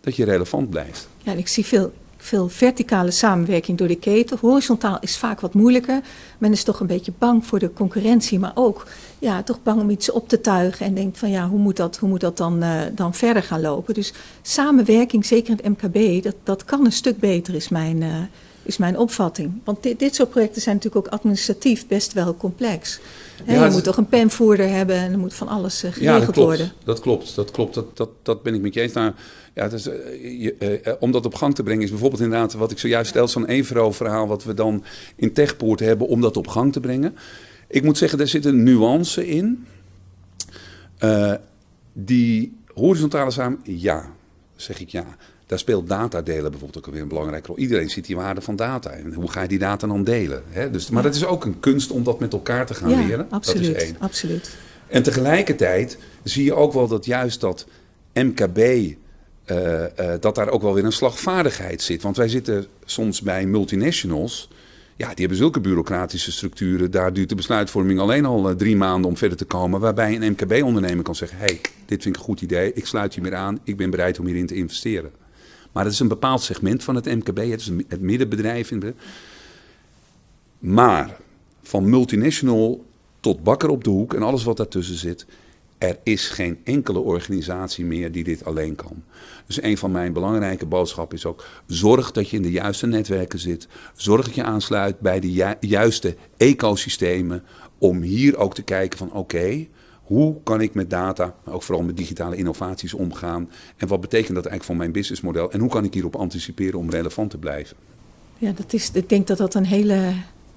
dat 0.00 0.16
je 0.16 0.24
relevant 0.24 0.70
blijft. 0.70 1.08
Ja, 1.22 1.32
ik 1.32 1.48
zie 1.48 1.64
veel 1.64 1.92
veel 2.26 2.48
verticale 2.48 3.10
samenwerking 3.10 3.78
door 3.78 3.88
de 3.88 3.98
keten. 3.98 4.38
Horizontaal 4.40 4.98
is 5.00 5.16
vaak 5.16 5.40
wat 5.40 5.54
moeilijker. 5.54 6.00
Men 6.38 6.52
is 6.52 6.64
toch 6.64 6.80
een 6.80 6.86
beetje 6.86 7.12
bang 7.18 7.46
voor 7.46 7.58
de 7.58 7.72
concurrentie, 7.72 8.38
maar 8.38 8.52
ook 8.54 8.86
ja, 9.18 9.42
toch 9.42 9.62
bang 9.62 9.80
om 9.80 9.90
iets 9.90 10.10
op 10.10 10.28
te 10.28 10.40
tuigen 10.40 10.86
en 10.86 10.94
denkt 10.94 11.18
van 11.18 11.30
ja, 11.30 11.48
hoe 11.48 11.58
moet 11.58 11.76
dat, 11.76 11.96
hoe 11.96 12.08
moet 12.08 12.20
dat 12.20 12.36
dan, 12.36 12.64
uh, 12.64 12.80
dan 12.94 13.14
verder 13.14 13.42
gaan 13.42 13.60
lopen? 13.60 13.94
Dus 13.94 14.12
samenwerking, 14.42 15.26
zeker 15.26 15.50
in 15.50 15.56
het 15.62 15.82
MKB, 15.82 16.22
dat, 16.22 16.36
dat 16.42 16.64
kan 16.64 16.84
een 16.84 16.92
stuk 16.92 17.18
beter, 17.18 17.54
is 17.54 17.68
mijn, 17.68 18.02
uh, 18.02 18.14
is 18.66 18.76
mijn 18.76 18.98
opvatting. 18.98 19.60
Want 19.64 19.82
dit, 19.82 19.98
dit 19.98 20.14
soort 20.14 20.30
projecten 20.30 20.62
zijn 20.62 20.74
natuurlijk 20.76 21.06
ook 21.06 21.12
administratief 21.12 21.86
best 21.86 22.12
wel 22.12 22.36
complex. 22.36 23.00
Ja, 23.44 23.64
je 23.64 23.70
moet 23.70 23.84
toch 23.84 23.96
een 23.96 24.08
penvoerder 24.08 24.68
hebben 24.68 24.96
en 24.96 25.12
er 25.12 25.18
moet 25.18 25.34
van 25.34 25.48
alles 25.48 25.84
uh, 25.84 25.92
geregeld 25.92 26.20
ja, 26.20 26.26
dat 26.26 26.34
klopt, 26.34 26.48
worden. 26.48 26.72
Dat 26.84 27.00
klopt, 27.00 27.34
dat 27.34 27.50
klopt. 27.50 27.74
Dat, 27.74 27.96
dat, 27.96 28.08
dat 28.22 28.42
ben 28.42 28.54
ik 28.54 28.60
met 28.60 28.74
je 28.74 28.80
eens. 28.80 28.92
Nou, 28.92 29.12
ja, 29.54 29.68
dus, 29.68 29.86
uh, 29.86 29.94
je, 30.40 30.80
uh, 30.84 30.92
om 31.00 31.10
dat 31.12 31.26
op 31.26 31.34
gang 31.34 31.54
te 31.54 31.62
brengen 31.62 31.82
is 31.82 31.90
bijvoorbeeld 31.90 32.22
inderdaad 32.22 32.52
wat 32.52 32.70
ik 32.70 32.78
zojuist 32.78 33.10
stel, 33.10 33.28
zo'n 33.28 33.46
Evro-verhaal 33.46 34.26
wat 34.26 34.44
we 34.44 34.54
dan 34.54 34.84
in 35.16 35.32
Techpoort 35.32 35.80
hebben 35.80 36.06
om 36.06 36.20
dat 36.20 36.36
op 36.36 36.48
gang 36.48 36.72
te 36.72 36.80
brengen. 36.80 37.16
Ik 37.68 37.82
moet 37.82 37.98
zeggen, 37.98 38.20
er 38.20 38.28
zit 38.28 38.44
een 38.44 38.62
nuance 38.62 39.26
in. 39.26 39.66
die 41.92 42.56
horizontale 42.74 43.30
samen, 43.30 43.58
ja, 43.62 44.10
zeg 44.56 44.80
ik 44.80 44.88
ja. 44.88 45.16
Daar 45.46 45.58
speelt 45.58 45.88
data 45.88 46.22
delen 46.22 46.50
bijvoorbeeld 46.50 46.86
ook 46.86 46.92
weer 46.92 47.02
een 47.02 47.08
belangrijke 47.08 47.46
rol. 47.46 47.58
Iedereen 47.58 47.90
ziet 47.90 48.06
die 48.06 48.16
waarde 48.16 48.40
van 48.40 48.56
data. 48.56 48.90
En 48.90 49.12
hoe 49.12 49.30
ga 49.30 49.42
je 49.42 49.48
die 49.48 49.58
data 49.58 49.86
dan 49.86 50.04
delen? 50.04 50.42
Hè? 50.48 50.70
Dus, 50.70 50.90
maar 50.90 51.02
dat 51.02 51.14
is 51.14 51.24
ook 51.24 51.44
een 51.44 51.60
kunst 51.60 51.90
om 51.90 52.04
dat 52.04 52.20
met 52.20 52.32
elkaar 52.32 52.66
te 52.66 52.74
gaan 52.74 52.90
ja, 52.90 53.06
leren. 53.06 53.26
Absoluut, 53.30 53.66
dat 53.66 53.76
is 53.76 53.82
één. 53.82 53.96
absoluut. 53.98 54.56
En 54.86 55.02
tegelijkertijd 55.02 55.98
zie 56.22 56.44
je 56.44 56.54
ook 56.54 56.72
wel 56.72 56.88
dat 56.88 57.04
juist 57.04 57.40
dat 57.40 57.66
MKB, 58.12 58.58
eh, 58.58 58.94
eh, 59.84 60.20
dat 60.20 60.34
daar 60.34 60.48
ook 60.48 60.62
wel 60.62 60.74
weer 60.74 60.84
een 60.84 60.92
slagvaardigheid 60.92 61.82
zit. 61.82 62.02
Want 62.02 62.16
wij 62.16 62.28
zitten 62.28 62.66
soms 62.84 63.20
bij 63.20 63.46
multinationals. 63.46 64.48
Ja, 64.96 65.08
die 65.08 65.18
hebben 65.18 65.36
zulke 65.36 65.60
bureaucratische 65.60 66.32
structuren. 66.32 66.90
Daar 66.90 67.12
duurt 67.12 67.28
de 67.28 67.34
besluitvorming 67.34 68.00
alleen 68.00 68.24
al 68.24 68.48
eh, 68.48 68.56
drie 68.56 68.76
maanden 68.76 69.10
om 69.10 69.16
verder 69.16 69.38
te 69.38 69.44
komen. 69.44 69.80
Waarbij 69.80 70.14
een 70.14 70.30
MKB-ondernemer 70.30 71.04
kan 71.04 71.14
zeggen: 71.14 71.38
hey, 71.38 71.60
dit 71.86 72.02
vind 72.02 72.14
ik 72.14 72.16
een 72.16 72.26
goed 72.26 72.40
idee. 72.40 72.72
Ik 72.72 72.86
sluit 72.86 73.14
je 73.14 73.20
meer 73.20 73.34
aan. 73.34 73.58
Ik 73.64 73.76
ben 73.76 73.90
bereid 73.90 74.18
om 74.18 74.26
hierin 74.26 74.46
te 74.46 74.54
investeren. 74.54 75.10
Maar 75.76 75.84
dat 75.84 75.94
is 75.94 76.00
een 76.00 76.08
bepaald 76.08 76.42
segment 76.42 76.84
van 76.84 76.94
het 76.94 77.04
MKB. 77.04 77.36
Het 77.36 77.60
is 77.60 77.70
het 77.88 78.00
middenbedrijf. 78.00 78.70
In 78.70 78.80
de... 78.80 78.94
Maar 80.58 81.16
van 81.62 81.90
multinational 81.90 82.84
tot 83.20 83.42
bakker 83.42 83.68
op 83.68 83.84
de 83.84 83.90
hoek 83.90 84.14
en 84.14 84.22
alles 84.22 84.44
wat 84.44 84.56
daartussen 84.56 84.96
zit. 84.96 85.26
Er 85.78 85.98
is 86.02 86.28
geen 86.28 86.58
enkele 86.64 86.98
organisatie 86.98 87.84
meer 87.84 88.12
die 88.12 88.24
dit 88.24 88.44
alleen 88.44 88.74
kan. 88.74 89.02
Dus 89.46 89.62
een 89.62 89.78
van 89.78 89.90
mijn 89.90 90.12
belangrijke 90.12 90.66
boodschappen 90.66 91.16
is 91.16 91.26
ook: 91.26 91.44
zorg 91.66 92.12
dat 92.12 92.28
je 92.28 92.36
in 92.36 92.42
de 92.42 92.50
juiste 92.50 92.86
netwerken 92.86 93.38
zit. 93.38 93.68
Zorg 93.94 94.24
dat 94.24 94.34
je 94.34 94.42
aansluit 94.42 95.00
bij 95.00 95.20
de 95.20 95.32
ju 95.32 95.54
juiste 95.60 96.16
ecosystemen. 96.36 97.42
Om 97.78 98.02
hier 98.02 98.36
ook 98.36 98.54
te 98.54 98.62
kijken 98.62 98.98
van 98.98 99.12
oké, 99.12 99.66
hoe 100.06 100.36
kan 100.42 100.60
ik 100.60 100.74
met 100.74 100.90
data, 100.90 101.34
maar 101.44 101.54
ook 101.54 101.62
vooral 101.62 101.84
met 101.84 101.96
digitale 101.96 102.36
innovaties 102.36 102.94
omgaan? 102.94 103.50
En 103.76 103.88
wat 103.88 104.00
betekent 104.00 104.34
dat 104.34 104.46
eigenlijk 104.46 104.64
voor 104.64 104.76
mijn 104.76 104.92
businessmodel? 104.92 105.50
En 105.50 105.60
hoe 105.60 105.68
kan 105.68 105.84
ik 105.84 105.94
hierop 105.94 106.16
anticiperen 106.16 106.78
om 106.78 106.90
relevant 106.90 107.30
te 107.30 107.38
blijven? 107.38 107.76
Ja, 108.38 108.52
dat 108.52 108.72
is, 108.72 108.90
ik 108.92 109.08
denk 109.08 109.26
dat 109.26 109.38
dat 109.38 109.54
een 109.54 109.66
hele, 109.66 110.12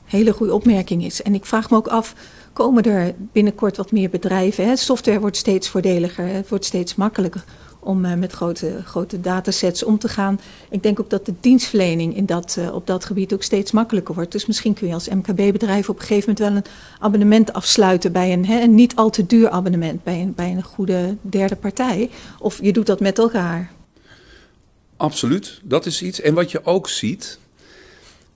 hele 0.06 0.34
goede 0.34 0.54
opmerking 0.54 1.04
is. 1.04 1.22
En 1.22 1.34
ik 1.34 1.46
vraag 1.46 1.70
me 1.70 1.78
ook 1.78 1.88
af, 1.88 2.16
komen 2.54 2.84
er 2.84 3.16
binnenkort 3.32 3.78
wat 3.78 3.92
meer 3.92 4.10
bedrijven? 4.10 4.66
Hè? 4.66 4.76
Software 4.76 5.20
wordt 5.20 5.38
steeds 5.38 5.70
voordeliger, 5.70 6.28
het 6.28 6.50
wordt 6.50 6.66
steeds 6.66 6.96
makkelijker 6.96 7.44
om 7.80 8.06
uh, 8.06 8.14
met 8.14 8.32
grote, 8.32 8.82
grote 8.86 9.22
datasets 9.22 9.84
om 9.84 10.00
te 10.00 10.08
gaan. 10.08 10.40
Ik 10.70 10.84
denk 10.84 11.00
ook 11.00 11.10
dat 11.10 11.26
de 11.26 11.34
dienstverlening 11.40 12.16
in 12.16 12.26
dat, 12.26 12.56
uh, 12.60 12.76
op 12.76 12.88
dat 12.88 13.06
gebied 13.06 13.34
ook 13.34 13.44
steeds 13.44 13.72
makkelijker 13.72 14.16
wordt. 14.16 14.32
Dus 14.32 14.46
misschien 14.46 14.74
kun 14.74 14.88
je 14.88 14.94
als 14.94 15.10
MKB-bedrijf 15.10 15.90
op 15.90 16.00
een 16.00 16.06
gegeven 16.06 16.34
moment 16.34 16.40
wel 16.40 16.64
een 16.64 16.74
abonnement 17.00 17.54
afsluiten 17.54 18.12
bij 18.12 18.34
een, 18.34 18.46
hè, 18.46 18.62
een 18.62 18.76
niet 18.76 18.96
al 18.96 19.10
te 19.10 19.26
duur 19.26 19.50
abonnement 19.50 20.04
bij 20.04 20.22
een, 20.22 20.34
bij 20.36 20.52
een 20.52 20.64
goede 20.64 21.16
derde 21.22 21.56
partij. 21.56 22.10
Of 22.40 22.62
je 22.62 22.74
doet 22.74 22.86
dat 22.86 23.00
met 23.00 23.18
elkaar. 23.18 23.72
Absoluut, 24.98 25.62
dat 25.64 25.86
is 25.86 26.02
iets. 26.02 26.22
En 26.22 26.34
wat 26.34 26.52
je 26.52 26.66
ook 26.66 26.90
ziet, 26.90 27.40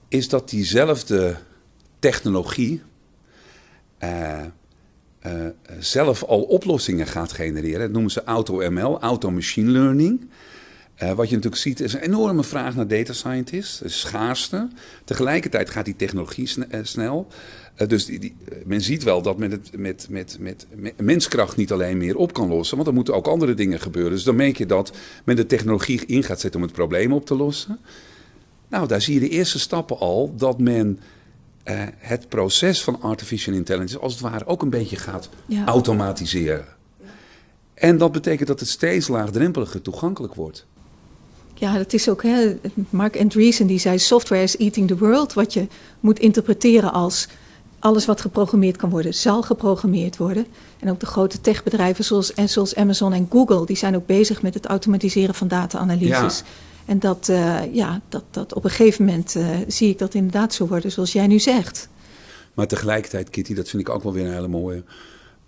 is 0.07 0.29
dat 0.29 0.49
diezelfde 0.49 1.37
technologie 1.99 2.81
uh, 4.03 4.41
uh, 5.25 5.31
zelf 5.79 6.23
al 6.23 6.41
oplossingen 6.41 7.07
gaat 7.07 7.31
genereren. 7.31 7.79
Dat 7.79 7.91
noemen 7.91 8.11
ze 8.11 8.23
auto-ML, 8.23 8.99
auto-machine 8.99 9.71
learning. 9.71 10.27
Uh, 11.03 11.11
wat 11.11 11.29
je 11.29 11.35
natuurlijk 11.35 11.61
ziet 11.61 11.79
is 11.79 11.93
een 11.93 11.99
enorme 11.99 12.43
vraag 12.43 12.75
naar 12.75 12.87
data 12.87 13.13
scientists, 13.13 13.81
schaarste. 13.85 14.67
Tegelijkertijd 15.03 15.69
gaat 15.69 15.85
die 15.85 15.95
technologie 15.95 16.47
sn 16.47 16.65
snel. 16.81 17.27
dus 17.87 18.05
die, 18.05 18.35
men 18.65 18.81
ziet 18.81 19.03
wel 19.03 19.21
dat 19.21 19.37
men 19.37 19.51
het 19.51 19.77
met, 19.77 20.07
met, 20.09 20.37
met, 20.39 20.67
met, 20.75 21.01
menskracht 21.01 21.57
niet 21.57 21.71
alleen 21.71 21.97
meer 21.97 22.15
op 22.15 22.33
kan 22.33 22.47
lossen, 22.47 22.75
want 22.75 22.87
er 22.87 22.93
moeten 22.93 23.13
ook 23.13 23.27
andere 23.27 23.53
dingen 23.53 23.79
gebeuren. 23.79 24.11
Dus 24.11 24.23
dan 24.23 24.35
merk 24.35 24.57
je 24.57 24.65
dat 24.65 24.97
men 25.23 25.35
de 25.35 25.45
technologie 25.45 26.05
in 26.05 26.23
gaat 26.23 26.39
zetten 26.39 26.59
om 26.59 26.65
het 26.65 26.75
probleem 26.75 27.13
op 27.13 27.25
te 27.25 27.35
lossen. 27.35 27.79
Nou, 28.67 28.87
daar 28.87 29.01
zie 29.01 29.13
je 29.13 29.19
de 29.19 29.29
eerste 29.29 29.59
stappen 29.59 29.99
al 29.99 30.33
dat 30.35 30.59
men 30.59 30.99
uh, 31.65 31.81
het 31.97 32.29
proces 32.29 32.83
van 32.83 33.01
artificial 33.01 33.55
intelligence 33.55 33.99
als 33.99 34.13
het 34.13 34.21
ware 34.21 34.45
ook 34.45 34.61
een 34.61 34.69
beetje 34.69 34.95
gaat 34.95 35.29
ja. 35.45 35.65
automatiseren. 35.65 36.65
Ja. 36.99 37.05
En 37.73 37.97
dat 37.97 38.11
betekent 38.11 38.47
dat 38.47 38.59
het 38.59 38.69
steeds 38.69 39.07
laagdrempeliger 39.07 39.81
toegankelijk 39.81 40.33
wordt. 40.33 40.65
Ja, 41.53 41.77
dat 41.77 41.93
is 41.93 42.09
ook, 42.09 42.23
hè, 42.23 42.55
Mark 42.89 43.19
Andreessen 43.19 43.67
die 43.67 43.79
zei, 43.79 43.99
software 43.99 44.43
is 44.43 44.57
eating 44.57 44.87
the 44.87 44.97
world. 44.97 45.33
Wat 45.33 45.53
je 45.53 45.67
moet 45.99 46.19
interpreteren 46.19 46.93
als 46.93 47.27
alles 47.79 48.05
wat 48.05 48.21
geprogrammeerd 48.21 48.77
kan 48.77 48.89
worden, 48.89 49.13
zal 49.13 49.41
geprogrammeerd 49.41 50.17
worden. 50.17 50.45
En 50.79 50.89
ook 50.89 50.99
de 50.99 51.05
grote 51.05 51.41
techbedrijven 51.41 52.03
zoals, 52.03 52.33
zoals 52.45 52.75
Amazon 52.75 53.13
en 53.13 53.27
Google, 53.29 53.65
die 53.65 53.75
zijn 53.75 53.95
ook 53.95 54.05
bezig 54.05 54.41
met 54.41 54.53
het 54.53 54.65
automatiseren 54.65 55.35
van 55.35 55.47
data-analyses. 55.47 56.37
Ja. 56.37 56.45
En 56.85 56.99
dat, 56.99 57.27
uh, 57.29 57.73
ja, 57.73 58.01
dat, 58.09 58.23
dat 58.31 58.53
op 58.53 58.63
een 58.63 58.69
gegeven 58.69 59.05
moment 59.05 59.35
uh, 59.35 59.47
zie 59.67 59.89
ik 59.89 59.97
dat 59.97 60.13
inderdaad 60.13 60.53
zo 60.53 60.67
worden 60.67 60.91
zoals 60.91 61.13
jij 61.13 61.27
nu 61.27 61.39
zegt. 61.39 61.89
Maar 62.53 62.67
tegelijkertijd, 62.67 63.29
Kitty, 63.29 63.53
dat 63.53 63.69
vind 63.69 63.87
ik 63.87 63.93
ook 63.93 64.03
wel 64.03 64.13
weer 64.13 64.25
een 64.25 64.33
hele 64.33 64.47
mooie. 64.47 64.83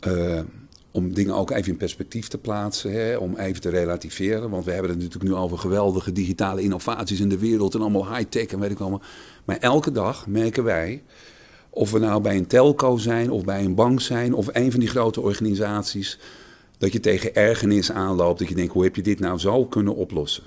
Uh, 0.07 0.39
om 0.91 1.13
dingen 1.13 1.35
ook 1.35 1.51
even 1.51 1.71
in 1.71 1.77
perspectief 1.77 2.27
te 2.27 2.37
plaatsen, 2.37 2.91
hè, 2.91 3.15
om 3.15 3.37
even 3.37 3.61
te 3.61 3.69
relativeren. 3.69 4.49
Want 4.49 4.65
we 4.65 4.71
hebben 4.71 4.89
het 4.91 4.99
natuurlijk 4.99 5.31
nu 5.31 5.35
over 5.35 5.57
geweldige 5.57 6.11
digitale 6.11 6.61
innovaties 6.61 7.19
in 7.19 7.29
de 7.29 7.37
wereld 7.37 7.73
en 7.73 7.81
allemaal 7.81 8.15
high-tech 8.15 8.45
en 8.45 8.59
weet 8.59 8.71
ik 8.71 8.79
allemaal. 8.79 9.01
Maar 9.45 9.57
elke 9.57 9.91
dag 9.91 10.27
merken 10.27 10.63
wij, 10.63 11.03
of 11.69 11.91
we 11.91 11.99
nou 11.99 12.21
bij 12.21 12.37
een 12.37 12.47
telco 12.47 12.97
zijn 12.97 13.31
of 13.31 13.43
bij 13.43 13.63
een 13.63 13.75
bank 13.75 14.01
zijn 14.01 14.33
of 14.33 14.47
een 14.51 14.71
van 14.71 14.79
die 14.79 14.89
grote 14.89 15.21
organisaties, 15.21 16.19
dat 16.77 16.93
je 16.93 16.99
tegen 16.99 17.35
ergernis 17.35 17.91
aanloopt. 17.91 18.39
Dat 18.39 18.47
je 18.47 18.55
denkt, 18.55 18.73
hoe 18.73 18.83
heb 18.83 18.95
je 18.95 19.01
dit 19.01 19.19
nou 19.19 19.39
zo 19.39 19.65
kunnen 19.65 19.95
oplossen? 19.95 20.43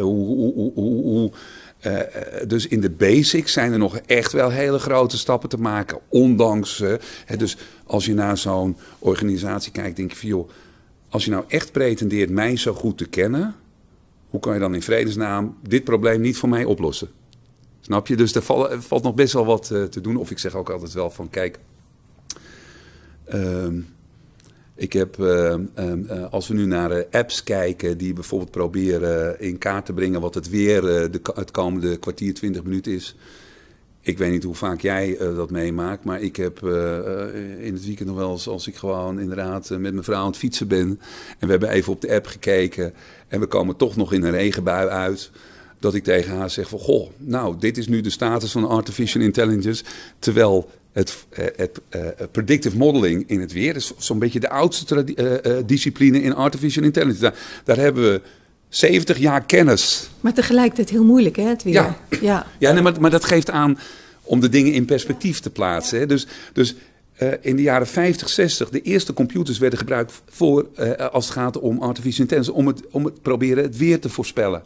Hoe, 0.00 1.30
uh, 1.86 2.00
dus 2.46 2.66
in 2.66 2.80
de 2.80 2.90
basics 2.90 3.52
zijn 3.52 3.72
er 3.72 3.78
nog 3.78 3.96
echt 3.96 4.32
wel 4.32 4.50
hele 4.50 4.78
grote 4.78 5.18
stappen 5.18 5.48
te 5.48 5.56
maken. 5.56 5.98
Ondanks. 6.08 6.80
Uh, 6.80 6.94
hè, 7.24 7.36
dus 7.36 7.56
als 7.86 8.06
je 8.06 8.14
naar 8.14 8.38
zo'n 8.38 8.76
organisatie 8.98 9.72
kijkt, 9.72 9.96
denk 9.96 10.10
je 10.10 10.16
van 10.16 10.28
joh. 10.28 10.50
Als 11.08 11.24
je 11.24 11.30
nou 11.30 11.44
echt 11.48 11.72
pretendeert 11.72 12.30
mij 12.30 12.56
zo 12.56 12.74
goed 12.74 12.98
te 12.98 13.06
kennen. 13.06 13.54
Hoe 14.30 14.40
kan 14.40 14.54
je 14.54 14.60
dan 14.60 14.74
in 14.74 14.82
vredesnaam 14.82 15.56
dit 15.68 15.84
probleem 15.84 16.20
niet 16.20 16.36
voor 16.36 16.48
mij 16.48 16.64
oplossen? 16.64 17.08
Snap 17.80 18.06
je? 18.06 18.16
Dus 18.16 18.34
er 18.34 18.42
valt, 18.42 18.84
valt 18.84 19.02
nog 19.02 19.14
best 19.14 19.32
wel 19.32 19.44
wat 19.44 19.70
uh, 19.72 19.84
te 19.84 20.00
doen. 20.00 20.16
Of 20.16 20.30
ik 20.30 20.38
zeg 20.38 20.54
ook 20.54 20.70
altijd 20.70 20.92
wel 20.92 21.10
van 21.10 21.30
kijk. 21.30 21.58
Uh, 23.34 23.66
ik 24.80 24.92
heb, 24.92 25.16
uh, 25.18 25.54
uh, 25.78 26.24
als 26.30 26.48
we 26.48 26.54
nu 26.54 26.66
naar 26.66 26.96
uh, 26.96 27.02
apps 27.10 27.42
kijken 27.42 27.98
die 27.98 28.12
bijvoorbeeld 28.12 28.50
proberen 28.50 29.40
in 29.40 29.58
kaart 29.58 29.86
te 29.86 29.92
brengen 29.92 30.20
wat 30.20 30.34
het 30.34 30.48
weer 30.48 30.80
de, 30.80 31.20
het 31.34 31.50
komende 31.50 31.96
kwartier, 31.96 32.34
twintig 32.34 32.62
minuten 32.62 32.92
is. 32.92 33.16
Ik 34.00 34.18
weet 34.18 34.30
niet 34.30 34.44
hoe 34.44 34.54
vaak 34.54 34.80
jij 34.80 35.16
dat 35.18 35.50
meemaakt, 35.50 36.04
maar 36.04 36.20
ik 36.20 36.36
heb 36.36 36.62
in 37.58 37.72
het 37.72 37.84
weekend 37.84 38.08
nog 38.08 38.16
wel 38.16 38.30
eens, 38.30 38.48
als 38.48 38.66
ik 38.66 38.76
gewoon 38.76 39.20
inderdaad 39.20 39.70
met 39.70 39.80
mijn 39.80 40.04
vrouw 40.04 40.20
aan 40.20 40.26
het 40.26 40.36
fietsen 40.36 40.68
ben. 40.68 41.00
En 41.38 41.46
we 41.46 41.50
hebben 41.50 41.68
even 41.68 41.92
op 41.92 42.00
de 42.00 42.14
app 42.14 42.26
gekeken 42.26 42.94
en 43.28 43.40
we 43.40 43.46
komen 43.46 43.76
toch 43.76 43.96
nog 43.96 44.12
in 44.12 44.22
een 44.22 44.30
regenbui 44.30 44.88
uit 44.88 45.30
dat 45.78 45.94
ik 45.94 46.04
tegen 46.04 46.36
haar 46.36 46.50
zeg 46.50 46.68
van, 46.68 46.78
goh, 46.78 47.10
nou, 47.16 47.56
dit 47.58 47.78
is 47.78 47.88
nu 47.88 48.00
de 48.00 48.10
status 48.10 48.52
van 48.52 48.68
artificial 48.68 49.22
intelligence. 49.22 49.84
Terwijl 50.18 50.70
het, 50.92 51.26
eh, 51.30 51.44
het 51.56 51.80
uh, 51.90 52.06
predictive 52.30 52.76
modeling 52.76 53.24
in 53.26 53.40
het 53.40 53.52
weer 53.52 53.76
is 53.76 53.92
zo'n 53.98 54.18
beetje 54.18 54.40
de 54.40 54.48
oudste 54.48 55.04
uh, 55.04 55.52
discipline 55.66 56.22
in 56.22 56.34
artificial 56.34 56.84
intelligence. 56.84 57.20
Daar, 57.20 57.34
daar, 57.64 57.76
hebben 57.76 58.02
we 58.02 58.20
70 58.68 59.18
jaar 59.18 59.44
kennis. 59.44 60.10
Maar 60.20 60.34
tegelijkertijd 60.34 60.90
heel 60.90 61.04
moeilijk, 61.04 61.36
hè, 61.36 61.42
het 61.42 61.62
weer. 61.62 61.74
Ja, 61.74 61.96
ja. 62.20 62.46
ja 62.58 62.72
nee, 62.72 62.82
maar, 62.82 63.00
maar 63.00 63.10
dat 63.10 63.24
geeft 63.24 63.50
aan 63.50 63.78
om 64.22 64.40
de 64.40 64.48
dingen 64.48 64.72
in 64.72 64.84
perspectief 64.84 65.40
te 65.40 65.50
plaatsen. 65.50 65.98
Hè. 65.98 66.06
Dus, 66.06 66.26
dus 66.52 66.74
in 67.40 67.56
de 67.56 67.62
jaren 67.62 67.86
50, 67.86 68.28
60, 68.28 68.70
de 68.70 68.82
eerste 68.82 69.12
computers 69.12 69.58
werden 69.58 69.78
gebruikt 69.78 70.22
voor, 70.28 70.66
als 71.12 71.24
het 71.24 71.34
gaat 71.34 71.58
om 71.58 71.82
artificial 71.82 72.20
intelligence, 72.20 72.52
om 72.52 72.66
het, 72.66 72.82
om 72.90 73.04
het 73.04 73.22
proberen 73.22 73.62
het 73.62 73.76
weer 73.76 74.00
te 74.00 74.08
voorspellen. 74.08 74.62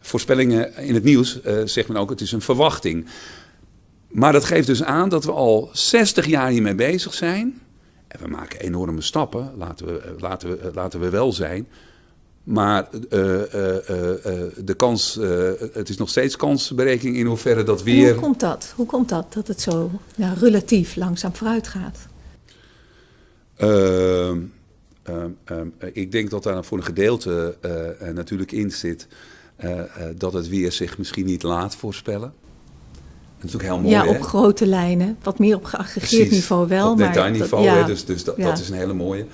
voorspellingen 0.00 0.76
in 0.76 0.94
het 0.94 1.04
nieuws 1.04 1.40
zegt 1.64 1.88
men 1.88 1.96
ook, 1.96 2.10
het 2.10 2.20
is 2.20 2.32
een 2.32 2.40
verwachting. 2.40 3.06
Maar 4.10 4.32
dat 4.32 4.44
geeft 4.44 4.66
dus 4.66 4.82
aan 4.82 5.08
dat 5.08 5.24
we 5.24 5.32
al 5.32 5.68
60 5.72 6.26
jaar 6.26 6.50
hiermee 6.50 6.74
bezig 6.74 7.14
zijn. 7.14 7.60
En 8.08 8.20
we 8.22 8.28
maken 8.28 8.60
enorme 8.60 9.00
stappen, 9.00 9.52
laten 9.56 9.86
we, 9.86 10.14
laten 10.18 10.48
we, 10.48 10.70
laten 10.74 11.00
we 11.00 11.08
wel 11.08 11.32
zijn. 11.32 11.68
Maar 12.42 12.88
uh, 13.10 13.20
uh, 13.20 13.34
uh, 13.34 14.42
de 14.64 14.74
kans, 14.76 15.14
het 15.72 15.88
is 15.88 15.96
nog 15.96 16.08
steeds 16.08 16.36
kansberekening 16.36 17.16
in 17.16 17.26
hoeverre 17.26 17.62
dat 17.62 17.82
weer. 17.82 18.06
En 18.06 18.12
hoe 18.12 18.22
komt 18.22 18.40
dat? 18.40 18.72
Hoe 18.76 18.86
komt 18.86 19.08
dat 19.08 19.32
dat 19.32 19.46
het 19.46 19.60
zo 19.60 19.90
nou, 20.16 20.38
relatief 20.38 20.96
langzaam 20.96 21.34
vooruit 21.34 21.68
gaat? 21.68 21.98
Ehm, 23.56 24.38
ehm, 25.02 25.30
ehm, 25.44 25.68
ik 25.92 26.12
denk 26.12 26.30
dat 26.30 26.42
daar 26.42 26.64
voor 26.64 26.78
een 26.78 26.84
gedeelte 26.84 27.56
natuurlijk 28.14 28.52
in 28.52 28.70
zit 28.70 29.06
dat 30.16 30.32
het 30.32 30.48
weer 30.48 30.72
zich 30.72 30.98
misschien 30.98 31.26
niet 31.26 31.42
laat 31.42 31.76
voorspellen. 31.76 32.32
Dat 33.40 33.48
is 33.48 33.54
ook 33.54 33.62
heel 33.62 33.78
mooi. 33.78 33.94
Ja, 33.94 34.08
op 34.08 34.22
grote 34.22 34.66
lijnen. 34.66 35.16
Wat 35.22 35.38
meer 35.38 35.56
op 35.56 35.64
geaggregeerd 35.64 36.30
niveau 36.30 36.68
wel. 36.68 36.90
Op 36.90 36.98
detailniveau, 36.98 37.64
ja. 37.64 37.82
dus, 37.82 38.04
dus 38.04 38.24
dat, 38.24 38.36
ja. 38.36 38.44
dat, 38.44 38.58
is 38.58 38.68
een 38.68 38.76
hele 38.76 38.94
mooie. 38.94 39.26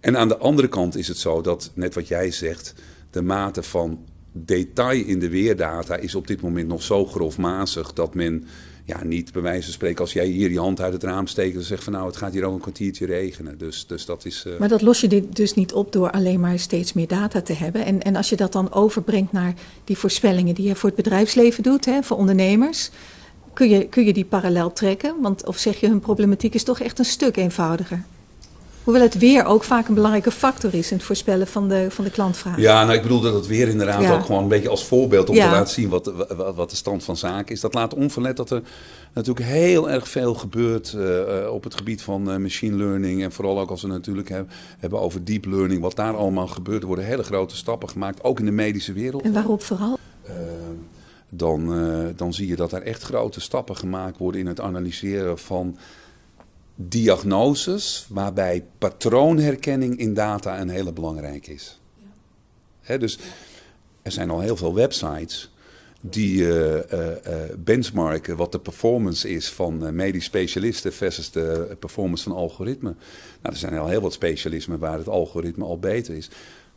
En 0.00 0.16
aan 0.16 0.28
de 0.28 0.36
andere 0.36 0.68
kant 0.68 0.96
is 0.96 1.08
het 1.08 1.18
zo 1.18 1.40
dat, 1.40 1.70
net 1.74 1.94
wat 1.94 2.08
jij 2.08 2.30
zegt, 2.30 2.74
de 3.10 3.22
mate 3.22 3.62
van 3.62 3.98
detail 4.32 5.04
in 5.04 5.18
de 5.18 5.28
weerdata 5.28 5.96
is 5.96 6.14
op 6.14 6.26
dit 6.26 6.40
moment 6.40 6.68
nog 6.68 6.82
zo 6.82 7.06
grofmazig 7.06 7.92
dat 7.92 8.14
men 8.14 8.46
ja, 8.84 9.04
niet 9.04 9.32
bij 9.32 9.42
wijze 9.42 9.62
van 9.64 9.72
spreken, 9.72 10.00
als 10.00 10.12
jij 10.12 10.26
hier 10.26 10.50
je 10.50 10.58
hand 10.58 10.80
uit 10.80 10.92
het 10.92 11.02
raam 11.02 11.26
steekt, 11.26 11.54
dan 11.54 11.62
zegt 11.62 11.84
van 11.84 11.92
nou, 11.92 12.06
het 12.06 12.16
gaat 12.16 12.32
hier 12.32 12.44
ook 12.44 12.54
een 12.54 12.60
kwartiertje 12.60 13.06
regenen. 13.06 13.58
Dus, 13.58 13.86
dus 13.86 14.04
dat 14.04 14.24
is. 14.24 14.44
Uh... 14.46 14.58
Maar 14.58 14.68
dat 14.68 14.82
los 14.82 15.00
je 15.00 15.28
dus 15.28 15.54
niet 15.54 15.72
op 15.72 15.92
door 15.92 16.10
alleen 16.10 16.40
maar 16.40 16.58
steeds 16.58 16.92
meer 16.92 17.06
data 17.06 17.42
te 17.42 17.52
hebben. 17.52 17.84
En, 17.84 18.02
en 18.02 18.16
als 18.16 18.28
je 18.28 18.36
dat 18.36 18.52
dan 18.52 18.72
overbrengt 18.72 19.32
naar 19.32 19.54
die 19.84 19.98
voorspellingen 19.98 20.54
die 20.54 20.68
je 20.68 20.74
voor 20.74 20.88
het 20.88 21.02
bedrijfsleven 21.02 21.62
doet, 21.62 21.84
hè, 21.84 22.02
voor 22.02 22.16
ondernemers, 22.16 22.90
kun 23.54 23.68
je, 23.68 23.88
kun 23.88 24.04
je 24.04 24.12
die 24.12 24.24
parallel 24.24 24.72
trekken? 24.72 25.14
Want 25.20 25.46
of 25.46 25.58
zeg 25.58 25.80
je, 25.80 25.88
hun 25.88 26.00
problematiek 26.00 26.54
is 26.54 26.64
toch 26.64 26.80
echt 26.80 26.98
een 26.98 27.04
stuk 27.04 27.36
eenvoudiger? 27.36 28.04
Hoewel 28.84 29.02
het 29.02 29.18
weer 29.18 29.44
ook 29.44 29.64
vaak 29.64 29.88
een 29.88 29.94
belangrijke 29.94 30.30
factor 30.30 30.74
is 30.74 30.90
in 30.90 30.96
het 30.96 31.06
voorspellen 31.06 31.46
van 31.46 31.68
de, 31.68 31.86
van 31.90 32.04
de 32.04 32.10
klantvraag. 32.10 32.58
Ja, 32.58 32.84
nou 32.84 32.96
ik 32.96 33.02
bedoel 33.02 33.20
dat 33.20 33.34
het 33.34 33.46
weer 33.46 33.68
inderdaad 33.68 34.10
ook 34.10 34.24
gewoon 34.24 34.42
een 34.42 34.48
beetje 34.48 34.68
als 34.68 34.84
voorbeeld 34.84 35.28
om 35.28 35.34
te 35.34 35.40
laten 35.40 35.74
zien 35.74 35.88
wat, 35.88 36.12
wat, 36.54 36.70
de 36.70 36.76
stand 36.76 37.04
van 37.04 37.16
zaken 37.16 37.54
is. 37.54 37.60
Dat 37.60 37.74
laat 37.74 37.94
onverlet 37.94 38.36
dat 38.36 38.50
er 38.50 38.62
natuurlijk 39.12 39.46
heel 39.46 39.90
erg 39.90 40.08
veel 40.08 40.34
gebeurt 40.34 40.94
uh, 40.96 41.52
op 41.52 41.64
het 41.64 41.74
gebied 41.74 42.02
van 42.02 42.30
uh, 42.30 42.36
machine 42.36 42.76
learning. 42.76 43.22
En 43.22 43.32
vooral 43.32 43.60
ook 43.60 43.70
als 43.70 43.82
we 43.82 43.88
natuurlijk 43.88 44.28
hebben, 44.28 44.52
hebben 44.78 45.00
over 45.00 45.24
deep 45.24 45.44
learning, 45.44 45.80
wat 45.80 45.96
daar 45.96 46.16
allemaal 46.16 46.48
gebeurt. 46.48 46.80
Er 46.80 46.86
worden 46.86 47.04
hele 47.04 47.22
grote 47.22 47.56
stappen 47.56 47.88
gemaakt, 47.88 48.24
ook 48.24 48.38
in 48.38 48.44
de 48.44 48.50
medische 48.50 48.92
wereld. 48.92 49.22
En 49.22 49.32
waarop 49.32 49.62
vooral? 49.62 49.98
Dan, 51.36 51.66
dan 52.16 52.34
zie 52.34 52.46
je 52.46 52.56
dat 52.56 52.72
er 52.72 52.82
echt 52.82 53.02
grote 53.02 53.40
stappen 53.40 53.76
gemaakt 53.76 54.18
worden 54.18 54.40
in 54.40 54.46
het 54.46 54.60
analyseren 54.60 55.38
van 55.38 55.78
diagnoses 56.74 58.06
waarbij 58.08 58.64
patroonherkenning 58.78 59.98
in 59.98 60.14
data 60.14 60.60
een 60.60 60.68
hele 60.68 60.92
belangrijke 60.92 61.52
is. 61.52 61.80
Ja. 62.80 62.96
dus 62.96 63.18
er 64.02 64.12
zijn 64.12 64.30
al 64.30 64.40
heel 64.40 64.56
veel 64.56 64.74
websites 64.74 65.52
die 66.00 66.40
uh, 66.40 66.78
benchmarken 67.58 68.36
wat 68.36 68.52
de 68.52 68.58
performance 68.58 69.28
is 69.28 69.50
van 69.50 69.94
medisch 69.94 70.24
specialisten 70.24 70.92
versus 70.92 71.30
de 71.30 71.76
performance 71.78 72.24
van 72.24 72.32
algoritmen. 72.32 72.96
Nou, 73.42 73.54
er 73.54 73.60
zijn 73.60 73.78
al 73.78 73.88
heel 73.88 74.00
wat 74.00 74.12
specialismen 74.12 74.78
waar 74.78 74.98
het 74.98 75.08
algoritme 75.08 75.64
al 75.64 75.78
beter 75.78 76.14
is. 76.14 76.30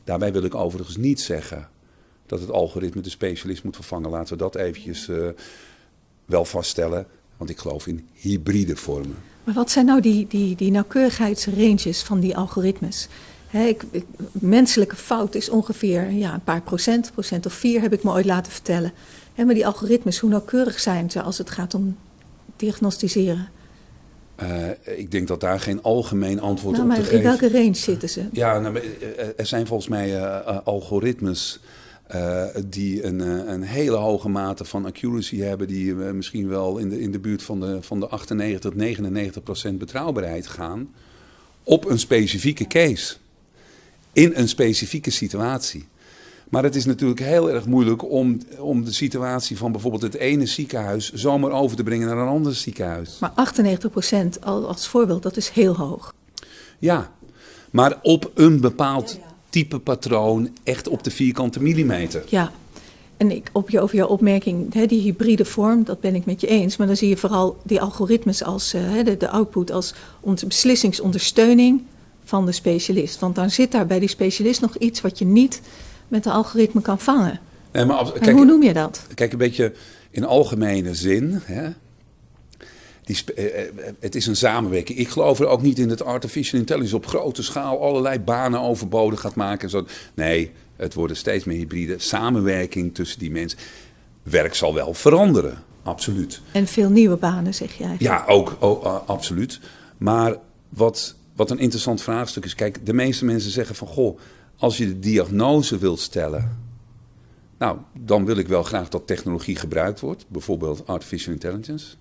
Daarbij 0.03 0.31
wil 0.31 0.43
ik 0.43 0.55
overigens 0.55 0.97
niet 0.97 1.21
zeggen 1.21 1.69
dat 2.27 2.39
het 2.39 2.51
algoritme 2.51 3.01
de 3.01 3.09
specialist 3.09 3.63
moet 3.63 3.75
vervangen. 3.75 4.09
Laten 4.09 4.33
we 4.33 4.43
dat 4.43 4.55
eventjes 4.55 5.09
wel 6.25 6.45
vaststellen, 6.45 7.07
want 7.37 7.49
ik 7.49 7.57
geloof 7.57 7.87
in 7.87 8.07
hybride 8.13 8.75
vormen. 8.75 9.15
Maar 9.43 9.55
wat 9.55 9.71
zijn 9.71 9.85
nou 9.85 10.01
die, 10.01 10.27
die, 10.27 10.55
die 10.55 10.71
nauwkeurigheidsranges 10.71 12.03
van 12.03 12.19
die 12.19 12.37
algoritmes? 12.37 13.07
ik, 13.51 13.83
menselijke 14.31 14.95
fout 14.95 15.35
is 15.35 15.49
ongeveer 15.49 16.11
ja, 16.11 16.33
een 16.33 16.43
paar 16.43 16.61
procent, 16.61 17.11
procent 17.11 17.45
of 17.45 17.53
vier 17.53 17.81
heb 17.81 17.93
ik 17.93 18.03
me 18.03 18.11
ooit 18.11 18.25
laten 18.25 18.51
vertellen. 18.51 18.91
maar 19.35 19.53
die 19.53 19.65
algoritmes, 19.65 20.19
hoe 20.19 20.29
nauwkeurig 20.29 20.79
zijn 20.79 21.11
ze 21.11 21.21
als 21.21 21.37
het 21.37 21.49
gaat 21.49 21.73
om 21.73 21.97
diagnosticeren? 22.55 23.49
Uh, 24.43 24.69
ik 24.83 25.11
denk 25.11 25.27
dat 25.27 25.39
daar 25.39 25.59
geen 25.59 25.81
algemeen 25.81 26.39
antwoord 26.39 26.77
nou, 26.77 26.89
op 26.89 26.95
te 26.95 27.01
geven. 27.01 27.17
In 27.17 27.23
welke 27.23 27.51
range 27.51 27.73
zitten 27.73 28.09
ze? 28.09 28.25
Ja, 28.31 28.59
nou, 28.59 28.79
er 29.37 29.45
zijn 29.45 29.67
volgens 29.67 29.89
mij 29.89 30.19
uh, 30.19 30.57
algoritmes 30.63 31.59
uh, 32.15 32.43
die 32.65 33.03
een, 33.03 33.19
uh, 33.19 33.47
een, 33.47 33.63
hele 33.63 33.95
hoge 33.95 34.29
mate 34.29 34.65
van 34.65 34.85
accuracy 34.85 35.37
hebben, 35.37 35.67
die 35.67 35.85
uh, 35.85 36.11
misschien 36.11 36.47
wel 36.47 36.77
in 36.77 36.89
de, 36.89 36.99
in 36.99 37.11
de 37.11 37.19
buurt 37.19 37.43
van 37.43 37.59
de, 37.59 37.77
van 37.81 37.99
de 37.99 38.07
98 38.07 38.59
tot 38.59 38.75
99 38.75 39.43
procent 39.43 39.77
betrouwbaarheid 39.77 40.47
gaan, 40.47 40.93
op 41.63 41.85
een 41.85 41.99
specifieke 41.99 42.67
case, 42.67 43.15
in 44.13 44.31
een 44.35 44.47
specifieke 44.47 45.11
situatie. 45.11 45.87
Maar 46.49 46.63
het 46.63 46.75
is 46.75 46.85
natuurlijk 46.85 47.19
heel 47.19 47.51
erg 47.51 47.65
moeilijk 47.65 48.09
om, 48.09 48.39
om 48.59 48.85
de 48.85 48.93
situatie 48.93 49.57
van 49.57 49.71
bijvoorbeeld 49.71 50.01
het 50.01 50.15
ene 50.15 50.45
ziekenhuis 50.45 51.11
zomaar 51.13 51.51
over 51.51 51.77
te 51.77 51.83
brengen 51.83 52.07
naar 52.07 52.17
een 52.17 52.27
ander 52.27 52.55
ziekenhuis. 52.55 53.19
Maar 53.19 53.31
98 53.35 53.91
procent 53.91 54.45
als 54.45 54.87
voorbeeld, 54.87 55.23
dat 55.23 55.37
is 55.37 55.49
heel 55.49 55.75
hoog. 55.75 56.13
Ja, 56.79 57.11
maar 57.71 57.99
op 58.01 58.31
een 58.33 58.61
bepaald 58.61 59.19
type 59.57 59.79
patroon 59.79 60.49
echt 60.63 60.87
op 60.87 61.03
de 61.03 61.11
vierkante 61.11 61.61
millimeter. 61.61 62.23
Ja, 62.25 62.51
en 63.17 63.31
ik, 63.31 63.49
op 63.51 63.69
je, 63.69 63.79
over 63.79 63.95
jouw 63.95 64.07
opmerking, 64.07 64.73
hè, 64.73 64.85
die 64.85 65.01
hybride 65.01 65.45
vorm, 65.45 65.83
dat 65.83 65.99
ben 65.99 66.15
ik 66.15 66.25
met 66.25 66.41
je 66.41 66.47
eens. 66.47 66.77
Maar 66.77 66.87
dan 66.87 66.95
zie 66.95 67.09
je 67.09 67.17
vooral 67.17 67.57
die 67.63 67.81
algoritmes 67.81 68.43
als 68.43 68.73
uh, 68.73 69.03
de, 69.03 69.17
de, 69.17 69.29
output 69.29 69.71
als 69.71 69.93
beslissingsondersteuning 70.47 71.81
van 72.23 72.45
de 72.45 72.51
specialist. 72.51 73.19
Want 73.19 73.35
dan 73.35 73.49
zit 73.49 73.71
daar 73.71 73.85
bij 73.85 73.99
die 73.99 74.09
specialist 74.09 74.61
nog 74.61 74.77
iets 74.77 75.01
wat 75.01 75.19
je 75.19 75.25
niet 75.25 75.61
met 76.07 76.23
de 76.23 76.31
algoritme 76.31 76.81
kan 76.81 76.99
vangen. 76.99 77.39
Nee, 77.71 77.85
maar, 77.85 78.11
kijk, 78.11 78.25
en 78.25 78.35
hoe 78.35 78.45
noem 78.45 78.63
je 78.63 78.73
dat? 78.73 79.01
Kijk, 79.13 79.31
een 79.31 79.37
beetje 79.37 79.73
in 80.11 80.25
algemene 80.25 80.95
zin. 80.95 81.41
Hè, 81.43 81.69
die, 83.07 83.33
eh, 83.35 83.61
eh, 83.61 83.73
het 83.99 84.15
is 84.15 84.27
een 84.27 84.35
samenwerking. 84.35 84.99
Ik 84.99 85.07
geloof 85.07 85.39
er 85.39 85.47
ook 85.47 85.61
niet 85.61 85.79
in 85.79 85.87
dat 85.87 86.03
artificial 86.03 86.59
intelligence 86.59 86.95
op 86.95 87.05
grote 87.05 87.43
schaal 87.43 87.81
allerlei 87.81 88.19
banen 88.19 88.61
overbodig 88.61 89.19
gaat 89.19 89.35
maken. 89.35 89.69
Zo. 89.69 89.85
Nee, 90.13 90.51
het 90.75 90.93
worden 90.93 91.17
steeds 91.17 91.43
meer 91.43 91.57
hybride. 91.57 91.95
Samenwerking 91.97 92.95
tussen 92.95 93.19
die 93.19 93.31
mensen. 93.31 93.59
Werk 94.23 94.53
zal 94.53 94.73
wel 94.73 94.93
veranderen, 94.93 95.63
absoluut. 95.83 96.41
En 96.51 96.67
veel 96.67 96.89
nieuwe 96.89 97.15
banen, 97.15 97.53
zeg 97.53 97.77
jij? 97.77 97.95
Ja, 97.99 98.23
ook, 98.27 98.57
ook 98.59 98.85
uh, 98.85 98.95
absoluut. 99.05 99.59
Maar 99.97 100.35
wat, 100.69 101.15
wat 101.35 101.51
een 101.51 101.59
interessant 101.59 102.01
vraagstuk 102.01 102.45
is. 102.45 102.55
Kijk, 102.55 102.85
de 102.85 102.93
meeste 102.93 103.25
mensen 103.25 103.51
zeggen 103.51 103.75
van 103.75 103.87
goh, 103.87 104.19
als 104.57 104.77
je 104.77 104.85
de 104.85 104.99
diagnose 104.99 105.77
wilt 105.77 105.99
stellen. 105.99 106.65
Nou, 107.57 107.77
dan 107.99 108.25
wil 108.25 108.37
ik 108.37 108.47
wel 108.47 108.63
graag 108.63 108.89
dat 108.89 109.07
technologie 109.07 109.55
gebruikt 109.55 109.99
wordt, 109.99 110.25
bijvoorbeeld 110.27 110.87
artificial 110.87 111.33
intelligence. 111.33 111.95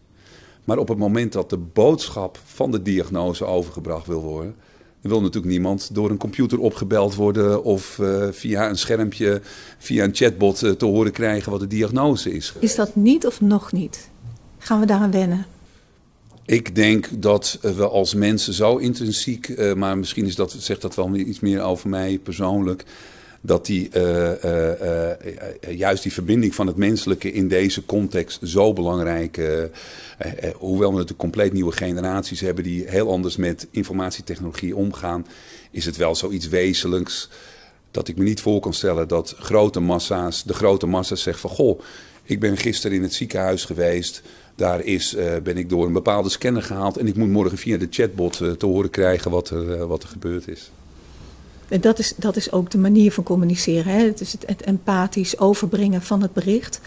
Maar 0.66 0.78
op 0.78 0.88
het 0.88 0.98
moment 0.98 1.32
dat 1.32 1.50
de 1.50 1.58
boodschap 1.58 2.40
van 2.44 2.70
de 2.70 2.82
diagnose 2.82 3.44
overgebracht 3.44 4.06
wil 4.06 4.22
worden, 4.22 4.54
dan 5.00 5.10
wil 5.10 5.20
natuurlijk 5.20 5.52
niemand 5.52 5.94
door 5.94 6.10
een 6.10 6.16
computer 6.16 6.58
opgebeld 6.58 7.14
worden 7.14 7.64
of 7.64 7.98
uh, 7.98 8.28
via 8.30 8.68
een 8.68 8.78
schermpje, 8.78 9.40
via 9.78 10.04
een 10.04 10.14
chatbot 10.14 10.62
uh, 10.62 10.70
te 10.70 10.84
horen 10.84 11.12
krijgen 11.12 11.50
wat 11.50 11.60
de 11.60 11.66
diagnose 11.66 12.32
is. 12.32 12.52
Is 12.58 12.74
dat 12.74 12.96
niet 12.96 13.26
of 13.26 13.40
nog 13.40 13.72
niet? 13.72 14.08
Gaan 14.58 14.80
we 14.80 14.86
daaraan 14.86 15.10
wennen? 15.10 15.46
Ik 16.46 16.74
denk 16.74 17.08
dat 17.12 17.58
we 17.60 17.88
als 17.88 18.14
mensen 18.14 18.52
zo 18.52 18.76
intrinsiek, 18.76 19.48
uh, 19.48 19.74
maar 19.74 19.98
misschien 19.98 20.26
is 20.26 20.34
dat, 20.34 20.56
zegt 20.58 20.82
dat 20.82 20.94
wel 20.94 21.14
iets 21.14 21.40
meer 21.40 21.62
over 21.62 21.88
mij 21.88 22.18
persoonlijk, 22.18 22.84
dat 23.46 23.66
die, 23.66 23.88
uh, 23.94 24.44
uh, 24.44 25.10
juist 25.70 26.02
die 26.02 26.12
verbinding 26.12 26.54
van 26.54 26.66
het 26.66 26.76
menselijke 26.76 27.32
in 27.32 27.48
deze 27.48 27.84
context 27.84 28.40
zo 28.42 28.72
belangrijk 28.72 29.40
hoewel 30.56 30.88
we 30.88 30.92
natuurlijk 30.92 31.18
compleet 31.18 31.52
nieuwe 31.52 31.72
generaties 31.72 32.40
hebben 32.40 32.64
die 32.64 32.84
heel 32.88 33.10
anders 33.10 33.36
met 33.36 33.66
informatietechnologie 33.70 34.76
omgaan, 34.76 35.26
is 35.70 35.84
het 35.84 35.96
wel 35.96 36.14
zoiets 36.14 36.48
wezenlijks 36.48 37.28
dat 37.90 38.08
ik 38.08 38.16
me 38.16 38.24
niet 38.24 38.40
voor 38.40 38.60
kan 38.60 38.74
stellen 38.74 39.08
dat 39.08 39.34
grote 39.38 39.80
massa's, 39.80 40.44
de 40.44 40.54
grote 40.54 40.86
massa's 40.86 41.22
zeggen 41.22 41.48
van 41.48 41.56
goh, 41.56 41.80
ik 42.22 42.40
ben 42.40 42.56
gisteren 42.56 42.96
in 42.96 43.02
het 43.02 43.14
ziekenhuis 43.14 43.64
geweest. 43.64 44.22
Daar 44.54 44.84
is, 44.84 45.16
ben 45.42 45.56
ik 45.56 45.68
door 45.68 45.86
een 45.86 45.92
bepaalde 45.92 46.28
scanner 46.28 46.62
gehaald. 46.62 46.96
En 46.96 47.06
ik 47.06 47.16
moet 47.16 47.28
morgen 47.28 47.58
via 47.58 47.76
de 47.76 47.86
chatbot 47.90 48.36
te 48.36 48.66
horen 48.66 48.90
krijgen 48.90 49.30
wat 49.30 49.50
er, 49.50 49.86
wat 49.86 50.02
er 50.02 50.08
gebeurd 50.08 50.48
is. 50.48 50.70
En 51.68 51.80
dat 51.80 51.98
is, 51.98 52.14
dat 52.16 52.36
is 52.36 52.52
ook 52.52 52.70
de 52.70 52.78
manier 52.78 53.12
van 53.12 53.24
communiceren. 53.24 53.92
Hè? 53.92 54.04
Het 54.04 54.20
is 54.20 54.32
het, 54.32 54.44
het 54.46 54.62
empathisch 54.62 55.38
overbrengen 55.38 56.02
van 56.02 56.22
het 56.22 56.32
bericht. 56.32 56.80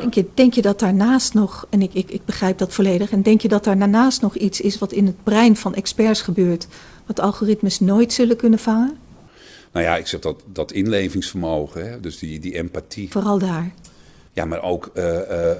Denk, 0.00 0.14
je, 0.14 0.26
denk 0.34 0.54
je 0.54 0.62
dat 0.62 0.78
daarnaast 0.78 1.34
nog, 1.34 1.66
en 1.70 1.82
ik, 1.82 1.94
ik, 1.94 2.10
ik 2.10 2.24
begrijp 2.24 2.58
dat 2.58 2.74
volledig, 2.74 3.10
en 3.10 3.22
denk 3.22 3.40
je 3.40 3.48
dat 3.48 3.64
daar 3.64 3.78
daarnaast 3.78 4.20
nog 4.20 4.36
iets 4.36 4.60
is 4.60 4.78
wat 4.78 4.92
in 4.92 5.06
het 5.06 5.24
brein 5.24 5.56
van 5.56 5.74
experts 5.74 6.22
gebeurt, 6.22 6.66
wat 7.06 7.20
algoritmes 7.20 7.80
nooit 7.80 8.12
zullen 8.12 8.36
kunnen 8.36 8.58
vangen? 8.58 8.96
Nou 9.72 9.84
ja, 9.84 9.96
ik 9.96 10.06
zeg 10.06 10.20
dat, 10.20 10.42
dat 10.52 10.72
inlevingsvermogen, 10.72 11.90
hè? 11.90 12.00
dus 12.00 12.18
die, 12.18 12.38
die 12.38 12.54
empathie. 12.54 13.10
Vooral 13.10 13.38
daar. 13.38 13.72
Ja, 14.38 14.44
maar 14.44 14.62
ook. 14.62 14.90
Uh, 14.94 15.04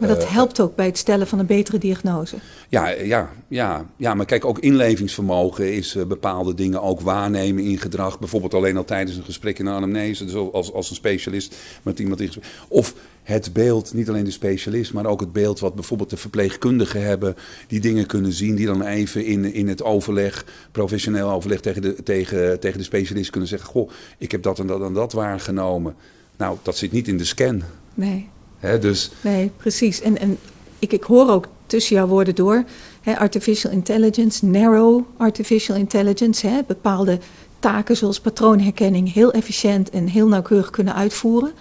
maar 0.01 0.09
dat 0.09 0.29
helpt 0.29 0.61
ook 0.61 0.77
bij 0.77 0.87
het 0.87 0.99
stellen 0.99 1.27
van 1.27 1.39
een 1.39 1.47
betere 1.47 1.79
diagnose. 1.79 2.37
Ja, 2.69 2.89
ja, 2.89 3.31
ja, 3.49 3.87
ja 3.97 4.15
maar 4.15 4.27
kijk, 4.27 4.45
ook 4.45 4.59
inlevingsvermogen 4.59 5.75
is 5.75 5.97
uh, 5.97 6.05
bepaalde 6.05 6.55
dingen 6.55 6.83
ook 6.83 7.01
waarnemen 7.01 7.65
in 7.65 7.79
gedrag. 7.79 8.19
Bijvoorbeeld 8.19 8.55
alleen 8.55 8.77
al 8.77 8.85
tijdens 8.85 9.17
een 9.17 9.25
gesprek 9.25 9.59
in 9.59 9.65
de 9.65 9.71
anamnese, 9.71 10.25
dus 10.25 10.35
als, 10.35 10.73
als 10.73 10.91
een 10.91 10.97
specialist 10.97 11.57
met 11.83 11.99
iemand 11.99 12.21
in 12.21 12.27
gesprek. 12.27 12.47
Of 12.69 12.95
het 13.23 13.53
beeld, 13.53 13.95
niet 13.95 14.09
alleen 14.09 14.25
de 14.25 14.31
specialist, 14.31 14.93
maar 14.93 15.07
ook 15.07 15.21
het 15.21 15.33
beeld 15.33 15.61
wat 15.61 15.75
bijvoorbeeld 15.75 16.11
de 16.11 16.17
verpleegkundigen 16.17 17.03
hebben. 17.03 17.37
Die 17.67 17.81
dingen 17.81 18.07
kunnen 18.07 18.33
zien, 18.33 18.55
die 18.55 18.67
dan 18.67 18.83
even 18.83 19.25
in, 19.25 19.53
in 19.53 19.69
het 19.69 19.83
overleg, 19.83 20.45
professioneel 20.73 21.31
overleg 21.31 21.61
tegen 21.61 21.83
de, 21.83 22.03
tegen, 22.03 22.61
tegen 22.61 22.79
de 22.79 22.85
specialist 22.85 23.31
kunnen 23.31 23.49
zeggen: 23.49 23.69
Goh, 23.69 23.91
ik 24.19 24.31
heb 24.31 24.43
dat 24.43 24.59
en 24.59 24.67
dat 24.67 24.83
en 24.83 24.93
dat 24.93 25.13
waargenomen. 25.13 25.95
Nou, 26.37 26.57
dat 26.63 26.77
zit 26.77 26.93
niet 26.93 27.09
in 27.09 27.17
de 27.17 27.25
scan. 27.25 27.63
Nee. 27.95 28.29
He, 28.59 28.79
dus... 28.79 29.11
Nee, 29.21 29.51
precies. 29.57 30.01
En, 30.01 30.19
en 30.19 30.39
ik, 30.79 30.93
ik 30.93 31.03
hoor 31.03 31.31
ook 31.31 31.49
tussen 31.67 31.97
jouw 31.97 32.07
woorden 32.07 32.35
door, 32.35 32.65
he, 33.01 33.19
artificial 33.19 33.73
intelligence, 33.73 34.47
narrow 34.47 35.03
artificial 35.17 35.77
intelligence, 35.77 36.47
he, 36.47 36.61
bepaalde 36.67 37.19
taken 37.59 37.97
zoals 37.97 38.21
patroonherkenning 38.21 39.13
heel 39.13 39.31
efficiënt 39.31 39.91
en 39.91 40.07
heel 40.07 40.29
nauwkeurig 40.29 40.71
kunnen 40.71 40.95
uitvoeren. 40.95 41.53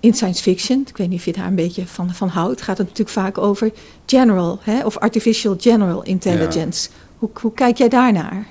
In 0.00 0.14
science 0.14 0.42
fiction, 0.42 0.84
ik 0.86 0.96
weet 0.96 1.08
niet 1.08 1.18
of 1.18 1.24
je 1.24 1.32
daar 1.32 1.46
een 1.46 1.54
beetje 1.54 1.86
van, 1.86 2.14
van 2.14 2.28
houdt, 2.28 2.62
gaat 2.62 2.78
het 2.78 2.86
natuurlijk 2.86 3.16
vaak 3.16 3.38
over 3.38 3.72
general 4.06 4.58
hè, 4.62 4.84
of 4.84 4.96
artificial 4.96 5.56
general 5.58 6.02
intelligence. 6.02 6.88
Hoe, 7.18 7.30
hoe 7.40 7.52
kijk 7.52 7.76
jij 7.76 7.88
daarnaar? 7.88 8.46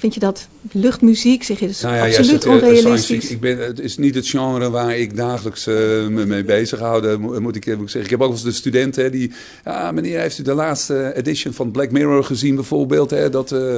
Vind 0.00 0.14
je 0.14 0.20
dat 0.20 0.48
luchtmuziek, 0.72 1.42
zeg 1.42 1.58
je, 1.58 1.66
dat 1.66 1.74
is 1.74 1.80
Nou 1.80 1.94
ja, 1.94 2.04
absoluut 2.06 2.26
zegt, 2.30 2.44
eh, 2.44 2.50
onrealistisch? 2.52 3.30
ik 3.30 3.40
ben, 3.40 3.58
het 3.58 3.80
is 3.80 3.96
niet 3.96 4.14
het 4.14 4.28
genre 4.28 4.70
waar 4.70 4.96
ik 4.96 5.16
dagelijks 5.16 5.66
eh, 5.66 5.74
me 6.06 6.26
mee 6.26 6.44
bezig 6.44 6.78
hou, 6.78 7.18
mo- 7.18 7.40
moet 7.40 7.56
ik, 7.56 7.66
moet 7.66 7.74
ik 7.74 7.88
zeggen. 7.88 8.02
Ik 8.04 8.10
heb 8.10 8.20
ook 8.20 8.26
wel 8.26 8.36
eens 8.36 8.42
de 8.44 8.52
studenten 8.52 9.02
hè, 9.04 9.10
die... 9.10 9.32
Ja, 9.64 9.92
meneer, 9.92 10.20
heeft 10.20 10.38
u 10.38 10.42
de 10.42 10.54
laatste 10.54 11.12
edition 11.16 11.52
van 11.52 11.70
Black 11.70 11.90
Mirror 11.90 12.24
gezien 12.24 12.54
bijvoorbeeld? 12.54 13.10
Hè, 13.10 13.30
dat, 13.30 13.52
eh, 13.52 13.76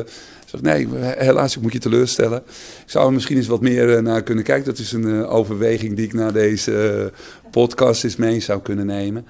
nee, 0.61 0.89
helaas, 1.01 1.57
ik 1.57 1.63
moet 1.63 1.73
je 1.73 1.79
teleurstellen. 1.79 2.39
Ik 2.85 2.91
zou 2.91 3.07
er 3.07 3.13
misschien 3.13 3.37
eens 3.37 3.47
wat 3.47 3.61
meer 3.61 3.97
eh, 3.97 4.03
naar 4.03 4.23
kunnen 4.23 4.45
kijken. 4.45 4.65
Dat 4.65 4.79
is 4.79 4.93
een 4.93 5.21
eh, 5.23 5.35
overweging 5.35 5.97
die 5.97 6.05
ik 6.05 6.13
na 6.13 6.31
deze 6.31 6.89
eh, 7.13 7.51
podcast 7.51 8.05
eens 8.05 8.17
mee 8.17 8.41
zou 8.41 8.63
kunnen 8.63 8.87
nemen. 8.87 9.27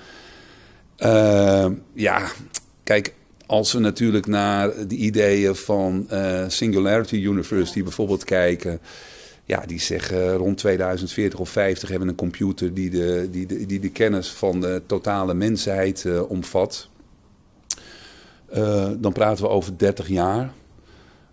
Eh, 0.96 1.66
ja, 1.94 2.22
kijk, 2.84 3.14
als 3.52 3.72
we 3.72 3.78
natuurlijk 3.78 4.26
naar 4.26 4.86
de 4.88 4.94
ideeën 4.94 5.56
van 5.56 6.06
eh, 6.08 6.44
Singularity 6.48 7.14
University 7.14 7.82
bijvoorbeeld 7.82 8.24
kijken. 8.24 8.80
Ja, 9.44 9.62
die 9.66 9.80
zeggen 9.80 10.36
rond 10.36 10.58
2040 10.58 11.38
of 11.38 11.48
50 11.48 11.88
hebben 11.88 12.08
een 12.08 12.14
computer 12.14 12.74
die 12.74 12.90
de, 12.90 13.28
die 13.30 13.46
de, 13.46 13.66
die 13.66 13.80
de 13.80 13.90
kennis 13.90 14.30
van 14.30 14.60
de 14.60 14.82
totale 14.86 15.34
mensheid 15.34 16.04
eh, 16.04 16.30
omvat. 16.30 16.88
Eh, 18.48 18.90
dan 18.98 19.12
praten 19.12 19.44
we 19.44 19.50
over 19.50 19.78
30 19.78 20.08
jaar. 20.08 20.52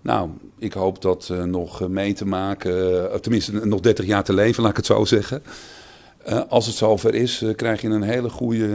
Nou, 0.02 0.30
ik 0.58 0.74
hoop 0.74 1.02
dat 1.02 1.34
nog 1.46 1.88
mee 1.88 2.14
te 2.14 2.26
maken, 2.26 3.22
tenminste 3.22 3.66
nog 3.66 3.80
30 3.80 4.06
jaar 4.06 4.24
te 4.24 4.34
leven, 4.34 4.62
laat 4.62 4.72
ik 4.72 4.78
het 4.78 4.86
zo 4.86 5.06
zeggen. 5.06 5.44
Eh, 6.30 6.42
als 6.50 6.66
het 6.66 6.76
zover 6.76 7.16
is, 7.16 7.42
eh, 7.42 7.56
krijg 7.56 7.82
je 7.82 7.88
een 7.88 8.02
hele 8.02 8.30
goede 8.30 8.66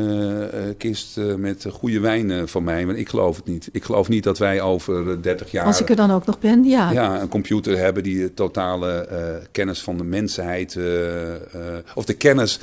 eh, 0.52 0.60
kist 0.78 1.16
met 1.36 1.66
goede 1.72 2.00
wijn 2.00 2.30
eh, 2.30 2.42
van 2.44 2.64
mij. 2.64 2.86
Maar 2.86 2.94
ik 2.96 3.08
geloof 3.08 3.36
het 3.36 3.46
niet. 3.46 3.68
Ik 3.72 3.84
geloof 3.84 4.08
niet 4.08 4.24
dat 4.24 4.38
wij 4.38 4.60
over 4.60 5.10
eh, 5.10 5.16
30 5.22 5.50
jaar 5.50 5.64
Als 5.64 5.80
ik 5.80 5.88
er 5.90 5.96
dan 5.96 6.10
ook 6.10 6.26
nog 6.26 6.38
ben, 6.38 6.64
ja. 6.64 6.90
ja, 6.90 7.20
een 7.20 7.28
computer 7.28 7.78
hebben 7.78 8.02
die 8.02 8.18
de 8.20 8.34
totale 8.34 9.08
kennis 9.52 9.82
van 9.82 9.96
de 9.96 10.04
mensheid, 10.04 10.78
of 11.94 12.04
de 12.04 12.14
kennis, 12.14 12.58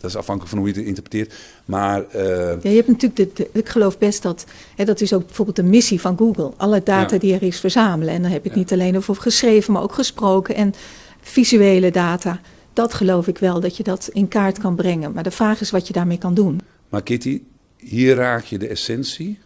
dat 0.00 0.10
is 0.10 0.16
afhankelijk 0.16 0.50
van 0.54 0.58
hoe 0.64 0.68
je 0.72 0.74
het 0.78 0.86
interpreteert. 0.86 1.34
Maar 1.64 2.04
Ja, 2.12 2.58
je 2.62 2.68
hebt 2.68 2.88
natuurlijk, 2.88 3.16
de, 3.16 3.30
de- 3.34 3.48
ik 3.58 3.68
geloof 3.68 3.98
best 3.98 4.22
dat, 4.22 4.44
hè, 4.76 4.84
dat 4.84 5.00
is 5.00 5.12
ook 5.12 5.26
bijvoorbeeld 5.26 5.56
de 5.56 5.62
missie 5.62 6.00
van 6.00 6.18
Google. 6.18 6.52
Alle 6.56 6.82
data 6.84 7.14
Ja. 7.14 7.20
die 7.20 7.34
er 7.34 7.42
is 7.42 7.60
verzamelen. 7.60 8.14
En 8.14 8.22
dan 8.22 8.30
heb 8.30 8.42
je 8.42 8.48
het 8.48 8.58
Ja. 8.58 8.64
niet 8.64 8.72
alleen 8.72 8.96
over 8.96 9.14
geschreven, 9.16 9.72
maar 9.72 9.82
ook 9.82 9.94
gesproken 9.94 10.54
en 10.54 10.74
visuele 11.20 11.90
data. 11.90 12.40
Dat 12.72 12.94
geloof 12.94 13.26
ik 13.26 13.38
wel, 13.38 13.60
dat 13.60 13.76
je 13.76 13.82
dat 13.82 14.08
in 14.12 14.28
kaart 14.28 14.58
kan 14.58 14.76
brengen. 14.76 15.12
Maar 15.12 15.22
de 15.22 15.30
vraag 15.30 15.60
is 15.60 15.70
wat 15.70 15.86
je 15.86 15.92
daarmee 15.92 16.18
kan 16.18 16.34
doen. 16.34 16.60
Maar 16.88 17.02
Kitty, 17.02 17.42
hier 17.76 18.14
raak 18.14 18.44
je 18.44 18.58
de 18.58 18.68
essentie. 18.68 19.38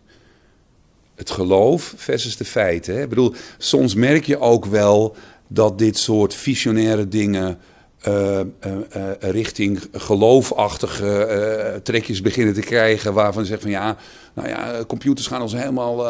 Het 1.15 1.31
geloof 1.31 1.95
versus 1.97 2.37
de 2.37 2.45
feiten. 2.45 2.95
Hè? 2.95 3.03
Ik 3.03 3.09
bedoel, 3.09 3.35
soms 3.59 3.95
merk 3.95 4.25
je 4.25 4.39
ook 4.39 4.65
wel 4.65 5.17
dat 5.49 5.79
dit 5.79 5.99
soort 5.99 6.35
visionaire 6.35 7.09
dingen 7.09 7.59
eh, 8.01 8.41
eh, 8.41 8.47
eh, 8.91 9.13
richting 9.21 9.81
geloofachtige 9.93 11.81
trekjes 11.83 12.21
beginnen 12.21 12.55
te 12.55 12.61
krijgen. 12.61 13.13
Waarvan 13.13 13.43
je 13.43 13.49
zegt 13.49 13.63
van 13.63 13.71
ja, 13.71 13.97
nou 14.35 14.49
ja, 14.49 14.85
computers 14.87 15.27
gaan 15.27 15.43
ons 15.43 15.53
helemaal 15.53 16.07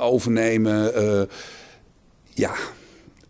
overnemen. 0.00 0.92
ja, 2.34 2.52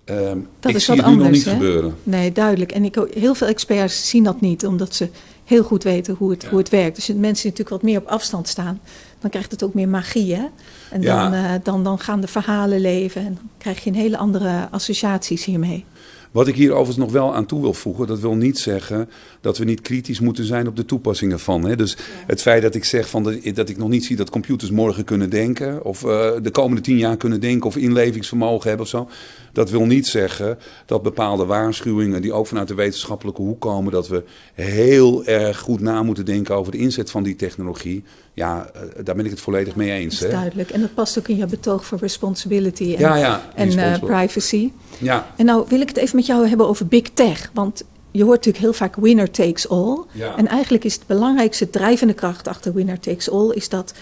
ehm, 0.04 0.38
Dat 0.60 0.74
is 0.74 0.86
wat 0.86 0.96
het 0.96 1.06
nu 1.06 1.12
nog 1.12 1.22
anders, 1.24 1.36
niet 1.36 1.44
hè? 1.44 1.52
gebeuren. 1.52 1.94
Nee, 2.02 2.32
duidelijk. 2.32 2.72
En 2.72 2.84
ik, 2.84 2.94
heel 3.14 3.34
veel 3.34 3.46
experts 3.46 4.08
zien 4.08 4.24
dat 4.24 4.40
niet, 4.40 4.66
omdat 4.66 4.94
ze 4.94 5.08
heel 5.44 5.62
goed 5.62 5.82
weten 5.82 6.14
hoe 6.18 6.30
het, 6.30 6.42
Ja. 6.42 6.48
hoe 6.48 6.58
het 6.58 6.68
werkt. 6.68 6.96
Dus 6.96 7.06
mensen 7.06 7.16
die 7.22 7.32
natuurlijk 7.32 7.68
wat 7.68 7.82
meer 7.82 7.98
op 7.98 8.06
afstand 8.06 8.48
staan, 8.48 8.80
dan 9.20 9.30
krijgt 9.30 9.50
het 9.50 9.62
ook 9.62 9.74
meer 9.74 9.88
magie. 9.88 10.34
Hè? 10.34 10.44
En 10.90 11.02
Ja. 11.02 11.22
dan, 11.22 11.32
eh, 11.32 11.52
dan, 11.62 11.84
dan 11.84 11.98
gaan 11.98 12.20
de 12.20 12.28
verhalen 12.28 12.80
leven 12.80 13.20
en 13.20 13.34
dan 13.34 13.48
krijg 13.58 13.84
je 13.84 13.90
een 13.90 13.96
hele 13.96 14.16
andere 14.16 14.68
associaties 14.70 15.44
hiermee. 15.44 15.84
Wat 16.30 16.46
ik 16.48 16.54
hier 16.54 16.70
overigens 16.70 16.96
nog 16.96 17.12
wel 17.12 17.34
aan 17.34 17.46
toe 17.46 17.60
wil 17.60 17.74
voegen, 17.74 18.06
dat 18.06 18.20
wil 18.20 18.34
niet 18.34 18.58
zeggen 18.58 19.08
dat 19.40 19.58
we 19.58 19.64
niet 19.64 19.80
kritisch 19.80 20.20
moeten 20.20 20.44
zijn 20.44 20.68
op 20.68 20.76
de 20.76 20.84
toepassingen 20.84 21.40
van. 21.40 21.64
Hè. 21.64 21.76
Dus 21.76 21.96
het 22.26 22.42
feit 22.42 22.62
dat 22.62 22.74
ik 22.74 22.84
zeg 22.84 23.08
van 23.08 23.22
de, 23.22 23.52
dat 23.52 23.68
ik 23.68 23.76
nog 23.78 23.88
niet 23.88 24.04
zie 24.04 24.16
dat 24.16 24.30
computers 24.30 24.70
morgen 24.70 25.04
kunnen 25.04 25.30
denken, 25.30 25.84
of 25.84 26.04
eh, 26.04 26.30
de 26.42 26.50
komende 26.50 26.82
tien 26.82 26.96
jaar 26.98 27.16
kunnen 27.16 27.40
denken 27.40 27.66
of 27.66 27.76
inlevingsvermogen 27.76 28.68
hebben 28.68 28.86
of 28.86 28.90
zo, 28.92 29.08
dat 29.52 29.70
wil 29.70 29.84
niet 29.86 30.06
zeggen 30.06 30.58
dat 30.86 31.02
bepaalde 31.02 31.44
waarschuwingen 31.44 32.22
die 32.22 32.32
ook 32.32 32.46
vanuit 32.46 32.68
de 32.68 32.74
wetenschappelijke 32.74 33.42
hoek 33.42 33.60
komen, 33.60 33.92
dat 33.92 34.08
we 34.08 34.24
heel 34.54 35.24
erg 35.24 35.58
goed 35.58 35.80
na 35.80 36.02
moeten 36.02 36.24
denken 36.24 36.54
over 36.54 36.72
de 36.72 36.78
inzet 36.78 37.10
van 37.10 37.22
die 37.22 37.36
technologie. 37.36 38.04
Ja, 38.34 38.70
eh, 38.74 38.80
daar 39.04 39.14
ben 39.14 39.24
ik 39.24 39.30
het 39.30 39.40
volledig 39.40 39.76
mee 39.76 39.90
eens. 39.90 40.18
Dat 40.18 40.28
is 40.28 40.34
Hè. 40.34 40.40
duidelijk. 40.40 40.70
En 40.70 40.80
dat 40.80 40.94
past 40.94 41.18
ook 41.18 41.28
in 41.28 41.36
je 41.36 41.46
betoog 41.46 41.84
voor 41.84 41.98
responsibility 41.98 42.94
en, 42.94 43.00
Ja, 43.00 43.16
ja. 43.16 43.42
en 43.54 43.78
eh, 43.78 43.98
privacy. 43.98 44.70
Ja, 44.98 45.26
En 45.36 45.44
nou 45.44 45.64
wil 45.68 45.80
ik 45.80 45.88
het 45.88 45.96
even 45.96 46.16
met 46.16 46.26
jou 46.26 46.48
hebben 46.48 46.68
over 46.68 46.86
big 46.86 47.10
tech. 47.14 47.50
Want 47.54 47.82
je 48.10 48.22
hoort 48.22 48.36
natuurlijk 48.36 48.64
heel 48.64 48.72
vaak 48.72 48.96
winner 48.96 49.30
takes 49.30 49.68
all. 49.68 49.98
Ja. 50.12 50.36
En 50.36 50.46
eigenlijk 50.46 50.84
is 50.84 50.94
het 50.94 51.06
belangrijkste 51.06 51.70
drijvende 51.70 52.14
kracht 52.14 52.48
achter 52.48 52.72
winner 52.72 53.00
takes 53.00 53.30
all... 53.30 53.50
is 53.50 53.68
dat 53.68 53.94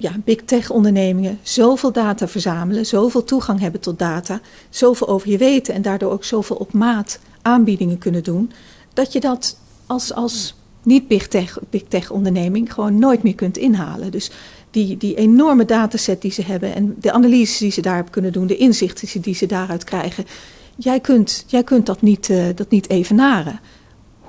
ja, 0.00 0.12
big 0.24 0.42
tech 0.44 0.70
ondernemingen 0.70 1.38
zoveel 1.42 1.92
data 1.92 2.28
verzamelen... 2.28 2.86
zoveel 2.86 3.24
toegang 3.24 3.60
hebben 3.60 3.80
tot 3.80 3.98
data, 3.98 4.40
zoveel 4.70 5.08
over 5.08 5.28
je 5.28 5.38
weten... 5.38 5.74
en 5.74 5.82
daardoor 5.82 6.12
ook 6.12 6.24
zoveel 6.24 6.56
op 6.56 6.72
maat 6.72 7.20
aanbiedingen 7.42 7.98
kunnen 7.98 8.22
doen... 8.22 8.52
dat 8.92 9.12
je 9.12 9.20
dat 9.20 9.56
als, 9.86 10.14
als 10.14 10.54
niet 10.82 11.08
big 11.08 11.28
tech, 11.28 11.58
big 11.70 11.82
tech 11.88 12.10
onderneming 12.10 12.72
gewoon 12.72 12.98
nooit 12.98 13.22
meer 13.22 13.34
kunt 13.34 13.56
inhalen. 13.56 14.10
Dus 14.10 14.30
die, 14.70 14.96
die 14.96 15.14
enorme 15.14 15.64
dataset 15.64 16.22
die 16.22 16.32
ze 16.32 16.42
hebben... 16.42 16.74
en 16.74 16.96
de 17.00 17.12
analyses 17.12 17.58
die 17.58 17.70
ze 17.70 17.80
daarop 17.80 18.10
kunnen 18.10 18.32
doen... 18.32 18.46
de 18.46 18.56
inzichten 18.56 19.20
die 19.20 19.34
ze- 19.34 19.46
daaruit 19.46 19.84
krijgen... 19.84 20.24
Jij 20.76 21.00
kunt, 21.00 21.44
jij 21.46 21.64
kunt 21.64 21.86
dat, 21.86 22.02
niet, 22.02 22.30
eh, 22.30 22.44
dat 22.54 22.70
niet 22.70 22.90
evenaren. 22.90 23.60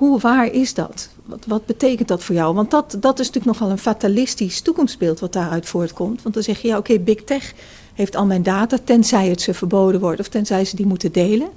Hoe 0.01 0.19
waar 0.19 0.51
is 0.51 0.73
dat? 0.73 1.09
Wat, 1.25 1.45
wat 1.47 1.65
betekent 1.65 2.07
dat 2.07 2.23
voor 2.23 2.35
jou? 2.35 2.55
Want 2.55 2.71
dat, 2.71 2.97
dat 2.99 3.19
is 3.19 3.25
natuurlijk 3.25 3.59
nogal 3.59 3.69
een 3.69 3.77
fatalistisch 3.77 4.61
toekomstbeeld 4.61 5.19
wat 5.19 5.33
daaruit 5.33 5.65
voortkomt. 5.65 6.21
Want 6.21 6.33
dan 6.33 6.43
zeg 6.43 6.61
je, 6.61 6.67
ja 6.67 6.77
oké, 6.77 6.99
Big 6.99 7.23
Tech 7.23 7.53
heeft 7.93 8.15
al 8.15 8.25
mijn 8.25 8.43
data, 8.43 8.77
tenzij 8.83 9.27
het 9.27 9.41
ze 9.41 9.53
verboden 9.53 9.99
wordt 9.99 10.19
of 10.19 10.27
tenzij 10.27 10.65
ze 10.65 10.75
die 10.75 10.85
moeten 10.85 11.11
delen. 11.11 11.49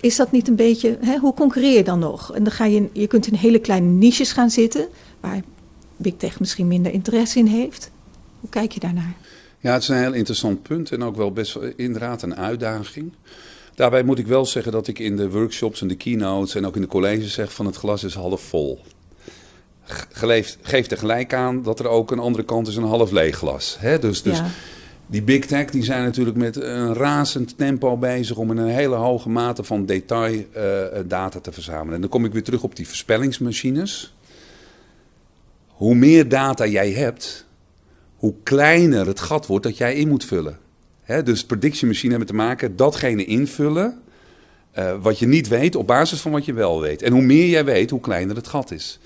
Is 0.00 0.16
dat 0.16 0.32
niet 0.32 0.48
een 0.48 0.56
beetje, 0.56 0.98
hè, 1.00 1.16
hoe 1.16 1.34
concurreer 1.34 1.76
je 1.76 1.84
dan 1.84 1.98
nog? 1.98 2.34
En 2.34 2.44
dan 2.44 2.52
ga 2.52 2.64
je, 2.64 2.88
je 2.92 3.06
kunt 3.06 3.26
in 3.26 3.34
hele 3.34 3.58
kleine 3.58 3.86
niches 3.86 4.32
gaan 4.32 4.50
zitten, 4.50 4.88
waar 5.20 5.42
Big 5.96 6.14
Tech 6.16 6.40
misschien 6.40 6.66
minder 6.66 6.92
interesse 6.92 7.38
in 7.38 7.46
heeft. 7.46 7.90
Hoe 8.40 8.50
kijk 8.50 8.72
je 8.72 8.80
daarnaar? 8.80 9.16
Ja, 9.58 9.72
het 9.72 9.82
is 9.82 9.88
een 9.88 9.96
heel 9.96 10.12
interessant 10.14 10.62
punt 10.62 10.92
en 10.92 11.02
ook 11.02 11.16
wel 11.16 11.32
best 11.32 11.58
inderdaad 11.76 12.22
een 12.22 12.36
uitdaging. 12.36 13.12
Daarbij 13.74 14.02
moet 14.02 14.18
ik 14.18 14.26
wel 14.26 14.46
zeggen 14.46 14.72
dat 14.72 14.86
ik 14.86 14.98
in 14.98 15.16
de 15.16 15.30
workshops 15.30 15.80
en 15.80 15.88
de 15.88 15.94
keynotes 15.96 16.54
en 16.54 16.66
ook 16.66 16.74
in 16.74 16.80
de 16.80 16.86
colleges 16.88 17.32
zeg 17.32 17.52
van 17.52 17.66
het 17.66 17.76
glas 17.76 18.04
is 18.04 18.14
half 18.14 18.40
vol. 18.40 18.80
G- 19.86 20.06
Geleef, 20.12 20.58
geef 20.62 20.86
tegelijk 20.86 21.34
aan 21.34 21.62
dat 21.62 21.78
er 21.80 21.88
ook 21.88 22.10
een 22.10 22.18
andere 22.18 22.44
kant 22.44 22.68
is, 22.68 22.76
een 22.76 22.82
half 22.82 23.10
leeg 23.10 23.36
glas. 23.36 23.76
Hè? 23.78 23.98
Dus, 23.98 24.22
dus 24.22 24.38
ja. 24.38 24.46
die 25.06 25.22
big 25.22 25.46
tech 25.46 25.70
die 25.70 25.84
zijn 25.84 26.04
natuurlijk 26.04 26.36
met 26.36 26.56
een 26.56 26.94
razend 26.94 27.58
tempo 27.58 27.96
bezig 27.96 28.36
om 28.36 28.50
in 28.50 28.56
een 28.56 28.68
hele 28.68 28.94
hoge 28.94 29.28
mate 29.28 29.64
van 29.64 29.86
detail 29.86 30.44
eh, 30.52 30.98
eh, 30.98 31.04
data 31.08 31.40
te 31.40 31.52
verzamelen. 31.52 31.94
En 31.94 32.00
dan 32.00 32.10
kom 32.10 32.24
ik 32.24 32.32
weer 32.32 32.42
terug 32.42 32.62
op 32.62 32.76
die 32.76 32.86
voorspellingsmachines. 32.86 34.14
Hoe 35.66 35.94
meer 35.94 36.28
data 36.28 36.66
jij 36.66 36.90
hebt, 36.90 37.46
hoe 38.16 38.34
kleiner 38.42 39.06
het 39.06 39.20
gat 39.20 39.46
wordt 39.46 39.64
dat 39.64 39.76
jij 39.76 39.94
in 39.94 40.08
moet 40.08 40.24
vullen. 40.24 40.58
Hè, 41.10 41.22
dus 41.22 41.44
prediction 41.44 41.88
machine 41.88 42.10
hebben 42.10 42.28
te 42.28 42.34
maken 42.34 42.76
datgene 42.76 43.24
invullen 43.24 44.00
eh, 44.70 44.94
wat 45.02 45.18
je 45.18 45.26
niet 45.26 45.48
weet 45.48 45.76
op 45.76 45.86
basis 45.86 46.20
van 46.20 46.32
wat 46.32 46.44
je 46.44 46.52
wel 46.52 46.80
weet. 46.80 47.02
En 47.02 47.12
hoe 47.12 47.22
meer 47.22 47.48
jij 47.48 47.64
weet, 47.64 47.90
hoe 47.90 48.00
kleiner 48.00 48.36
het 48.36 48.48
gat 48.48 48.70
is. 48.70 48.98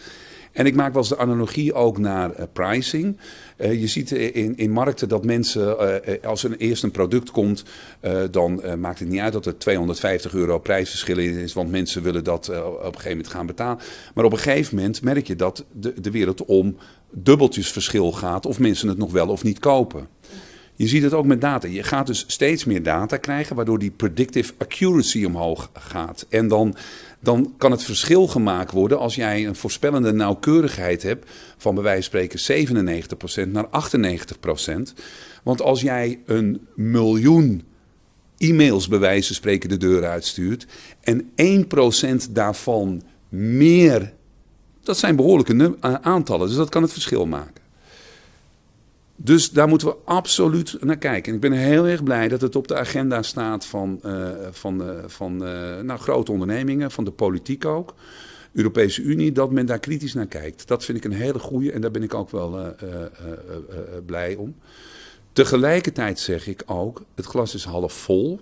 En 0.52 0.66
ik 0.66 0.74
maak 0.74 0.92
wel 0.92 1.02
eens 1.02 1.08
de 1.10 1.18
analogie 1.18 1.74
ook 1.74 1.98
naar 1.98 2.32
eh, 2.32 2.44
pricing. 2.52 3.16
Eh, 3.56 3.80
je 3.80 3.86
ziet 3.86 4.10
in, 4.10 4.56
in 4.56 4.70
markten 4.70 5.08
dat 5.08 5.24
mensen, 5.24 5.76
als 6.24 6.44
er 6.44 6.56
eerst 6.56 6.82
een 6.82 6.90
product 6.90 7.30
komt, 7.30 7.64
dan 8.30 8.62
maakt 8.78 8.98
het 8.98 9.08
niet 9.08 9.20
uit 9.20 9.32
dat 9.32 9.46
er 9.46 9.58
250 9.58 10.34
euro 10.34 10.58
prijsverschil 10.58 11.18
in 11.18 11.36
is, 11.36 11.52
want 11.52 11.70
mensen 11.70 12.02
willen 12.02 12.24
dat 12.24 12.48
op 12.48 12.56
een 12.56 12.84
gegeven 12.84 13.10
moment 13.10 13.28
gaan 13.28 13.46
betalen. 13.46 13.78
Maar 14.14 14.24
op 14.24 14.32
een 14.32 14.38
gegeven 14.38 14.76
moment 14.76 15.02
merk 15.02 15.26
je 15.26 15.36
dat 15.36 15.64
de, 15.72 16.00
de 16.00 16.10
wereld 16.10 16.44
om 16.44 16.76
dubbeltjes 17.10 17.72
verschil 17.72 18.12
gaat 18.12 18.46
of 18.46 18.58
mensen 18.58 18.88
het 18.88 18.98
nog 18.98 19.12
wel 19.12 19.28
of 19.28 19.42
niet 19.42 19.58
kopen. 19.58 20.08
Je 20.76 20.88
ziet 20.88 21.02
het 21.02 21.12
ook 21.12 21.26
met 21.26 21.40
data. 21.40 21.68
Je 21.68 21.82
gaat 21.82 22.06
dus 22.06 22.24
steeds 22.26 22.64
meer 22.64 22.82
data 22.82 23.16
krijgen, 23.16 23.56
waardoor 23.56 23.78
die 23.78 23.90
predictive 23.90 24.52
accuracy 24.58 25.24
omhoog 25.24 25.70
gaat. 25.72 26.26
En 26.28 26.48
dan, 26.48 26.74
dan 27.20 27.54
kan 27.58 27.70
het 27.70 27.82
verschil 27.82 28.26
gemaakt 28.26 28.72
worden 28.72 28.98
als 28.98 29.14
jij 29.14 29.46
een 29.46 29.56
voorspellende 29.56 30.12
nauwkeurigheid 30.12 31.02
hebt 31.02 31.30
van 31.56 31.74
bij 31.74 31.84
wijze 31.84 32.10
van 32.10 32.28
spreken 32.38 33.48
97% 33.48 33.50
naar 33.50 33.66
98%. 33.66 35.02
Want 35.42 35.62
als 35.62 35.80
jij 35.80 36.20
een 36.26 36.66
miljoen 36.74 37.62
e-mails 38.38 38.88
bij 38.88 38.98
wijze 38.98 39.26
van 39.26 39.36
spreken 39.36 39.68
de 39.68 39.76
deur 39.76 40.04
uitstuurt. 40.04 40.66
En 41.00 41.30
1% 42.28 42.30
daarvan 42.30 43.02
meer. 43.28 44.12
Dat 44.82 44.98
zijn 44.98 45.16
behoorlijke 45.16 45.76
aantallen, 46.00 46.46
dus 46.46 46.56
dat 46.56 46.68
kan 46.68 46.82
het 46.82 46.92
verschil 46.92 47.26
maken. 47.26 47.63
Dus 49.16 49.50
daar 49.50 49.68
moeten 49.68 49.88
we 49.88 49.96
absoluut 50.04 50.76
naar 50.80 50.98
kijken. 50.98 51.28
En 51.28 51.34
ik 51.34 51.40
ben 51.40 51.52
heel 51.52 51.86
erg 51.86 52.02
blij 52.02 52.28
dat 52.28 52.40
het 52.40 52.56
op 52.56 52.68
de 52.68 52.76
agenda 52.76 53.22
staat 53.22 53.66
van, 53.66 54.00
uh, 54.04 54.28
van, 54.50 54.82
uh, 54.82 54.98
van 55.06 55.32
uh, 55.32 55.80
nou, 55.80 56.00
grote 56.00 56.32
ondernemingen, 56.32 56.90
van 56.90 57.04
de 57.04 57.10
politiek 57.10 57.64
ook. 57.64 57.94
Europese 58.52 59.02
Unie, 59.02 59.32
dat 59.32 59.50
men 59.50 59.66
daar 59.66 59.78
kritisch 59.78 60.14
naar 60.14 60.26
kijkt. 60.26 60.68
Dat 60.68 60.84
vind 60.84 60.98
ik 60.98 61.04
een 61.04 61.12
hele 61.12 61.38
goede 61.38 61.72
en 61.72 61.80
daar 61.80 61.90
ben 61.90 62.02
ik 62.02 62.14
ook 62.14 62.30
wel 62.30 62.74
blij 64.06 64.34
om. 64.34 64.54
Tegelijkertijd 65.32 66.18
zeg 66.18 66.46
ik 66.46 66.62
ook, 66.66 67.02
het 67.14 67.24
glas 67.24 67.54
is 67.54 67.64
half 67.64 67.92
vol. 67.92 68.40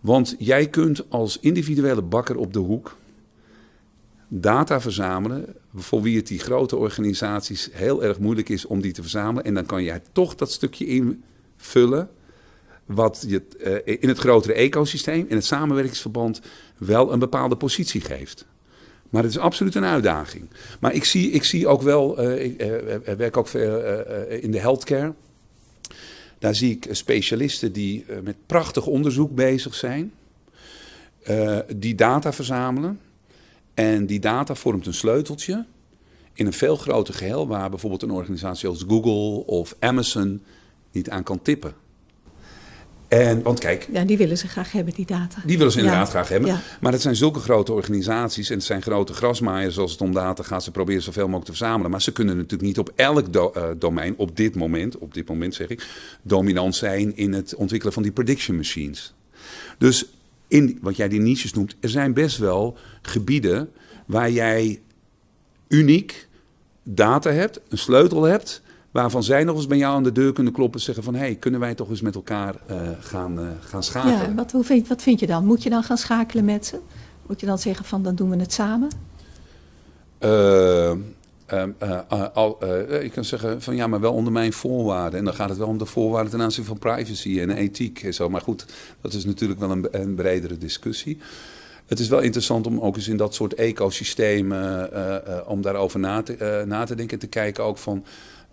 Want 0.00 0.34
jij 0.38 0.66
kunt 0.66 1.10
als 1.10 1.38
individuele 1.40 2.02
bakker 2.02 2.36
op 2.36 2.52
de 2.52 2.58
hoek 2.58 2.96
data 4.32 4.80
verzamelen, 4.80 5.54
voor 5.74 6.02
wie 6.02 6.16
het 6.16 6.26
die 6.26 6.38
grote 6.38 6.76
organisaties 6.76 7.68
heel 7.72 8.04
erg 8.04 8.18
moeilijk 8.18 8.48
is 8.48 8.66
om 8.66 8.80
die 8.80 8.92
te 8.92 9.02
verzamelen. 9.02 9.44
En 9.44 9.54
dan 9.54 9.66
kan 9.66 9.82
jij 9.82 10.02
toch 10.12 10.34
dat 10.34 10.52
stukje 10.52 10.86
invullen, 10.86 12.10
wat 12.84 13.24
je 13.28 13.42
uh, 13.86 13.96
in 14.00 14.08
het 14.08 14.18
grotere 14.18 14.52
ecosysteem, 14.52 15.26
in 15.28 15.36
het 15.36 15.44
samenwerkingsverband, 15.44 16.40
wel 16.78 17.12
een 17.12 17.18
bepaalde 17.18 17.56
positie 17.56 18.00
geeft. 18.00 18.46
Maar 19.08 19.22
het 19.22 19.30
is 19.30 19.38
absoluut 19.38 19.74
een 19.74 19.84
uitdaging. 19.84 20.48
Maar 20.80 20.94
ik 20.94 21.04
zie, 21.04 21.30
ik 21.30 21.44
zie 21.44 21.68
ook 21.68 21.82
wel, 21.82 22.24
uh, 22.24 22.44
ik 22.44 22.62
uh, 22.62 23.14
werk 23.16 23.36
ook 23.36 23.48
in 24.28 24.50
de 24.50 24.60
healthcare. 24.60 25.14
Daar 26.38 26.54
zie 26.54 26.70
ik 26.70 26.86
specialisten 26.90 27.72
die 27.72 28.04
met 28.22 28.36
prachtig 28.46 28.86
onderzoek 28.86 29.34
bezig 29.34 29.74
zijn, 29.74 30.12
die 31.76 31.94
data 31.94 32.32
verzamelen. 32.32 33.00
En 33.74 34.06
die 34.06 34.20
data 34.20 34.54
vormt 34.54 34.86
een 34.86 34.94
sleuteltje 34.94 35.66
in 36.34 36.46
een 36.46 36.52
veel 36.52 36.76
groter 36.76 37.14
geheel 37.14 37.46
waar 37.46 37.70
bijvoorbeeld 37.70 38.02
een 38.02 38.10
organisatie 38.10 38.68
als 38.68 38.84
Google 38.88 39.46
of 39.46 39.74
Amazon 39.78 40.42
niet 40.92 41.10
aan 41.10 41.22
kan 41.22 41.42
tippen. 41.42 41.74
En, 43.10 43.42
want 43.42 43.58
kijk. 43.58 43.88
Ja, 43.92 44.04
die 44.04 44.16
willen 44.16 44.38
ze 44.38 44.48
graag 44.48 44.72
hebben, 44.72 44.94
die 44.94 45.06
data. 45.06 45.42
Die 45.46 45.56
willen 45.56 45.72
ze 45.72 45.78
inderdaad 45.78 46.08
graag 46.08 46.28
hebben. 46.28 46.60
Maar 46.80 46.92
het 46.92 47.02
zijn 47.02 47.16
zulke 47.16 47.40
grote 47.40 47.72
organisaties 47.72 48.50
en 48.50 48.56
het 48.56 48.64
zijn 48.64 48.82
grote 48.82 49.12
grasmaaiers 49.12 49.78
als 49.78 49.92
het 49.92 50.00
om 50.00 50.12
data 50.12 50.42
gaat. 50.42 50.64
Ze 50.64 50.70
proberen 50.70 51.02
zoveel 51.02 51.24
mogelijk 51.24 51.44
te 51.44 51.56
verzamelen. 51.56 51.90
Maar 51.90 52.02
ze 52.02 52.12
kunnen 52.12 52.36
natuurlijk 52.36 52.62
niet 52.62 52.78
op 52.78 52.92
elk 52.94 53.32
do 53.32 53.52
uh, 53.56 53.64
domein 53.78 54.14
op 54.16 54.36
dit 54.36 54.54
moment, 54.54 54.98
op 54.98 55.14
dit 55.14 55.28
moment 55.28 55.54
zeg 55.54 55.68
ik, 55.68 55.86
dominant 56.22 56.76
zijn 56.76 57.16
in 57.16 57.32
het 57.32 57.54
ontwikkelen 57.54 57.94
van 57.94 58.02
die 58.02 58.12
prediction 58.12 58.56
machines. 58.56 59.14
Dus 59.78 60.06
in 60.50 60.78
wat 60.82 60.96
jij 60.96 61.08
die 61.08 61.20
niches 61.20 61.52
noemt, 61.52 61.76
er 61.80 61.88
zijn 61.88 62.14
best 62.14 62.38
wel 62.38 62.76
gebieden 63.02 63.70
waar 64.06 64.30
jij 64.30 64.80
uniek 65.68 66.28
data 66.82 67.30
hebt, 67.30 67.60
een 67.68 67.78
sleutel 67.78 68.22
hebt, 68.22 68.62
waarvan 68.90 69.22
zij 69.22 69.44
nog 69.44 69.56
eens 69.56 69.66
bij 69.66 69.78
jou 69.78 69.94
aan 69.94 70.02
de 70.02 70.12
deur 70.12 70.32
kunnen 70.32 70.52
kloppen 70.52 70.78
en 70.78 70.84
zeggen 70.84 71.04
van 71.04 71.14
hé, 71.14 71.20
hey, 71.20 71.34
kunnen 71.34 71.60
wij 71.60 71.74
toch 71.74 71.90
eens 71.90 72.00
met 72.00 72.14
elkaar 72.14 72.54
uh, 72.70 72.76
gaan, 73.00 73.38
uh, 73.38 73.48
gaan 73.60 73.82
schakelen? 73.82 74.28
Ja, 74.28 74.34
wat, 74.34 74.52
hoe 74.52 74.64
vind, 74.64 74.88
wat 74.88 75.02
vind 75.02 75.20
je 75.20 75.26
dan? 75.26 75.44
Moet 75.44 75.62
je 75.62 75.70
dan 75.70 75.82
gaan 75.82 75.98
schakelen 75.98 76.44
met 76.44 76.66
ze? 76.66 76.78
Moet 77.26 77.40
je 77.40 77.46
dan 77.46 77.58
zeggen 77.58 77.84
van 77.84 78.02
dan 78.02 78.14
doen 78.14 78.30
we 78.30 78.36
het 78.36 78.52
samen? 78.52 78.88
Uh, 80.20 80.92
Uh, 81.54 81.62
uh, 81.82 82.24
al, 82.32 82.58
uh, 82.62 83.02
je 83.02 83.10
kan 83.10 83.24
zeggen 83.24 83.62
van 83.62 83.76
ja, 83.76 83.86
maar 83.86 84.00
wel 84.00 84.12
onder 84.12 84.32
mijn 84.32 84.52
voorwaarden. 84.52 85.18
En 85.18 85.24
dan 85.24 85.34
gaat 85.34 85.48
het 85.48 85.58
wel 85.58 85.68
om 85.68 85.78
de 85.78 85.86
voorwaarden 85.86 86.30
ten 86.30 86.42
aanzien 86.42 86.64
van 86.64 86.78
privacy 86.78 87.40
en 87.40 87.50
ethiek 87.50 88.02
en 88.02 88.14
zo. 88.14 88.28
Maar 88.28 88.40
goed, 88.40 88.66
dat 89.00 89.12
is 89.12 89.24
natuurlijk 89.24 89.60
wel 89.60 89.70
een, 89.70 89.88
een 89.90 90.14
bredere 90.14 90.58
discussie. 90.58 91.18
Het 91.86 91.98
is 91.98 92.08
wel 92.08 92.20
interessant 92.20 92.66
om 92.66 92.80
ook 92.80 92.96
eens 92.96 93.08
in 93.08 93.16
dat 93.16 93.34
soort 93.34 93.54
ecosystemen, 93.54 94.90
om 95.46 95.62
daarover 95.62 96.00
na 96.00 96.22
te, 96.22 96.64
na 96.66 96.84
te 96.84 96.94
denken 96.94 97.14
en 97.14 97.20
te 97.20 97.26
kijken 97.26 97.64
ook 97.64 97.78
van, 97.78 98.04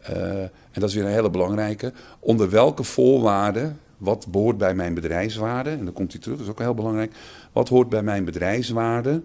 en 0.02 0.52
dat 0.74 0.90
is 0.90 0.96
weer 0.96 1.06
een 1.06 1.12
hele 1.12 1.30
belangrijke, 1.30 1.92
onder 2.20 2.50
welke 2.50 2.84
voorwaarden, 2.84 3.80
wat 3.98 4.28
behoort 4.30 4.58
bij 4.58 4.76
mijn 4.76 4.94
bedrijfswaarde, 4.94 5.70
en 5.70 5.84
dan 5.84 5.94
komt 5.94 6.12
hij 6.12 6.22
terug, 6.22 6.38
dat 6.38 6.46
is 6.46 6.52
ook 6.52 6.60
heel 6.60 6.74
belangrijk, 6.74 7.14
wat 7.52 7.70
hoort 7.70 7.90
bij 7.90 8.04
mijn 8.04 8.26
bedrijfswaarde 8.26 9.22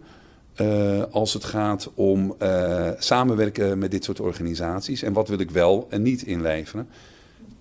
uh, 0.60 1.02
als 1.10 1.32
het 1.32 1.44
gaat 1.44 1.90
om 1.94 2.34
uh, 2.42 2.90
samenwerken 2.98 3.78
met 3.78 3.90
dit 3.90 4.04
soort 4.04 4.20
organisaties. 4.20 5.02
En 5.02 5.12
wat 5.12 5.28
wil 5.28 5.38
ik 5.38 5.50
wel 5.50 5.86
en 5.90 6.02
niet 6.02 6.22
inleveren. 6.22 6.88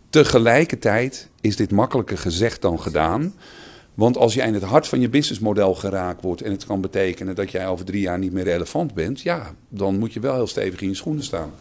Tegelijkertijd 0.10 1.30
is 1.42 1.56
dit 1.56 1.72
makkelijker 1.72 2.18
gezegd 2.18 2.62
dan 2.62 2.80
gedaan. 2.80 3.34
Want 3.94 4.18
als 4.18 4.34
jij 4.34 4.48
in 4.48 4.54
het 4.54 4.64
hart 4.64 4.88
van 4.88 5.00
je 5.00 5.10
businessmodel 5.10 5.76
geraakt 5.76 6.24
wordt 6.24 6.42
en 6.42 6.52
het 6.52 6.66
kan 6.66 6.82
betekenen 6.82 7.36
dat 7.36 7.52
jij 7.52 7.68
over 7.68 7.86
drie 7.86 8.02
jaar 8.02 8.20
niet 8.20 8.34
meer 8.34 8.44
relevant 8.44 8.94
bent, 8.94 9.22
ja, 9.22 9.54
dan 9.70 10.00
moet 10.00 10.14
je 10.14 10.20
wel 10.20 10.36
heel 10.36 10.48
stevig 10.48 10.82
in 10.82 10.88
je 10.90 10.96
schoenen 10.96 11.24
staan. 11.24 11.52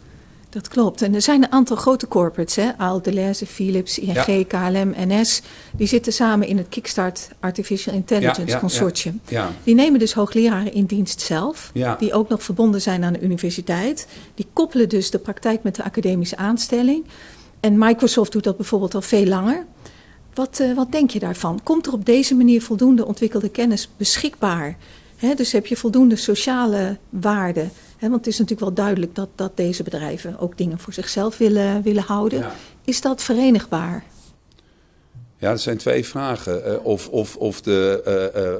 Dat 0.51 0.67
klopt. 0.67 1.01
En 1.01 1.15
er 1.15 1.21
zijn 1.21 1.43
een 1.43 1.51
aantal 1.51 1.75
grote 1.75 2.07
corporates, 2.07 2.55
hè? 2.55 2.77
Aal, 2.77 3.01
Deleuze, 3.01 3.45
Philips, 3.45 3.99
ING, 3.99 4.25
ja. 4.25 4.43
KLM, 4.43 4.93
NS. 4.97 5.41
Die 5.75 5.87
zitten 5.87 6.13
samen 6.13 6.47
in 6.47 6.57
het 6.57 6.69
Kickstart 6.69 7.29
Artificial 7.39 7.95
Intelligence 7.95 8.41
ja, 8.41 8.53
ja, 8.53 8.59
Consortium. 8.59 9.21
Die 9.63 9.75
nemen 9.75 9.99
dus 9.99 10.13
hoogleraren 10.13 10.73
in 10.73 10.85
dienst 10.85 11.21
zelf, 11.21 11.71
die 11.99 12.13
ook 12.13 12.29
nog 12.29 12.43
verbonden 12.43 12.81
zijn 12.81 13.03
aan 13.03 13.13
de 13.13 13.21
universiteit. 13.21 14.07
Die 14.35 14.47
koppelen 14.53 14.89
dus 14.89 15.11
de 15.11 15.19
praktijk 15.19 15.63
met 15.63 15.75
de 15.75 15.83
academische 15.83 16.37
aanstelling. 16.37 17.05
En 17.59 17.77
Microsoft 17.77 18.31
doet 18.31 18.43
dat 18.43 18.57
bijvoorbeeld 18.57 18.95
al 18.95 19.01
veel 19.01 19.25
langer. 19.25 19.65
Wat, 20.33 20.59
uh, 20.61 20.75
wat 20.75 20.91
denk 20.91 21.09
je 21.11 21.19
daarvan? 21.19 21.59
Komt 21.63 21.87
er 21.87 21.93
op 21.93 22.05
deze 22.05 22.35
manier 22.35 22.61
voldoende 22.61 23.05
ontwikkelde 23.05 23.49
kennis 23.49 23.89
beschikbaar? 23.97 24.77
He, 25.21 25.33
dus 25.33 25.51
heb 25.51 25.65
je 25.65 25.75
voldoende 25.75 26.15
sociale 26.15 26.97
waarden? 27.09 27.71
He, 27.97 28.09
want 28.09 28.25
het 28.25 28.33
is 28.33 28.39
natuurlijk 28.39 28.67
wel 28.67 28.85
duidelijk 28.85 29.15
dat, 29.15 29.29
dat 29.35 29.57
deze 29.57 29.83
bedrijven 29.83 30.39
ook 30.39 30.57
dingen 30.57 30.79
voor 30.79 30.93
zichzelf 30.93 31.37
willen, 31.37 31.81
willen 31.81 32.03
houden. 32.03 32.39
Ja. 32.39 32.55
Is 32.85 33.01
dat 33.01 33.23
verenigbaar? 33.23 34.03
Ja, 35.37 35.49
dat 35.49 35.61
zijn 35.61 35.77
twee 35.77 36.05
vragen. 36.05 36.61
Uh, 36.67 36.85
of, 36.85 37.07
of, 37.09 37.35
of 37.35 37.61
de 37.61 38.01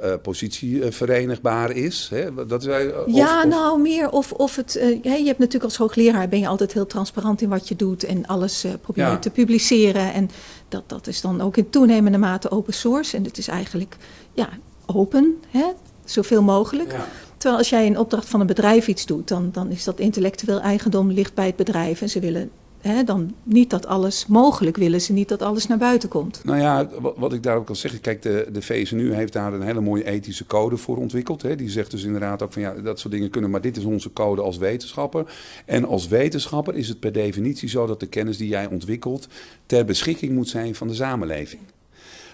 uh, 0.03 0.09
uh, 0.09 0.15
positie 0.21 0.91
verenigbaar 0.91 1.71
is. 1.71 2.07
Hè? 2.13 2.45
Dat 2.45 2.67
of, 2.67 3.05
ja, 3.05 3.43
nou 3.43 3.81
meer 3.81 4.09
of, 4.09 4.31
of 4.31 4.55
het. 4.55 4.73
je 5.03 5.09
hebt 5.09 5.39
natuurlijk 5.39 5.63
als 5.63 5.77
hoogleraar 5.77 6.29
ben 6.29 6.39
je 6.39 6.47
altijd 6.47 6.73
heel 6.73 6.85
transparant 6.85 7.41
in 7.41 7.49
wat 7.49 7.67
je 7.67 7.75
doet 7.75 8.03
en 8.03 8.25
alles 8.25 8.65
probeer 8.81 9.05
je 9.05 9.11
ja. 9.11 9.19
te 9.19 9.29
publiceren. 9.29 10.13
En 10.13 10.29
dat, 10.67 10.83
dat 10.87 11.07
is 11.07 11.21
dan 11.21 11.41
ook 11.41 11.57
in 11.57 11.69
toenemende 11.69 12.17
mate 12.17 12.51
open 12.51 12.73
source. 12.73 13.17
En 13.17 13.23
het 13.23 13.37
is 13.37 13.47
eigenlijk 13.47 13.97
ja, 14.33 14.49
open, 14.85 15.39
hè? 15.49 15.65
Zoveel 16.11 16.43
mogelijk. 16.43 16.91
Ja. 16.91 17.07
Terwijl 17.37 17.57
als 17.57 17.69
jij 17.69 17.85
in 17.85 17.97
opdracht 17.97 18.29
van 18.29 18.39
een 18.39 18.47
bedrijf 18.47 18.87
iets 18.87 19.05
doet, 19.05 19.27
dan, 19.27 19.49
dan 19.51 19.71
is 19.71 19.83
dat 19.83 19.99
intellectueel 19.99 20.59
eigendom 20.59 21.11
ligt 21.11 21.33
bij 21.33 21.45
het 21.45 21.55
bedrijf. 21.55 22.01
En 22.01 22.09
ze 22.09 22.19
willen 22.19 22.51
hè, 22.81 23.03
dan 23.03 23.33
niet 23.43 23.69
dat 23.69 23.85
alles 23.85 24.27
mogelijk 24.27 24.77
willen 24.77 25.01
ze 25.01 25.13
niet 25.13 25.29
dat 25.29 25.41
alles 25.41 25.67
naar 25.67 25.77
buiten 25.77 26.09
komt. 26.09 26.41
Nou 26.43 26.59
ja, 26.59 26.89
wat, 26.99 27.13
wat 27.17 27.33
ik 27.33 27.43
daarop 27.43 27.65
kan 27.65 27.75
zeggen, 27.75 28.01
kijk, 28.01 28.21
de, 28.21 28.47
de 28.51 28.61
VSNU 28.61 29.13
heeft 29.13 29.33
daar 29.33 29.53
een 29.53 29.61
hele 29.61 29.81
mooie 29.81 30.05
ethische 30.05 30.45
code 30.45 30.77
voor 30.77 30.97
ontwikkeld. 30.97 31.41
Hè. 31.41 31.55
Die 31.55 31.69
zegt 31.69 31.91
dus 31.91 32.03
inderdaad 32.03 32.41
ook 32.41 32.53
van 32.53 32.61
ja, 32.61 32.73
dat 32.73 32.99
soort 32.99 33.13
dingen 33.13 33.29
kunnen, 33.29 33.49
maar 33.49 33.61
dit 33.61 33.77
is 33.77 33.83
onze 33.83 34.13
code 34.13 34.41
als 34.41 34.57
wetenschapper. 34.57 35.33
En 35.65 35.85
als 35.85 36.07
wetenschapper 36.07 36.75
is 36.75 36.87
het 36.87 36.99
per 36.99 37.11
definitie 37.11 37.69
zo 37.69 37.85
dat 37.85 37.99
de 37.99 38.07
kennis 38.07 38.37
die 38.37 38.47
jij 38.47 38.67
ontwikkelt 38.67 39.27
ter 39.65 39.85
beschikking 39.85 40.31
moet 40.31 40.49
zijn 40.49 40.75
van 40.75 40.87
de 40.87 40.93
samenleving. 40.93 41.61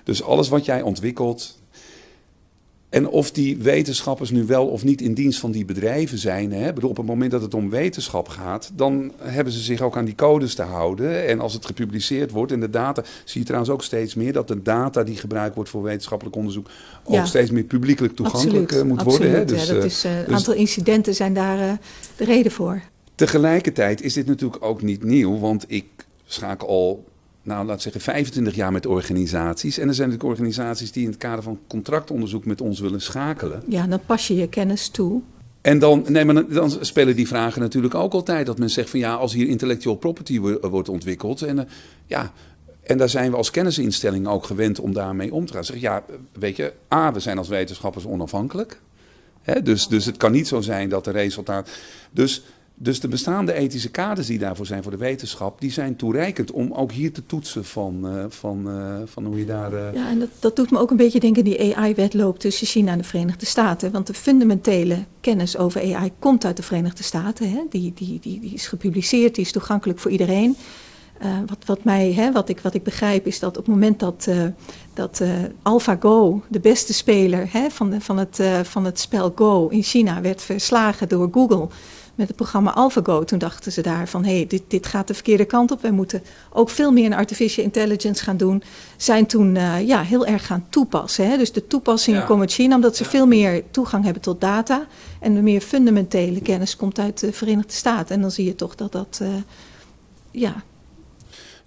Dus 0.03 0.23
alles 0.23 0.49
wat 0.49 0.65
jij 0.65 0.81
ontwikkelt, 0.81 1.59
en 2.89 3.07
of 3.07 3.31
die 3.31 3.57
wetenschappers 3.57 4.29
nu 4.29 4.45
wel 4.45 4.67
of 4.67 4.83
niet 4.83 5.01
in 5.01 5.13
dienst 5.13 5.39
van 5.39 5.51
die 5.51 5.65
bedrijven 5.65 6.17
zijn. 6.17 6.51
Hè? 6.51 6.73
Bedoel, 6.73 6.89
op 6.89 6.97
het 6.97 7.05
moment 7.05 7.31
dat 7.31 7.41
het 7.41 7.53
om 7.53 7.69
wetenschap 7.69 8.27
gaat, 8.27 8.71
dan 8.75 9.11
hebben 9.17 9.53
ze 9.53 9.59
zich 9.59 9.81
ook 9.81 9.97
aan 9.97 10.05
die 10.05 10.15
codes 10.15 10.55
te 10.55 10.61
houden. 10.61 11.27
En 11.27 11.39
als 11.39 11.53
het 11.53 11.65
gepubliceerd 11.65 12.31
wordt 12.31 12.51
en 12.51 12.59
de 12.59 12.69
data, 12.69 13.03
zie 13.23 13.39
je 13.39 13.45
trouwens 13.45 13.71
ook 13.73 13.83
steeds 13.83 14.15
meer 14.15 14.33
dat 14.33 14.47
de 14.47 14.61
data 14.61 15.03
die 15.03 15.15
gebruikt 15.15 15.55
wordt 15.55 15.69
voor 15.69 15.83
wetenschappelijk 15.83 16.35
onderzoek 16.35 16.69
ook 17.03 17.25
steeds 17.25 17.51
meer 17.51 17.63
publiekelijk 17.63 18.15
toegankelijk 18.15 18.63
absoluut, 18.63 18.87
moet 18.87 18.99
absoluut. 18.99 19.19
worden. 19.19 19.39
Hè? 19.39 19.45
Dus, 19.45 19.67
ja, 19.67 19.73
dat 19.73 19.83
is, 19.83 20.05
uh, 20.05 20.11
dus, 20.25 20.35
aantal 20.35 20.53
incidenten 20.53 21.15
zijn 21.15 21.33
daar 21.33 21.59
uh, 21.59 21.71
de 22.15 22.25
reden 22.25 22.51
voor. 22.51 22.81
Tegelijkertijd 23.15 24.01
is 24.01 24.13
dit 24.13 24.25
natuurlijk 24.25 24.65
ook 24.65 24.81
niet 24.81 25.03
nieuw, 25.03 25.39
want 25.39 25.65
ik 25.67 25.85
schakel 26.25 26.67
al 26.67 27.05
nou, 27.47 27.65
laat 27.65 27.81
zeggen, 27.81 28.01
25 28.01 28.55
jaar 28.55 28.71
met 28.71 28.85
organisaties. 28.85 29.77
En 29.77 29.87
er 29.87 29.93
zijn 29.93 30.09
natuurlijk 30.09 30.39
organisaties 30.39 30.91
die 30.91 31.03
in 31.03 31.09
het 31.09 31.17
kader 31.17 31.43
van 31.43 31.59
contractonderzoek 31.67 32.45
met 32.45 32.61
ons 32.61 32.79
willen 32.79 33.01
schakelen. 33.01 33.63
Ja, 33.67 33.87
dan 33.87 33.99
pas 34.05 34.27
je 34.27 34.35
je 34.35 34.49
kennis 34.49 34.89
toe. 34.89 35.21
En 35.61 35.79
dan, 35.79 36.05
nee, 36.07 36.25
maar 36.25 36.47
dan 36.47 36.71
spelen 36.81 37.15
die 37.15 37.27
vragen 37.27 37.61
natuurlijk 37.61 37.95
ook 37.95 38.13
altijd. 38.13 38.45
Dat 38.45 38.59
men 38.59 38.69
zegt 38.69 38.89
van 38.89 38.99
ja, 38.99 39.13
als 39.13 39.33
hier 39.33 39.47
intellectual 39.47 39.95
property 39.95 40.39
wordt 40.61 40.89
ontwikkeld. 40.89 41.41
En, 41.41 41.57
uh, 41.57 41.63
ja, 42.05 42.31
en 42.83 42.97
daar 42.97 43.09
zijn 43.09 43.31
we 43.31 43.37
als 43.37 43.51
kennisinstelling 43.51 44.27
ook 44.27 44.45
gewend 44.45 44.79
om 44.79 44.93
daarmee 44.93 45.33
om 45.33 45.45
te 45.45 45.53
gaan. 45.53 45.63
Zeg, 45.63 45.79
ja, 45.79 46.03
weet 46.33 46.55
je, 46.55 46.73
A, 46.93 47.13
we 47.13 47.19
zijn 47.19 47.37
als 47.37 47.47
wetenschappers 47.47 48.05
onafhankelijk. 48.05 48.81
Hè, 49.41 49.61
dus, 49.61 49.87
dus 49.87 50.05
het 50.05 50.17
kan 50.17 50.31
niet 50.31 50.47
zo 50.47 50.61
zijn 50.61 50.89
dat 50.89 51.03
de 51.03 51.11
resultaat. 51.11 51.69
Dus 52.11 52.43
Dus 52.79 52.99
de 52.99 53.07
bestaande 53.07 53.53
ethische 53.53 53.89
kaders 53.89 54.27
die 54.27 54.39
daarvoor 54.39 54.65
zijn 54.65 54.83
voor 54.83 54.91
de 54.91 54.97
wetenschap, 54.97 55.61
die 55.61 55.71
zijn 55.71 55.95
toereikend 55.95 56.51
om 56.51 56.73
ook 56.73 56.91
hier 56.91 57.11
te 57.11 57.25
toetsen 57.25 57.65
van, 57.65 58.15
uh, 58.15 58.25
van, 58.29 58.63
uh, 58.67 58.95
van 59.05 59.25
hoe 59.25 59.37
je 59.37 59.45
daar. 59.45 59.73
Uh... 59.73 59.93
Ja, 59.93 60.09
en 60.09 60.19
dat, 60.19 60.29
dat 60.39 60.55
doet 60.55 60.71
me 60.71 60.79
ook 60.79 60.91
een 60.91 60.97
beetje 60.97 61.19
denken 61.19 61.43
die 61.43 61.75
AI-wetloop 61.75 62.39
tussen 62.39 62.67
China 62.67 62.91
en 62.91 62.97
de 62.97 63.03
Verenigde 63.03 63.45
Staten. 63.45 63.91
Want 63.91 64.07
de 64.07 64.13
fundamentele 64.13 64.97
kennis 65.21 65.57
over 65.57 65.95
AI 65.95 66.11
komt 66.19 66.45
uit 66.45 66.57
de 66.57 66.63
Verenigde 66.63 67.03
Staten. 67.03 67.51
Hè? 67.51 67.63
Die, 67.69 67.93
die, 67.95 68.19
die, 68.21 68.39
die 68.39 68.53
is 68.53 68.67
gepubliceerd, 68.67 69.35
die 69.35 69.45
is 69.45 69.51
toegankelijk 69.51 69.99
voor 69.99 70.11
iedereen. 70.11 70.55
wat, 71.45 71.65
wat, 71.65 71.83
mij, 71.83 72.13
hè, 72.13 72.31
wat, 72.31 72.49
ik, 72.49 72.59
wat 72.59 72.73
ik 72.73 72.83
begrijp 72.83 73.27
is 73.27 73.39
dat 73.39 73.57
op 73.57 73.65
het 73.65 73.73
moment 73.73 73.99
dat, 73.99 74.27
dat 74.93 75.21
AlphaGo, 75.61 76.43
de 76.47 76.59
beste 76.59 76.93
speler 76.93 77.47
hè, 77.51 77.69
van, 77.69 78.01
van, 78.01 78.17
het, 78.17 78.41
van 78.63 78.85
het 78.85 78.99
spel 78.99 79.31
Go 79.35 79.67
in 79.67 79.83
China, 79.83 80.21
werd 80.21 80.41
verslagen 80.41 81.09
door 81.09 81.29
Google 81.31 81.67
met 82.17 82.27
het 82.27 82.35
programma 82.35 82.73
AlphaGo. 82.73 83.23
Toen 83.23 83.39
dachten 83.39 83.71
ze 83.71 83.81
daar 83.81 84.07
van, 84.07 84.25
hé, 84.25 84.35
hey, 84.35 84.47
dit, 84.47 84.63
dit 84.67 84.85
gaat 84.85 85.07
de 85.07 85.13
verkeerde 85.13 85.45
kant 85.45 85.71
op. 85.71 85.81
Wij 85.81 85.91
moeten 85.91 86.23
ook 86.49 86.69
veel 86.69 86.91
meer 86.91 87.03
in 87.03 87.13
artificial 87.13 87.65
intelligence 87.65 88.23
gaan 88.23 88.37
doen. 88.37 88.63
Zijn 88.97 89.25
toen 89.25 89.55
uh, 89.55 89.87
ja, 89.87 90.01
heel 90.01 90.25
erg 90.25 90.45
gaan 90.45 90.65
toepassen. 90.69 91.29
Hè? 91.29 91.37
Dus 91.37 91.51
de 91.51 91.67
toepassingen 91.67 92.19
ja. 92.19 92.25
komen 92.25 92.41
uit 92.41 92.53
China, 92.53 92.75
omdat 92.75 92.95
ze 92.95 93.05
veel 93.05 93.27
meer 93.27 93.63
toegang 93.71 94.03
hebben 94.03 94.21
tot 94.21 94.41
data. 94.41 94.87
En 95.19 95.33
de 95.33 95.41
meer 95.41 95.61
fundamentele 95.61 96.41
kennis 96.41 96.75
komt 96.75 96.99
uit 96.99 97.19
de 97.19 97.33
Verenigde 97.33 97.73
Staten. 97.73 98.15
En 98.15 98.21
dan 98.21 98.31
zie 98.31 98.45
je 98.45 98.55
toch 98.55 98.75
dat 98.75 98.91
dat, 98.91 99.19
uh, 99.21 99.27
ja, 100.31 100.63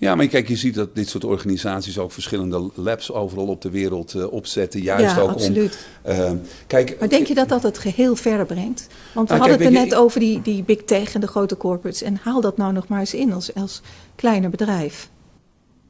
ja, 0.00 0.14
maar 0.14 0.26
kijk, 0.26 0.48
je 0.48 0.56
ziet 0.56 0.74
dat 0.74 0.94
dit 0.94 1.08
soort 1.08 1.24
organisaties 1.24 1.98
ook 1.98 2.12
verschillende 2.12 2.70
labs 2.74 3.12
overal 3.12 3.46
op 3.46 3.62
de 3.62 3.70
wereld 3.70 4.14
uh, 4.14 4.32
opzetten. 4.32 4.80
Juist 4.80 5.14
ja, 5.14 5.20
ook 5.20 5.30
absoluut. 5.30 5.86
om. 6.02 6.12
Uh, 6.12 6.30
kijk, 6.66 6.96
maar 6.98 7.08
denk 7.08 7.26
je 7.26 7.34
dat 7.34 7.48
dat 7.48 7.62
het 7.62 7.78
geheel 7.78 8.16
verder 8.16 8.46
brengt? 8.46 8.86
Want 9.14 9.28
we 9.28 9.34
nou, 9.34 9.48
hadden 9.48 9.58
kijk, 9.58 9.68
het 9.68 9.78
er 9.78 9.84
net 9.84 9.90
je, 9.90 9.96
over 9.96 10.20
die, 10.20 10.42
die 10.42 10.62
big 10.62 10.84
tech 10.84 11.14
en 11.14 11.20
de 11.20 11.26
grote 11.26 11.56
corporates. 11.56 12.02
En 12.02 12.18
haal 12.22 12.40
dat 12.40 12.56
nou 12.56 12.72
nog 12.72 12.88
maar 12.88 13.00
eens 13.00 13.14
in 13.14 13.32
als, 13.32 13.54
als 13.54 13.80
kleiner 14.14 14.50
bedrijf. 14.50 15.10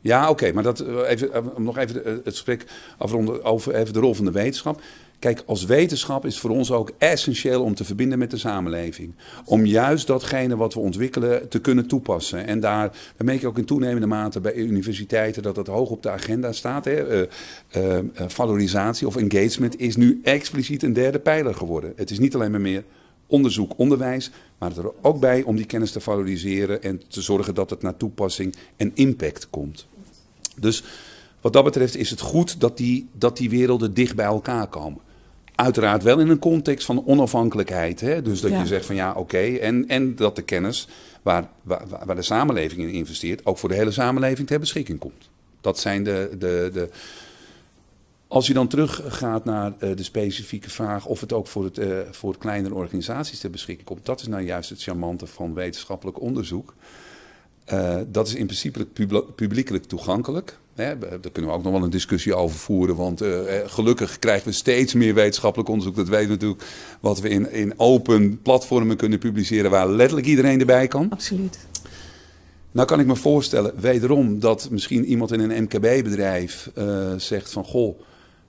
Ja, 0.00 0.22
oké, 0.22 0.30
okay, 0.30 0.50
maar 0.50 0.62
dat, 0.62 0.80
even, 1.06 1.56
om 1.56 1.62
nog 1.62 1.78
even 1.78 2.02
het 2.04 2.20
gesprek 2.24 2.64
afronden 2.98 3.44
over 3.44 3.74
even 3.74 3.92
de 3.92 4.00
rol 4.00 4.14
van 4.14 4.24
de 4.24 4.32
wetenschap. 4.32 4.80
Kijk, 5.20 5.42
als 5.46 5.64
wetenschap 5.64 6.26
is 6.26 6.38
voor 6.38 6.50
ons 6.50 6.72
ook 6.72 6.92
essentieel 6.98 7.62
om 7.62 7.74
te 7.74 7.84
verbinden 7.84 8.18
met 8.18 8.30
de 8.30 8.36
samenleving. 8.36 9.14
Om 9.44 9.66
juist 9.66 10.06
datgene 10.06 10.56
wat 10.56 10.74
we 10.74 10.80
ontwikkelen 10.80 11.48
te 11.48 11.60
kunnen 11.60 11.86
toepassen. 11.86 12.46
En 12.46 12.60
daar, 12.60 12.88
daar 13.16 13.26
merk 13.26 13.40
je 13.40 13.46
ook 13.46 13.58
in 13.58 13.64
toenemende 13.64 14.06
mate 14.06 14.40
bij 14.40 14.54
universiteiten 14.54 15.42
dat 15.42 15.54
dat 15.54 15.66
hoog 15.66 15.90
op 15.90 16.02
de 16.02 16.10
agenda 16.10 16.52
staat. 16.52 16.84
Hè. 16.84 17.20
Uh, 17.20 17.28
uh, 17.76 17.98
valorisatie 18.26 19.06
of 19.06 19.16
engagement 19.16 19.80
is 19.80 19.96
nu 19.96 20.20
expliciet 20.22 20.82
een 20.82 20.92
derde 20.92 21.18
pijler 21.18 21.54
geworden. 21.54 21.92
Het 21.96 22.10
is 22.10 22.18
niet 22.18 22.34
alleen 22.34 22.50
maar 22.50 22.60
meer 22.60 22.84
onderzoek, 23.26 23.72
onderwijs, 23.76 24.30
maar 24.58 24.68
het 24.68 24.78
er 24.78 24.92
ook 25.00 25.20
bij 25.20 25.42
om 25.42 25.56
die 25.56 25.66
kennis 25.66 25.92
te 25.92 26.00
valoriseren 26.00 26.82
en 26.82 27.02
te 27.08 27.20
zorgen 27.20 27.54
dat 27.54 27.70
het 27.70 27.82
naar 27.82 27.96
toepassing 27.96 28.54
en 28.76 28.90
impact 28.94 29.50
komt. 29.50 29.86
Dus 30.56 30.84
wat 31.40 31.52
dat 31.52 31.64
betreft 31.64 31.96
is 31.96 32.10
het 32.10 32.20
goed 32.20 32.60
dat 32.60 32.76
die, 32.76 33.08
dat 33.12 33.36
die 33.36 33.50
werelden 33.50 33.94
dicht 33.94 34.16
bij 34.16 34.26
elkaar 34.26 34.66
komen. 34.66 35.08
Uiteraard 35.60 36.02
wel 36.02 36.18
in 36.18 36.28
een 36.28 36.38
context 36.38 36.86
van 36.86 37.06
onafhankelijkheid. 37.06 38.00
Hè? 38.00 38.22
Dus 38.22 38.40
dat 38.40 38.50
Ja. 38.50 38.60
je 38.60 38.66
zegt 38.66 38.86
van 38.86 38.94
ja, 38.94 39.12
oké. 39.12 39.38
En, 39.38 39.88
en 39.88 40.16
dat 40.16 40.36
de 40.36 40.42
kennis 40.42 40.88
waar, 41.22 41.48
waar, 41.62 41.82
waar 42.04 42.16
de 42.16 42.22
samenleving 42.22 42.80
in 42.80 42.90
investeert, 42.90 43.46
ook 43.46 43.58
voor 43.58 43.68
de 43.68 43.74
hele 43.74 43.90
samenleving 43.90 44.46
ter 44.48 44.60
beschikking 44.60 44.98
komt. 44.98 45.28
Dat 45.60 45.78
zijn 45.78 46.02
de. 46.04 46.28
de, 46.38 46.70
de 46.72 46.88
als 48.28 48.46
je 48.46 48.52
dan 48.54 48.68
teruggaat 48.68 49.44
naar 49.44 49.72
eh, 49.78 49.96
de 49.96 50.02
specifieke 50.02 50.70
vraag 50.70 51.06
of 51.06 51.20
het 51.20 51.32
ook 51.32 51.46
voor, 51.46 51.64
het, 51.64 51.78
eh, 51.78 51.98
voor 52.10 52.38
kleinere 52.38 52.74
organisaties 52.74 53.38
ter 53.40 53.50
beschikking 53.50 53.86
komt, 53.88 54.06
dat 54.06 54.20
is 54.20 54.26
nou 54.26 54.42
juist 54.42 54.70
het 54.70 54.82
charmante 54.82 55.26
van 55.26 55.54
wetenschappelijk 55.54 56.20
onderzoek. 56.20 56.74
Eh, 57.64 57.96
dat 58.06 58.26
is 58.26 58.34
in 58.34 58.46
principe 58.46 58.84
publ- 58.86 59.32
publiekelijk 59.34 59.84
toegankelijk. 59.84 60.58
Hè, 60.80 60.98
daar 60.98 61.30
kunnen 61.32 61.50
we 61.50 61.56
ook 61.56 61.62
nog 61.62 61.72
wel 61.72 61.82
een 61.82 61.90
discussie 61.90 62.34
over 62.34 62.58
voeren. 62.58 62.96
Want 62.96 63.20
eh, 63.20 63.58
eh, 63.58 63.68
gelukkig 63.70 64.18
krijgen 64.18 64.48
we 64.48 64.54
steeds 64.54 64.94
meer 64.94 65.14
wetenschappelijk 65.14 65.68
onderzoek. 65.68 65.96
Dat 65.96 66.08
weten 66.08 66.26
we 66.26 66.32
natuurlijk. 66.32 66.64
Wat 67.00 67.20
we 67.20 67.28
in, 67.28 67.52
in 67.52 67.72
open 67.76 68.42
platformen 68.42 68.96
kunnen 68.96 69.18
publiceren. 69.18 69.70
Waar 69.70 69.88
letterlijk 69.88 70.26
iedereen 70.26 70.60
erbij 70.60 70.86
kan. 70.86 71.06
Absoluut. 71.10 71.58
Nou 72.72 72.86
kan 72.86 73.00
ik 73.00 73.06
me 73.06 73.16
voorstellen, 73.16 73.72
wederom, 73.80 74.40
dat 74.40 74.68
misschien 74.70 75.04
iemand 75.04 75.32
in 75.32 75.40
een 75.40 75.62
MKB-bedrijf 75.62 76.70
uh, 76.78 77.12
zegt 77.16 77.52
van... 77.52 77.64
Goh, 77.64 78.00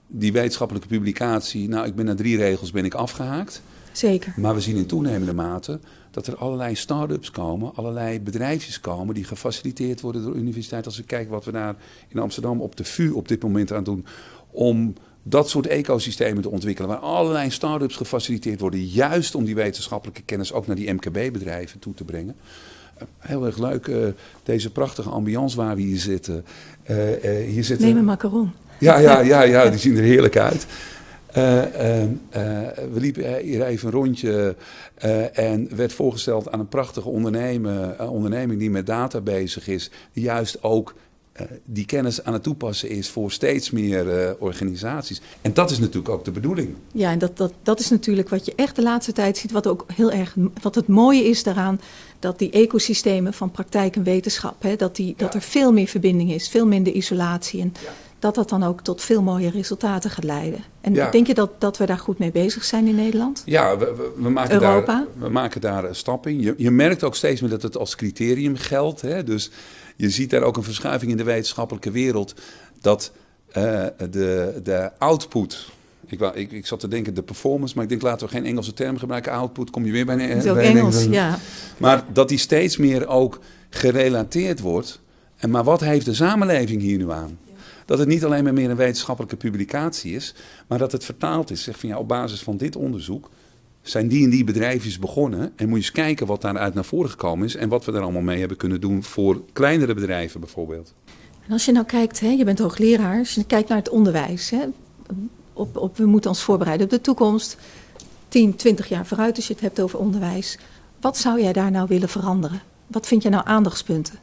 die 0.06 0.32
wetenschappelijke 0.32 0.88
publicatie, 0.88 1.68
nou 1.68 1.86
ik 1.86 1.94
ben 1.94 2.04
na 2.04 2.14
drie 2.14 2.36
regels 2.36 2.70
ben 2.70 2.84
ik 2.84 2.94
afgehaakt. 2.94 3.62
Zeker. 3.92 4.32
Maar 4.36 4.54
we 4.54 4.60
zien 4.60 4.76
in 4.76 4.86
toenemende 4.86 5.34
mate 5.34 5.80
dat 6.10 6.26
er 6.26 6.36
allerlei 6.36 6.74
start-ups 6.74 7.30
komen, 7.30 7.74
allerlei 7.74 8.20
bedrijfjes 8.20 8.80
komen 8.80 9.14
die 9.14 9.24
gefaciliteerd 9.24 10.00
worden 10.00 10.22
door 10.22 10.32
de 10.32 10.38
universiteit. 10.38 10.86
Als 10.86 10.96
we 10.96 11.02
kijken 11.02 11.30
wat 11.30 11.44
we 11.44 11.52
daar 11.52 11.76
in 12.08 12.18
Amsterdam 12.18 12.60
op 12.60 12.76
de 12.76 12.84
VU 12.84 13.10
op 13.10 13.28
dit 13.28 13.42
moment 13.42 13.72
aan 13.72 13.84
doen, 13.84 14.06
om 14.50 14.94
dat 15.22 15.48
soort 15.48 15.66
ecosystemen 15.66 16.42
te 16.42 16.50
ontwikkelen, 16.50 16.90
waar 16.90 16.98
allerlei 16.98 17.50
start-ups 17.50 17.96
gefaciliteerd 17.96 18.60
worden, 18.60 18.84
juist 18.84 19.34
om 19.34 19.44
die 19.44 19.54
wetenschappelijke 19.54 20.22
kennis 20.22 20.52
ook 20.52 20.66
naar 20.66 20.76
die 20.76 20.92
MKB-bedrijven 20.92 21.78
toe 21.78 21.94
te 21.94 22.04
brengen. 22.04 22.36
Heel 23.18 23.46
erg 23.46 23.58
leuk, 23.58 23.86
uh, 23.86 24.06
deze 24.42 24.70
prachtige 24.70 25.08
ambiance 25.08 25.56
waar 25.56 25.76
we 25.76 25.82
hier 25.82 25.98
zitten. 25.98 26.44
Uh, 26.90 27.24
uh, 27.24 27.46
hier 27.46 27.64
zitten... 27.64 27.86
Neem 27.86 27.96
een 27.96 28.04
macaron. 28.04 28.52
Ja, 28.78 28.98
ja, 28.98 29.20
ja, 29.20 29.42
ja, 29.42 29.68
die 29.70 29.78
zien 29.78 29.96
er 29.96 30.02
heerlijk 30.02 30.36
uit. 30.36 30.66
Uh, 31.36 31.56
uh, 31.56 32.02
uh, 32.02 32.08
we 32.92 33.00
liepen 33.00 33.38
hier 33.38 33.62
even 33.62 33.88
een 33.88 33.94
rondje 33.94 34.56
en 35.32 35.76
werd 35.76 35.92
voorgesteld 35.92 36.50
aan 36.50 36.60
een 36.60 36.68
prachtige 36.68 37.08
onderneming 37.08 38.58
die 38.58 38.70
met 38.70 38.86
data 38.86 39.20
bezig 39.20 39.68
is. 39.68 39.90
Die 40.12 40.22
juist 40.22 40.62
ook 40.62 40.94
die 41.64 41.86
kennis 41.86 42.24
aan 42.24 42.32
het 42.32 42.42
toepassen 42.42 42.88
is 42.88 43.08
voor 43.08 43.32
steeds 43.32 43.70
meer 43.70 44.36
organisaties. 44.38 45.20
En 45.42 45.54
dat 45.54 45.70
is 45.70 45.78
natuurlijk 45.78 46.08
ook 46.08 46.24
de 46.24 46.30
bedoeling. 46.30 46.74
Ja, 46.92 47.10
en 47.10 47.18
dat, 47.18 47.36
dat, 47.36 47.52
dat 47.62 47.80
is 47.80 47.90
natuurlijk 47.90 48.28
wat 48.28 48.44
je 48.44 48.52
echt 48.56 48.76
de 48.76 48.82
laatste 48.82 49.12
tijd 49.12 49.36
ziet. 49.36 49.52
Wat 49.52 49.66
ook 49.66 49.84
heel 49.94 50.10
erg, 50.10 50.34
wat 50.62 50.74
het 50.74 50.86
mooie 50.86 51.24
is 51.24 51.42
daaraan, 51.42 51.80
dat 52.18 52.38
die 52.38 52.50
ecosystemen 52.50 53.32
van 53.34 53.50
praktijk 53.50 53.96
en 53.96 54.02
wetenschap, 54.02 54.62
hè, 54.62 54.76
dat, 54.76 54.96
die, 54.96 55.06
ja. 55.06 55.14
dat 55.16 55.34
er 55.34 55.42
veel 55.42 55.72
meer 55.72 55.86
verbinding 55.86 56.32
is, 56.32 56.48
veel 56.48 56.66
minder 56.66 56.92
isolatie. 56.92 57.60
En 57.60 57.72
ja 57.84 57.90
dat 58.22 58.34
dat 58.34 58.48
dan 58.48 58.62
ook 58.62 58.80
tot 58.80 59.02
veel 59.02 59.22
mooie 59.22 59.50
resultaten 59.50 60.10
gaat 60.10 60.24
leiden. 60.24 60.64
En 60.80 60.94
ja. 60.94 61.10
denk 61.10 61.26
je 61.26 61.34
dat, 61.34 61.50
dat 61.58 61.78
we 61.78 61.86
daar 61.86 61.98
goed 61.98 62.18
mee 62.18 62.30
bezig 62.30 62.64
zijn 62.64 62.86
in 62.86 62.94
Nederland? 62.94 63.42
Ja, 63.44 63.78
we, 63.78 63.84
we, 63.84 64.22
we 64.22 64.28
maken, 64.28 64.62
Europa? 64.62 64.94
Daar, 64.94 65.06
we 65.18 65.28
maken 65.28 65.60
daar 65.60 65.84
een 65.84 65.94
stap 65.94 66.26
in. 66.26 66.40
Je, 66.40 66.54
je 66.56 66.70
merkt 66.70 67.04
ook 67.04 67.14
steeds 67.14 67.40
meer 67.40 67.50
dat 67.50 67.62
het 67.62 67.76
als 67.76 67.96
criterium 67.96 68.56
geldt. 68.56 69.00
Hè? 69.00 69.24
Dus 69.24 69.50
je 69.96 70.10
ziet 70.10 70.30
daar 70.30 70.42
ook 70.42 70.56
een 70.56 70.62
verschuiving 70.62 71.10
in 71.10 71.16
de 71.16 71.24
wetenschappelijke 71.24 71.90
wereld. 71.90 72.34
Dat 72.80 73.12
uh, 73.48 73.86
de, 74.10 74.60
de 74.62 74.90
output... 74.98 75.68
Ik, 76.06 76.18
wou, 76.18 76.34
ik, 76.34 76.52
ik 76.52 76.66
zat 76.66 76.80
te 76.80 76.88
denken 76.88 77.14
de 77.14 77.22
performance, 77.22 77.74
maar 77.74 77.84
ik 77.84 77.90
denk 77.90 78.02
laten 78.02 78.26
we 78.26 78.32
geen 78.32 78.46
Engelse 78.46 78.72
term 78.72 78.98
gebruiken. 78.98 79.32
Output, 79.32 79.70
kom 79.70 79.84
je 79.84 79.92
weer 79.92 80.06
bij 80.06 80.14
een 80.14 80.28
Dat 80.28 80.44
is 80.44 80.50
ook 80.50 80.56
Engels, 80.56 81.04
ja. 81.04 81.38
Maar 81.76 82.04
dat 82.12 82.28
die 82.28 82.38
steeds 82.38 82.76
meer 82.76 83.06
ook 83.06 83.38
gerelateerd 83.70 84.60
wordt. 84.60 85.00
En 85.36 85.50
maar 85.50 85.64
wat 85.64 85.80
heeft 85.80 86.04
de 86.04 86.14
samenleving 86.14 86.80
hier 86.80 86.98
nu 86.98 87.10
aan? 87.10 87.38
Dat 87.92 88.00
het 88.00 88.10
niet 88.10 88.24
alleen 88.24 88.44
maar 88.44 88.52
meer 88.52 88.70
een 88.70 88.76
wetenschappelijke 88.76 89.36
publicatie 89.36 90.14
is, 90.14 90.34
maar 90.66 90.78
dat 90.78 90.92
het 90.92 91.04
vertaald 91.04 91.50
is. 91.50 91.62
Zeg 91.62 91.78
van 91.78 91.88
ja, 91.88 91.98
op 91.98 92.08
basis 92.08 92.42
van 92.42 92.56
dit 92.56 92.76
onderzoek 92.76 93.30
zijn 93.82 94.08
die 94.08 94.24
en 94.24 94.30
die 94.30 94.44
bedrijfjes 94.44 94.98
begonnen. 94.98 95.52
En 95.56 95.68
moet 95.68 95.78
je 95.78 95.84
eens 95.84 95.92
kijken 95.92 96.26
wat 96.26 96.40
daaruit 96.40 96.74
naar 96.74 96.84
voren 96.84 97.10
gekomen 97.10 97.46
is 97.46 97.56
en 97.56 97.68
wat 97.68 97.84
we 97.84 97.92
er 97.92 98.00
allemaal 98.00 98.22
mee 98.22 98.38
hebben 98.38 98.56
kunnen 98.56 98.80
doen 98.80 99.02
voor 99.02 99.42
kleinere 99.52 99.94
bedrijven 99.94 100.40
bijvoorbeeld. 100.40 100.94
En 101.46 101.52
als 101.52 101.64
je 101.64 101.72
nou 101.72 101.86
kijkt, 101.86 102.20
hè, 102.20 102.28
je 102.28 102.44
bent 102.44 102.58
hoogleraar, 102.58 103.18
als 103.18 103.34
je 103.34 103.44
kijkt 103.44 103.68
naar 103.68 103.78
het 103.78 103.88
onderwijs, 103.88 104.50
hè, 104.50 104.64
op, 105.52 105.76
op, 105.76 105.96
we 105.96 106.06
moeten 106.06 106.30
ons 106.30 106.42
voorbereiden 106.42 106.86
op 106.86 106.92
de 106.92 107.00
toekomst, 107.00 107.56
10, 108.28 108.56
20 108.56 108.88
jaar 108.88 109.06
vooruit 109.06 109.36
als 109.36 109.46
je 109.46 109.52
het 109.52 109.62
hebt 109.62 109.80
over 109.80 109.98
onderwijs. 109.98 110.58
Wat 111.00 111.16
zou 111.18 111.40
jij 111.40 111.52
daar 111.52 111.70
nou 111.70 111.86
willen 111.88 112.08
veranderen? 112.08 112.62
Wat 112.86 113.06
vind 113.06 113.22
je 113.22 113.28
nou 113.28 113.46
aandachtspunten? 113.46 114.18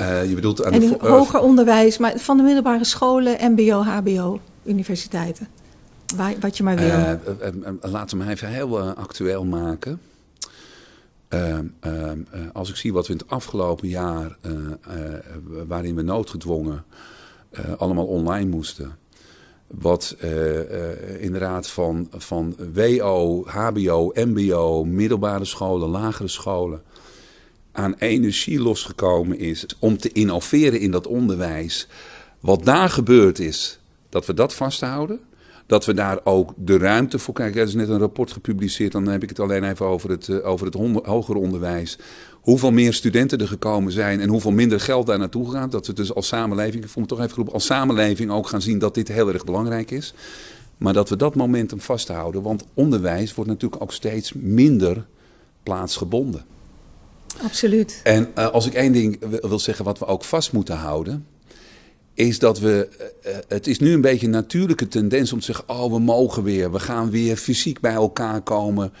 Uh, 0.00 0.28
je 0.28 0.34
bedoelt 0.34 0.64
aan 0.64 0.72
en 0.72 0.82
in 0.82 0.88
de 0.88 1.08
hoger 1.08 1.40
onderwijs, 1.40 1.98
maar 1.98 2.18
van 2.18 2.36
de 2.36 2.42
middelbare 2.42 2.84
scholen, 2.84 3.52
MBO, 3.52 3.82
HBO, 3.82 4.40
universiteiten. 4.64 5.48
Waar, 6.16 6.34
wat 6.40 6.56
je 6.56 6.62
maar 6.62 6.76
wil. 6.76 7.18
Laten 7.80 8.18
we 8.18 8.24
hem 8.24 8.32
even 8.32 8.48
heel 8.48 8.80
actueel 8.80 9.44
maken. 9.44 10.00
als 12.52 12.68
ik 12.68 12.76
zie 12.76 12.92
wat 12.92 13.06
we 13.06 13.12
in 13.12 13.18
het 13.18 13.30
afgelopen 13.30 13.88
jaar, 13.88 14.36
waarin 15.66 15.94
we 15.94 16.02
noodgedwongen 16.02 16.84
allemaal 17.76 18.06
online 18.06 18.50
moesten. 18.50 18.96
Wat 19.66 20.16
inderdaad 21.18 21.68
van, 21.68 22.08
van 22.10 22.56
WO, 22.74 23.44
HBO, 23.46 24.12
MBO, 24.14 24.84
middelbare 24.84 25.44
scholen, 25.44 25.88
lagere 25.88 26.28
scholen 26.28 26.82
aan 27.76 27.94
energie 27.98 28.60
losgekomen 28.60 29.38
is 29.38 29.66
om 29.78 29.98
te 29.98 30.12
innoveren 30.12 30.80
in 30.80 30.90
dat 30.90 31.06
onderwijs. 31.06 31.88
Wat 32.40 32.64
daar 32.64 32.90
gebeurd 32.90 33.38
is, 33.38 33.78
dat 34.08 34.26
we 34.26 34.34
dat 34.34 34.54
vasthouden. 34.54 35.20
Dat 35.66 35.84
we 35.84 35.94
daar 35.94 36.20
ook 36.24 36.52
de 36.56 36.78
ruimte 36.78 37.18
voor 37.18 37.34
krijgen. 37.34 37.60
Er 37.60 37.66
is 37.66 37.74
net 37.74 37.88
een 37.88 37.98
rapport 37.98 38.32
gepubliceerd, 38.32 38.92
dan 38.92 39.06
heb 39.06 39.22
ik 39.22 39.28
het 39.28 39.40
alleen 39.40 39.64
even 39.64 39.86
over 39.86 40.10
het, 40.10 40.28
uh, 40.28 40.46
over 40.46 40.66
het 40.66 40.74
hoger 41.04 41.36
onderwijs. 41.36 41.98
Hoeveel 42.40 42.72
meer 42.72 42.92
studenten 42.92 43.38
er 43.38 43.48
gekomen 43.48 43.92
zijn 43.92 44.20
en 44.20 44.28
hoeveel 44.28 44.50
minder 44.50 44.80
geld 44.80 45.06
daar 45.06 45.18
naartoe 45.18 45.50
gaat. 45.50 45.72
Dat 45.72 45.86
we 45.86 45.92
dus 45.92 46.14
als 46.14 46.26
samenleving, 46.26 46.84
ik 46.84 46.90
voel 46.90 47.02
me 47.02 47.08
toch 47.08 47.18
even 47.18 47.30
geroepen, 47.30 47.54
als 47.54 47.64
samenleving 47.64 48.30
ook 48.30 48.48
gaan 48.48 48.62
zien 48.62 48.78
dat 48.78 48.94
dit 48.94 49.08
heel 49.08 49.32
erg 49.32 49.44
belangrijk 49.44 49.90
is. 49.90 50.14
Maar 50.76 50.92
dat 50.92 51.08
we 51.08 51.16
dat 51.16 51.34
momentum 51.34 51.80
vasthouden. 51.80 52.42
Want 52.42 52.64
onderwijs 52.74 53.34
wordt 53.34 53.50
natuurlijk 53.50 53.82
ook 53.82 53.92
steeds 53.92 54.32
minder 54.32 55.06
plaatsgebonden. 55.62 56.44
Absoluut. 57.42 58.00
En 58.02 58.28
uh, 58.38 58.48
als 58.48 58.66
ik 58.66 58.74
één 58.74 58.92
ding 58.92 59.40
wil 59.40 59.58
zeggen 59.58 59.84
wat 59.84 59.98
we 59.98 60.06
ook 60.06 60.24
vast 60.24 60.52
moeten 60.52 60.76
houden 60.76 61.26
is 62.14 62.38
dat 62.38 62.58
we. 62.58 62.88
Uh, 63.26 63.32
het 63.48 63.66
is 63.66 63.78
nu 63.78 63.92
een 63.92 64.00
beetje 64.00 64.26
een 64.26 64.32
natuurlijke 64.32 64.88
tendens 64.88 65.32
om 65.32 65.38
te 65.38 65.44
zeggen: 65.44 65.68
oh, 65.68 65.92
we 65.92 65.98
mogen 65.98 66.42
weer, 66.42 66.72
we 66.72 66.78
gaan 66.78 67.10
weer 67.10 67.36
fysiek 67.36 67.80
bij 67.80 67.92
elkaar 67.92 68.40
komen. 68.40 68.92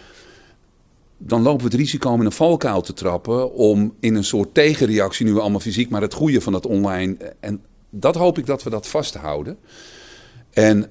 Dan 1.18 1.42
lopen 1.42 1.58
we 1.58 1.70
het 1.70 1.80
risico 1.80 2.10
om 2.10 2.20
in 2.20 2.26
een 2.26 2.32
valkuil 2.32 2.80
te 2.80 2.92
trappen. 2.92 3.52
Om 3.52 3.94
in 4.00 4.14
een 4.14 4.24
soort 4.24 4.54
tegenreactie, 4.54 5.26
nu 5.26 5.38
allemaal 5.38 5.60
fysiek, 5.60 5.90
maar 5.90 6.02
het 6.02 6.14
goede 6.14 6.40
van 6.40 6.52
dat 6.52 6.66
online. 6.66 7.16
En 7.40 7.62
dat 7.90 8.14
hoop 8.14 8.38
ik 8.38 8.46
dat 8.46 8.62
we 8.62 8.70
dat 8.70 8.86
vasthouden. 8.86 9.58
En 10.50 10.90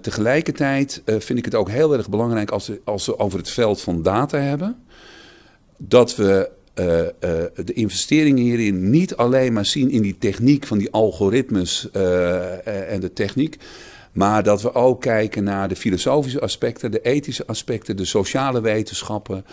tegelijkertijd 0.00 1.02
vind 1.04 1.38
ik 1.38 1.44
het 1.44 1.54
ook 1.54 1.70
heel 1.70 1.92
erg 1.92 2.08
belangrijk 2.08 2.50
als 2.50 2.66
we, 2.66 2.80
als 2.84 3.06
we 3.06 3.18
over 3.18 3.38
het 3.38 3.50
veld 3.50 3.80
van 3.80 4.02
data 4.02 4.38
hebben. 4.38 4.84
Dat 5.76 6.16
we 6.16 6.50
uh, 6.80 6.96
uh, 6.98 7.04
de 7.64 7.72
investeringen 7.72 8.42
hierin 8.42 8.90
niet 8.90 9.16
alleen 9.16 9.52
maar 9.52 9.66
zien 9.66 9.90
in 9.90 10.02
die 10.02 10.18
techniek 10.18 10.66
van 10.66 10.78
die 10.78 10.90
algoritmes 10.90 11.88
uh, 11.96 12.92
en 12.92 13.00
de 13.00 13.12
techniek. 13.12 13.56
Maar 14.12 14.42
dat 14.42 14.62
we 14.62 14.74
ook 14.74 15.00
kijken 15.00 15.44
naar 15.44 15.68
de 15.68 15.76
filosofische 15.76 16.40
aspecten, 16.40 16.90
de 16.90 17.00
ethische 17.00 17.46
aspecten, 17.46 17.96
de 17.96 18.04
sociale 18.04 18.60
wetenschappen. 18.60 19.44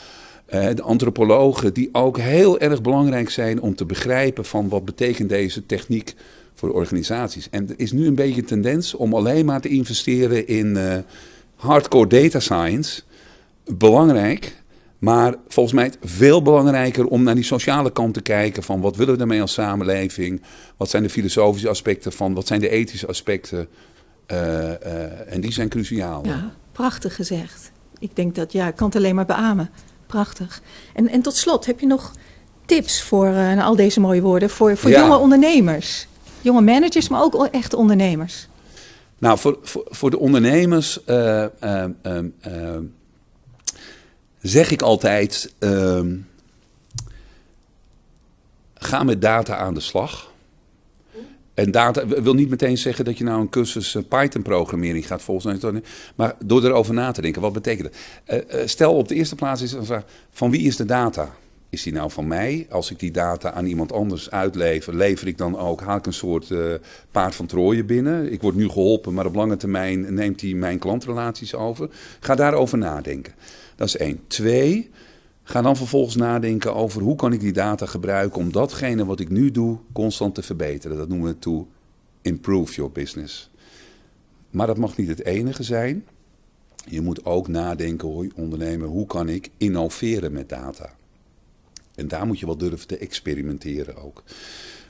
de 0.49 0.81
antropologen, 0.81 1.73
die 1.73 1.89
ook 1.91 2.17
heel 2.17 2.59
erg 2.59 2.81
belangrijk 2.81 3.29
zijn 3.29 3.61
om 3.61 3.75
te 3.75 3.85
begrijpen 3.85 4.45
van 4.45 4.69
wat 4.69 4.85
betekent 4.85 5.29
deze 5.29 5.65
techniek 5.65 6.13
voor 6.53 6.71
organisaties. 6.71 7.47
En 7.49 7.69
er 7.69 7.75
is 7.77 7.91
nu 7.91 8.07
een 8.07 8.15
beetje 8.15 8.41
een 8.41 8.47
tendens 8.47 8.93
om 8.93 9.13
alleen 9.13 9.45
maar 9.45 9.61
te 9.61 9.69
investeren 9.69 10.47
in 10.47 10.77
hardcore 11.55 12.07
data 12.07 12.39
science. 12.39 13.01
Belangrijk, 13.65 14.62
maar 15.03 15.35
volgens 15.47 15.75
mij 15.75 15.91
veel 16.03 16.41
belangrijker 16.41 17.05
om 17.05 17.23
naar 17.23 17.35
die 17.35 17.43
sociale 17.43 17.91
kant 17.91 18.13
te 18.13 18.21
kijken 18.21 18.63
van 18.63 18.81
wat 18.81 18.95
willen 18.95 19.11
we 19.11 19.17
daarmee 19.17 19.41
als 19.41 19.53
samenleving? 19.53 20.41
Wat 20.77 20.89
zijn 20.89 21.03
de 21.03 21.09
filosofische 21.09 21.69
aspecten 21.69 22.11
van? 22.11 22.33
Wat 22.33 22.47
zijn 22.47 22.59
de 22.59 22.69
ethische 22.69 23.07
aspecten? 23.07 23.67
Uh, 24.27 24.37
uh, 24.37 25.33
en 25.33 25.41
die 25.41 25.51
zijn 25.51 25.69
cruciaal. 25.69 26.25
Ja, 26.25 26.51
prachtig 26.71 27.15
gezegd. 27.15 27.71
Ik 27.99 28.15
denk 28.15 28.35
dat, 28.35 28.51
ja, 28.51 28.67
ik 28.67 28.75
kan 28.75 28.87
het 28.87 28.95
alleen 28.95 29.15
maar 29.15 29.25
beamen. 29.25 29.69
Prachtig. 30.05 30.61
En, 30.93 31.09
en 31.09 31.21
tot 31.21 31.35
slot, 31.35 31.65
heb 31.65 31.79
je 31.79 31.87
nog 31.87 32.11
tips 32.65 33.01
voor, 33.01 33.27
uh, 33.27 33.65
al 33.65 33.75
deze 33.75 33.99
mooie 33.99 34.21
woorden, 34.21 34.49
voor, 34.49 34.77
voor 34.77 34.89
ja. 34.89 34.99
jonge 34.99 35.17
ondernemers? 35.17 36.07
Jonge 36.41 36.61
managers, 36.61 37.09
maar 37.09 37.21
ook 37.21 37.47
echte 37.51 37.77
ondernemers. 37.77 38.47
Nou, 39.17 39.37
voor, 39.37 39.57
voor, 39.61 39.85
voor 39.89 40.09
de 40.09 40.19
ondernemers 40.19 40.99
zeg 44.43 44.71
ik 44.71 44.81
altijd: 44.81 45.53
uh, 45.59 46.01
ga 48.73 49.03
met 49.03 49.21
data 49.21 49.55
aan 49.55 49.73
de 49.73 49.79
slag. 49.79 50.31
En 51.53 51.71
data 51.71 52.07
wil 52.07 52.33
niet 52.33 52.49
meteen 52.49 52.77
zeggen 52.77 53.05
dat 53.05 53.17
je 53.17 53.23
nou 53.23 53.41
een 53.41 53.49
cursus 53.49 53.97
Python-programmering 54.09 55.07
gaat 55.07 55.21
volgen. 55.21 55.83
Maar 56.15 56.35
door 56.45 56.63
erover 56.63 56.93
na 56.93 57.11
te 57.11 57.21
denken, 57.21 57.41
wat 57.41 57.53
betekent 57.53 57.91
dat? 58.27 58.45
Uh, 58.51 58.59
uh, 58.59 58.67
stel 58.67 58.95
op 58.95 59.07
de 59.07 59.15
eerste 59.15 59.35
plaats 59.35 59.61
is 59.61 59.75
van 60.31 60.51
wie 60.51 60.61
is 60.61 60.75
de 60.75 60.85
data? 60.85 61.35
Is 61.69 61.83
die 61.83 61.93
nou 61.93 62.11
van 62.11 62.27
mij? 62.27 62.67
Als 62.69 62.91
ik 62.91 62.99
die 62.99 63.11
data 63.11 63.51
aan 63.51 63.65
iemand 63.65 63.91
anders 63.91 64.31
uitlever, 64.31 64.95
lever 64.95 65.27
ik 65.27 65.37
dan 65.37 65.57
ook, 65.57 65.81
haal 65.81 65.97
ik 65.97 66.05
een 66.05 66.13
soort 66.13 66.53
paard 67.11 67.35
van 67.35 67.45
Troje 67.45 67.83
binnen? 67.83 68.31
Ik 68.31 68.41
word 68.41 68.55
nu 68.55 68.69
geholpen, 68.69 69.13
maar 69.13 69.25
op 69.25 69.35
lange 69.35 69.57
termijn 69.57 70.13
neemt 70.13 70.41
hij 70.41 70.53
mijn 70.53 70.79
klantrelaties 70.79 71.55
over. 71.55 71.89
Ga 72.19 72.35
daarover 72.35 72.77
nadenken. 72.77 73.33
Dat 73.75 73.87
is 73.87 73.97
één. 73.97 74.19
Twee, 74.27 74.89
ga 75.43 75.61
dan 75.61 75.75
vervolgens 75.75 76.15
nadenken 76.15 76.75
over 76.75 77.01
hoe 77.01 77.15
kan 77.15 77.33
ik 77.33 77.39
die 77.39 77.53
data 77.53 77.85
gebruiken 77.85 78.41
om 78.41 78.51
datgene 78.51 79.05
wat 79.05 79.19
ik 79.19 79.29
nu 79.29 79.51
doe 79.51 79.77
constant 79.93 80.35
te 80.35 80.41
verbeteren. 80.41 80.97
Dat 80.97 81.09
noemen 81.09 81.27
we 81.27 81.39
to 81.39 81.67
improve 82.21 82.73
your 82.73 82.91
business. 82.91 83.51
Maar 84.49 84.67
dat 84.67 84.77
mag 84.77 84.97
niet 84.97 85.07
het 85.07 85.25
enige 85.25 85.63
zijn. 85.63 86.05
Je 86.85 87.01
moet 87.01 87.25
ook 87.25 87.47
nadenken, 87.47 88.07
hoor, 88.07 88.27
ondernemer, 88.35 88.87
hoe 88.87 89.05
kan 89.05 89.29
ik 89.29 89.49
innoveren 89.57 90.31
met 90.31 90.49
data? 90.49 90.95
En 91.95 92.07
daar 92.07 92.25
moet 92.25 92.39
je 92.39 92.45
wel 92.45 92.57
durven 92.57 92.87
te 92.87 92.97
experimenteren 92.97 93.95
ook. 93.95 94.23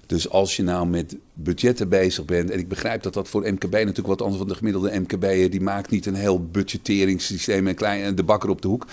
Dus 0.06 0.30
als 0.30 0.56
je 0.56 0.64
nou 0.64 0.88
met 0.88 1.18
budgetten 1.34 1.90
bezig 1.90 2.26
bent, 2.26 2.50
en 2.50 2.60
ik 2.60 2.68
begrijp 2.68 3.04
dat 3.04 3.14
dat 3.14 3.28
voor 3.28 3.42
MKB 3.42 3.72
natuurlijk 3.72 4.08
wat 4.08 4.22
anders 4.22 4.40
van 4.40 4.48
de 4.48 4.56
gemiddelde 4.56 5.00
MKB'er, 5.00 5.50
die 5.50 5.62
maakt 5.62 5.90
niet 5.90 6.06
een 6.06 6.16
heel 6.16 6.46
budgetteringssysteem 6.46 7.68
en 7.68 7.76
klein 7.76 8.16
de 8.16 8.24
bakker 8.24 8.50
op 8.50 8.62
de 8.62 8.68
hoek. 8.68 8.88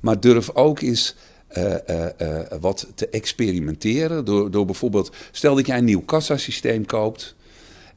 Maar 0.00 0.20
durf 0.20 0.50
ook 0.54 0.80
eens 0.80 1.16
uh, 1.58 1.74
wat 2.60 2.86
te 2.94 3.08
experimenteren. 3.08 4.24
Door, 4.24 4.50
door 4.50 4.64
bijvoorbeeld, 4.64 5.12
stel 5.30 5.54
dat 5.54 5.66
jij 5.66 5.78
een 5.78 5.84
nieuw 5.84 6.02
kassasysteem 6.02 6.86
koopt. 6.86 7.34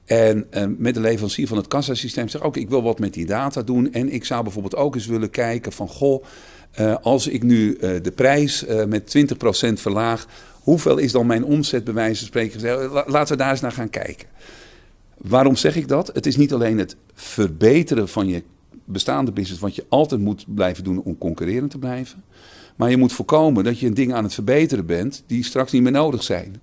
En 0.06 0.48
met 0.78 0.94
de 0.94 1.00
leverancier 1.00 1.48
van 1.48 1.58
het 1.58 1.68
kassasysteem 1.68 2.28
zegt: 2.28 2.44
Oké, 2.44 2.60
ik 2.60 2.70
wil 2.70 2.84
wat 2.84 3.00
met 3.00 3.14
die 3.14 3.26
data 3.26 3.62
doen. 3.62 3.94
En 3.94 4.10
ik 4.14 4.26
zou 4.26 4.44
bijvoorbeeld 4.44 4.76
ook 4.76 4.96
eens 4.96 5.06
willen 5.06 5.30
kijken: 5.30 5.72
van 5.72 5.88
goh, 5.88 6.24
als 7.02 7.28
ik 7.28 7.44
nu 7.44 7.78
de 7.78 8.12
prijs 8.16 8.66
met 8.88 9.16
20% 9.70 9.74
verlaag 9.74 10.28
Hoeveel 10.64 10.98
is 10.98 11.12
dan 11.12 11.26
mijn 11.26 11.46
omzet 11.46 11.84
bij 11.84 11.94
wijze 11.94 12.18
van 12.18 12.28
spreken? 12.28 12.90
Laten 12.92 13.38
we 13.38 13.44
daar 13.44 13.52
eens 13.52 13.62
naar 13.62 13.72
gaan 13.72 13.90
kijken. 13.90 14.28
Waarom 15.18 15.56
zeg 15.56 15.76
ik 15.76 15.88
dat? 15.88 16.10
Het 16.14 16.26
is 16.26 16.38
niet 16.38 16.54
alleen 16.54 16.78
het 16.78 16.96
verbeteren 17.14 18.08
van 18.10 18.28
je 18.28 18.44
bestaande 18.86 19.32
business, 19.32 19.62
wat 19.62 19.76
je 19.76 19.86
altijd 19.90 20.22
moet 20.22 20.46
blijven 20.56 20.84
doen 20.84 21.04
om 21.04 21.18
concurrerend 21.18 21.72
te 21.72 21.78
blijven. 21.78 22.24
Maar 22.76 22.90
je 22.90 22.98
moet 22.98 23.14
voorkomen 23.14 23.64
dat 23.64 23.80
je 23.80 23.88
een 23.88 23.94
ding 23.94 24.14
aan 24.14 24.24
het 24.24 24.34
verbeteren 24.34 24.86
bent 24.86 25.24
die 25.28 25.44
straks 25.44 25.72
niet 25.72 25.82
meer 25.82 25.92
nodig 25.92 26.24
zijn. 26.24 26.62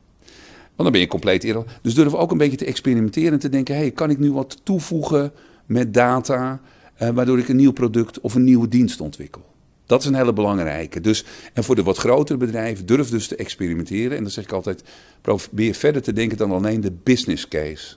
Want 0.64 0.82
dan 0.82 0.92
ben 0.92 1.00
je 1.00 1.06
compleet 1.06 1.44
eerder. 1.44 1.64
Dus 1.82 1.94
durf 1.94 2.14
ook 2.14 2.30
een 2.30 2.38
beetje 2.38 2.56
te 2.56 2.64
experimenteren 2.64 3.32
en 3.32 3.38
te 3.38 3.48
denken: 3.48 3.74
hey, 3.76 3.90
kan 3.90 4.10
ik 4.10 4.18
nu 4.18 4.32
wat 4.32 4.60
toevoegen 4.62 5.32
met 5.66 5.94
data, 5.94 6.60
eh, 6.94 7.08
waardoor 7.08 7.38
ik 7.38 7.48
een 7.48 7.56
nieuw 7.56 7.72
product 7.72 8.20
of 8.20 8.34
een 8.34 8.44
nieuwe 8.44 8.68
dienst 8.68 9.00
ontwikkel? 9.00 9.49
Dat 9.90 10.00
is 10.00 10.06
een 10.06 10.14
hele 10.14 10.32
belangrijke. 10.32 11.00
Dus, 11.00 11.24
en 11.52 11.64
voor 11.64 11.74
de 11.74 11.82
wat 11.82 11.96
grotere 11.96 12.38
bedrijven, 12.38 12.86
durf 12.86 13.08
dus 13.08 13.26
te 13.26 13.36
experimenteren. 13.36 14.16
En 14.16 14.22
dan 14.22 14.32
zeg 14.32 14.44
ik 14.44 14.52
altijd, 14.52 14.82
probeer 15.20 15.74
verder 15.74 16.02
te 16.02 16.12
denken 16.12 16.36
dan 16.36 16.50
alleen 16.50 16.80
de 16.80 16.92
business 17.02 17.48
case. 17.48 17.96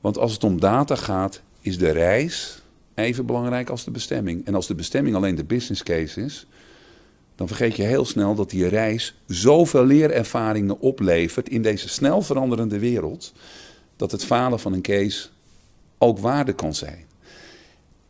Want 0.00 0.18
als 0.18 0.32
het 0.32 0.44
om 0.44 0.60
data 0.60 0.94
gaat, 0.94 1.40
is 1.60 1.78
de 1.78 1.90
reis 1.90 2.62
even 2.94 3.26
belangrijk 3.26 3.70
als 3.70 3.84
de 3.84 3.90
bestemming. 3.90 4.46
En 4.46 4.54
als 4.54 4.66
de 4.66 4.74
bestemming 4.74 5.16
alleen 5.16 5.34
de 5.34 5.44
business 5.44 5.82
case 5.82 6.20
is, 6.20 6.46
dan 7.34 7.46
vergeet 7.46 7.76
je 7.76 7.82
heel 7.82 8.04
snel 8.04 8.34
dat 8.34 8.50
die 8.50 8.68
reis 8.68 9.14
zoveel 9.26 9.84
leerervaringen 9.84 10.80
oplevert 10.80 11.48
in 11.48 11.62
deze 11.62 11.88
snel 11.88 12.22
veranderende 12.22 12.78
wereld, 12.78 13.32
dat 13.96 14.12
het 14.12 14.24
falen 14.24 14.60
van 14.60 14.72
een 14.72 14.82
case 14.82 15.28
ook 15.98 16.18
waarde 16.18 16.52
kan 16.52 16.74
zijn. 16.74 17.04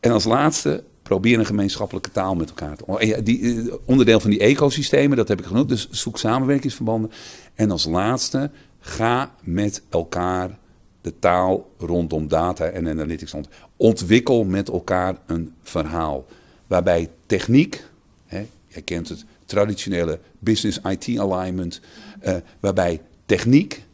En 0.01 0.11
als 0.11 0.25
laatste, 0.25 0.85
probeer 1.09 1.39
een 1.39 1.47
gemeenschappelijke 1.47 2.11
taal 2.11 2.35
met 2.35 2.49
elkaar 2.49 2.77
te 2.77 3.23
die, 3.25 3.63
eh, 3.63 3.75
Onderdeel 3.85 4.21
van 4.21 4.31
die 4.31 4.39
ecosystemen, 4.39 5.17
dat 5.17 5.29
heb 5.29 5.39
ik 5.39 5.47
genoemd. 5.47 5.69
Dus 5.69 5.91
zoek 5.91 6.19
samenwerkingsverbanden. 6.19 7.11
En 7.55 7.71
als 7.71 7.85
laatste, 7.85 8.51
ga 8.81 9.35
met 9.43 9.83
elkaar 9.89 10.59
de 11.01 11.19
taal 11.19 11.71
rondom 11.79 12.29
data 12.29 12.65
en 12.65 12.89
analytics 12.89 13.35
Ontwikkel 13.77 14.45
met 14.45 14.69
elkaar 14.69 15.17
een 15.27 15.55
verhaal. 15.63 16.27
Waarbij 16.67 17.11
techniek, 17.27 17.85
hè, 18.27 18.47
jij 18.67 18.83
kent 18.83 19.09
het 19.09 19.25
traditionele 19.45 20.19
business 20.39 20.81
IT 20.89 21.19
alignment, 21.19 21.81
uh, 22.27 22.35
waarbij 22.61 23.01
techniek 23.27 23.85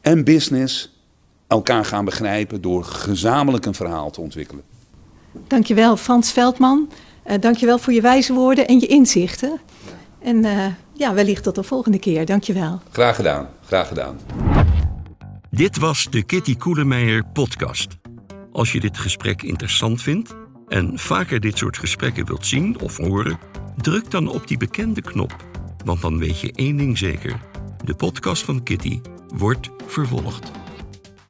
en 0.00 0.24
business 0.24 1.00
elkaar 1.46 1.84
gaan 1.84 2.04
begrijpen 2.04 2.60
door 2.60 2.84
gezamenlijk 2.84 3.66
een 3.66 3.74
verhaal 3.74 4.10
te 4.10 4.20
ontwikkelen. 4.20 4.69
Dankjewel, 5.32 5.96
Frans 5.96 6.32
Veldman. 6.32 6.88
Uh, 7.26 7.34
dankjewel 7.40 7.78
voor 7.78 7.92
je 7.92 8.00
wijze 8.00 8.32
woorden 8.32 8.66
en 8.66 8.80
je 8.80 8.86
inzichten. 8.86 9.60
En 10.22 10.44
uh, 10.44 10.66
ja, 10.94 11.14
wellicht 11.14 11.42
tot 11.42 11.54
de 11.54 11.62
volgende 11.62 11.98
keer. 11.98 12.26
Dankjewel. 12.26 12.80
Graag 12.90 13.16
gedaan, 13.16 13.48
graag 13.64 13.88
gedaan. 13.88 14.18
Dit 15.50 15.78
was 15.78 16.06
de 16.10 16.22
Kitty 16.22 16.56
Koelemeijer 16.56 17.24
podcast. 17.32 17.96
Als 18.52 18.72
je 18.72 18.80
dit 18.80 18.98
gesprek 18.98 19.42
interessant 19.42 20.02
vindt 20.02 20.34
en 20.68 20.98
vaker 20.98 21.40
dit 21.40 21.58
soort 21.58 21.78
gesprekken 21.78 22.26
wilt 22.26 22.46
zien 22.46 22.80
of 22.80 22.96
horen, 22.96 23.38
druk 23.76 24.10
dan 24.10 24.28
op 24.28 24.48
die 24.48 24.56
bekende 24.56 25.02
knop. 25.02 25.36
Want 25.84 26.00
dan 26.00 26.18
weet 26.18 26.40
je 26.40 26.52
één 26.52 26.76
ding 26.76 26.98
zeker: 26.98 27.40
de 27.84 27.94
podcast 27.94 28.44
van 28.44 28.62
Kitty 28.62 29.00
wordt 29.36 29.70
vervolgd. 29.86 30.50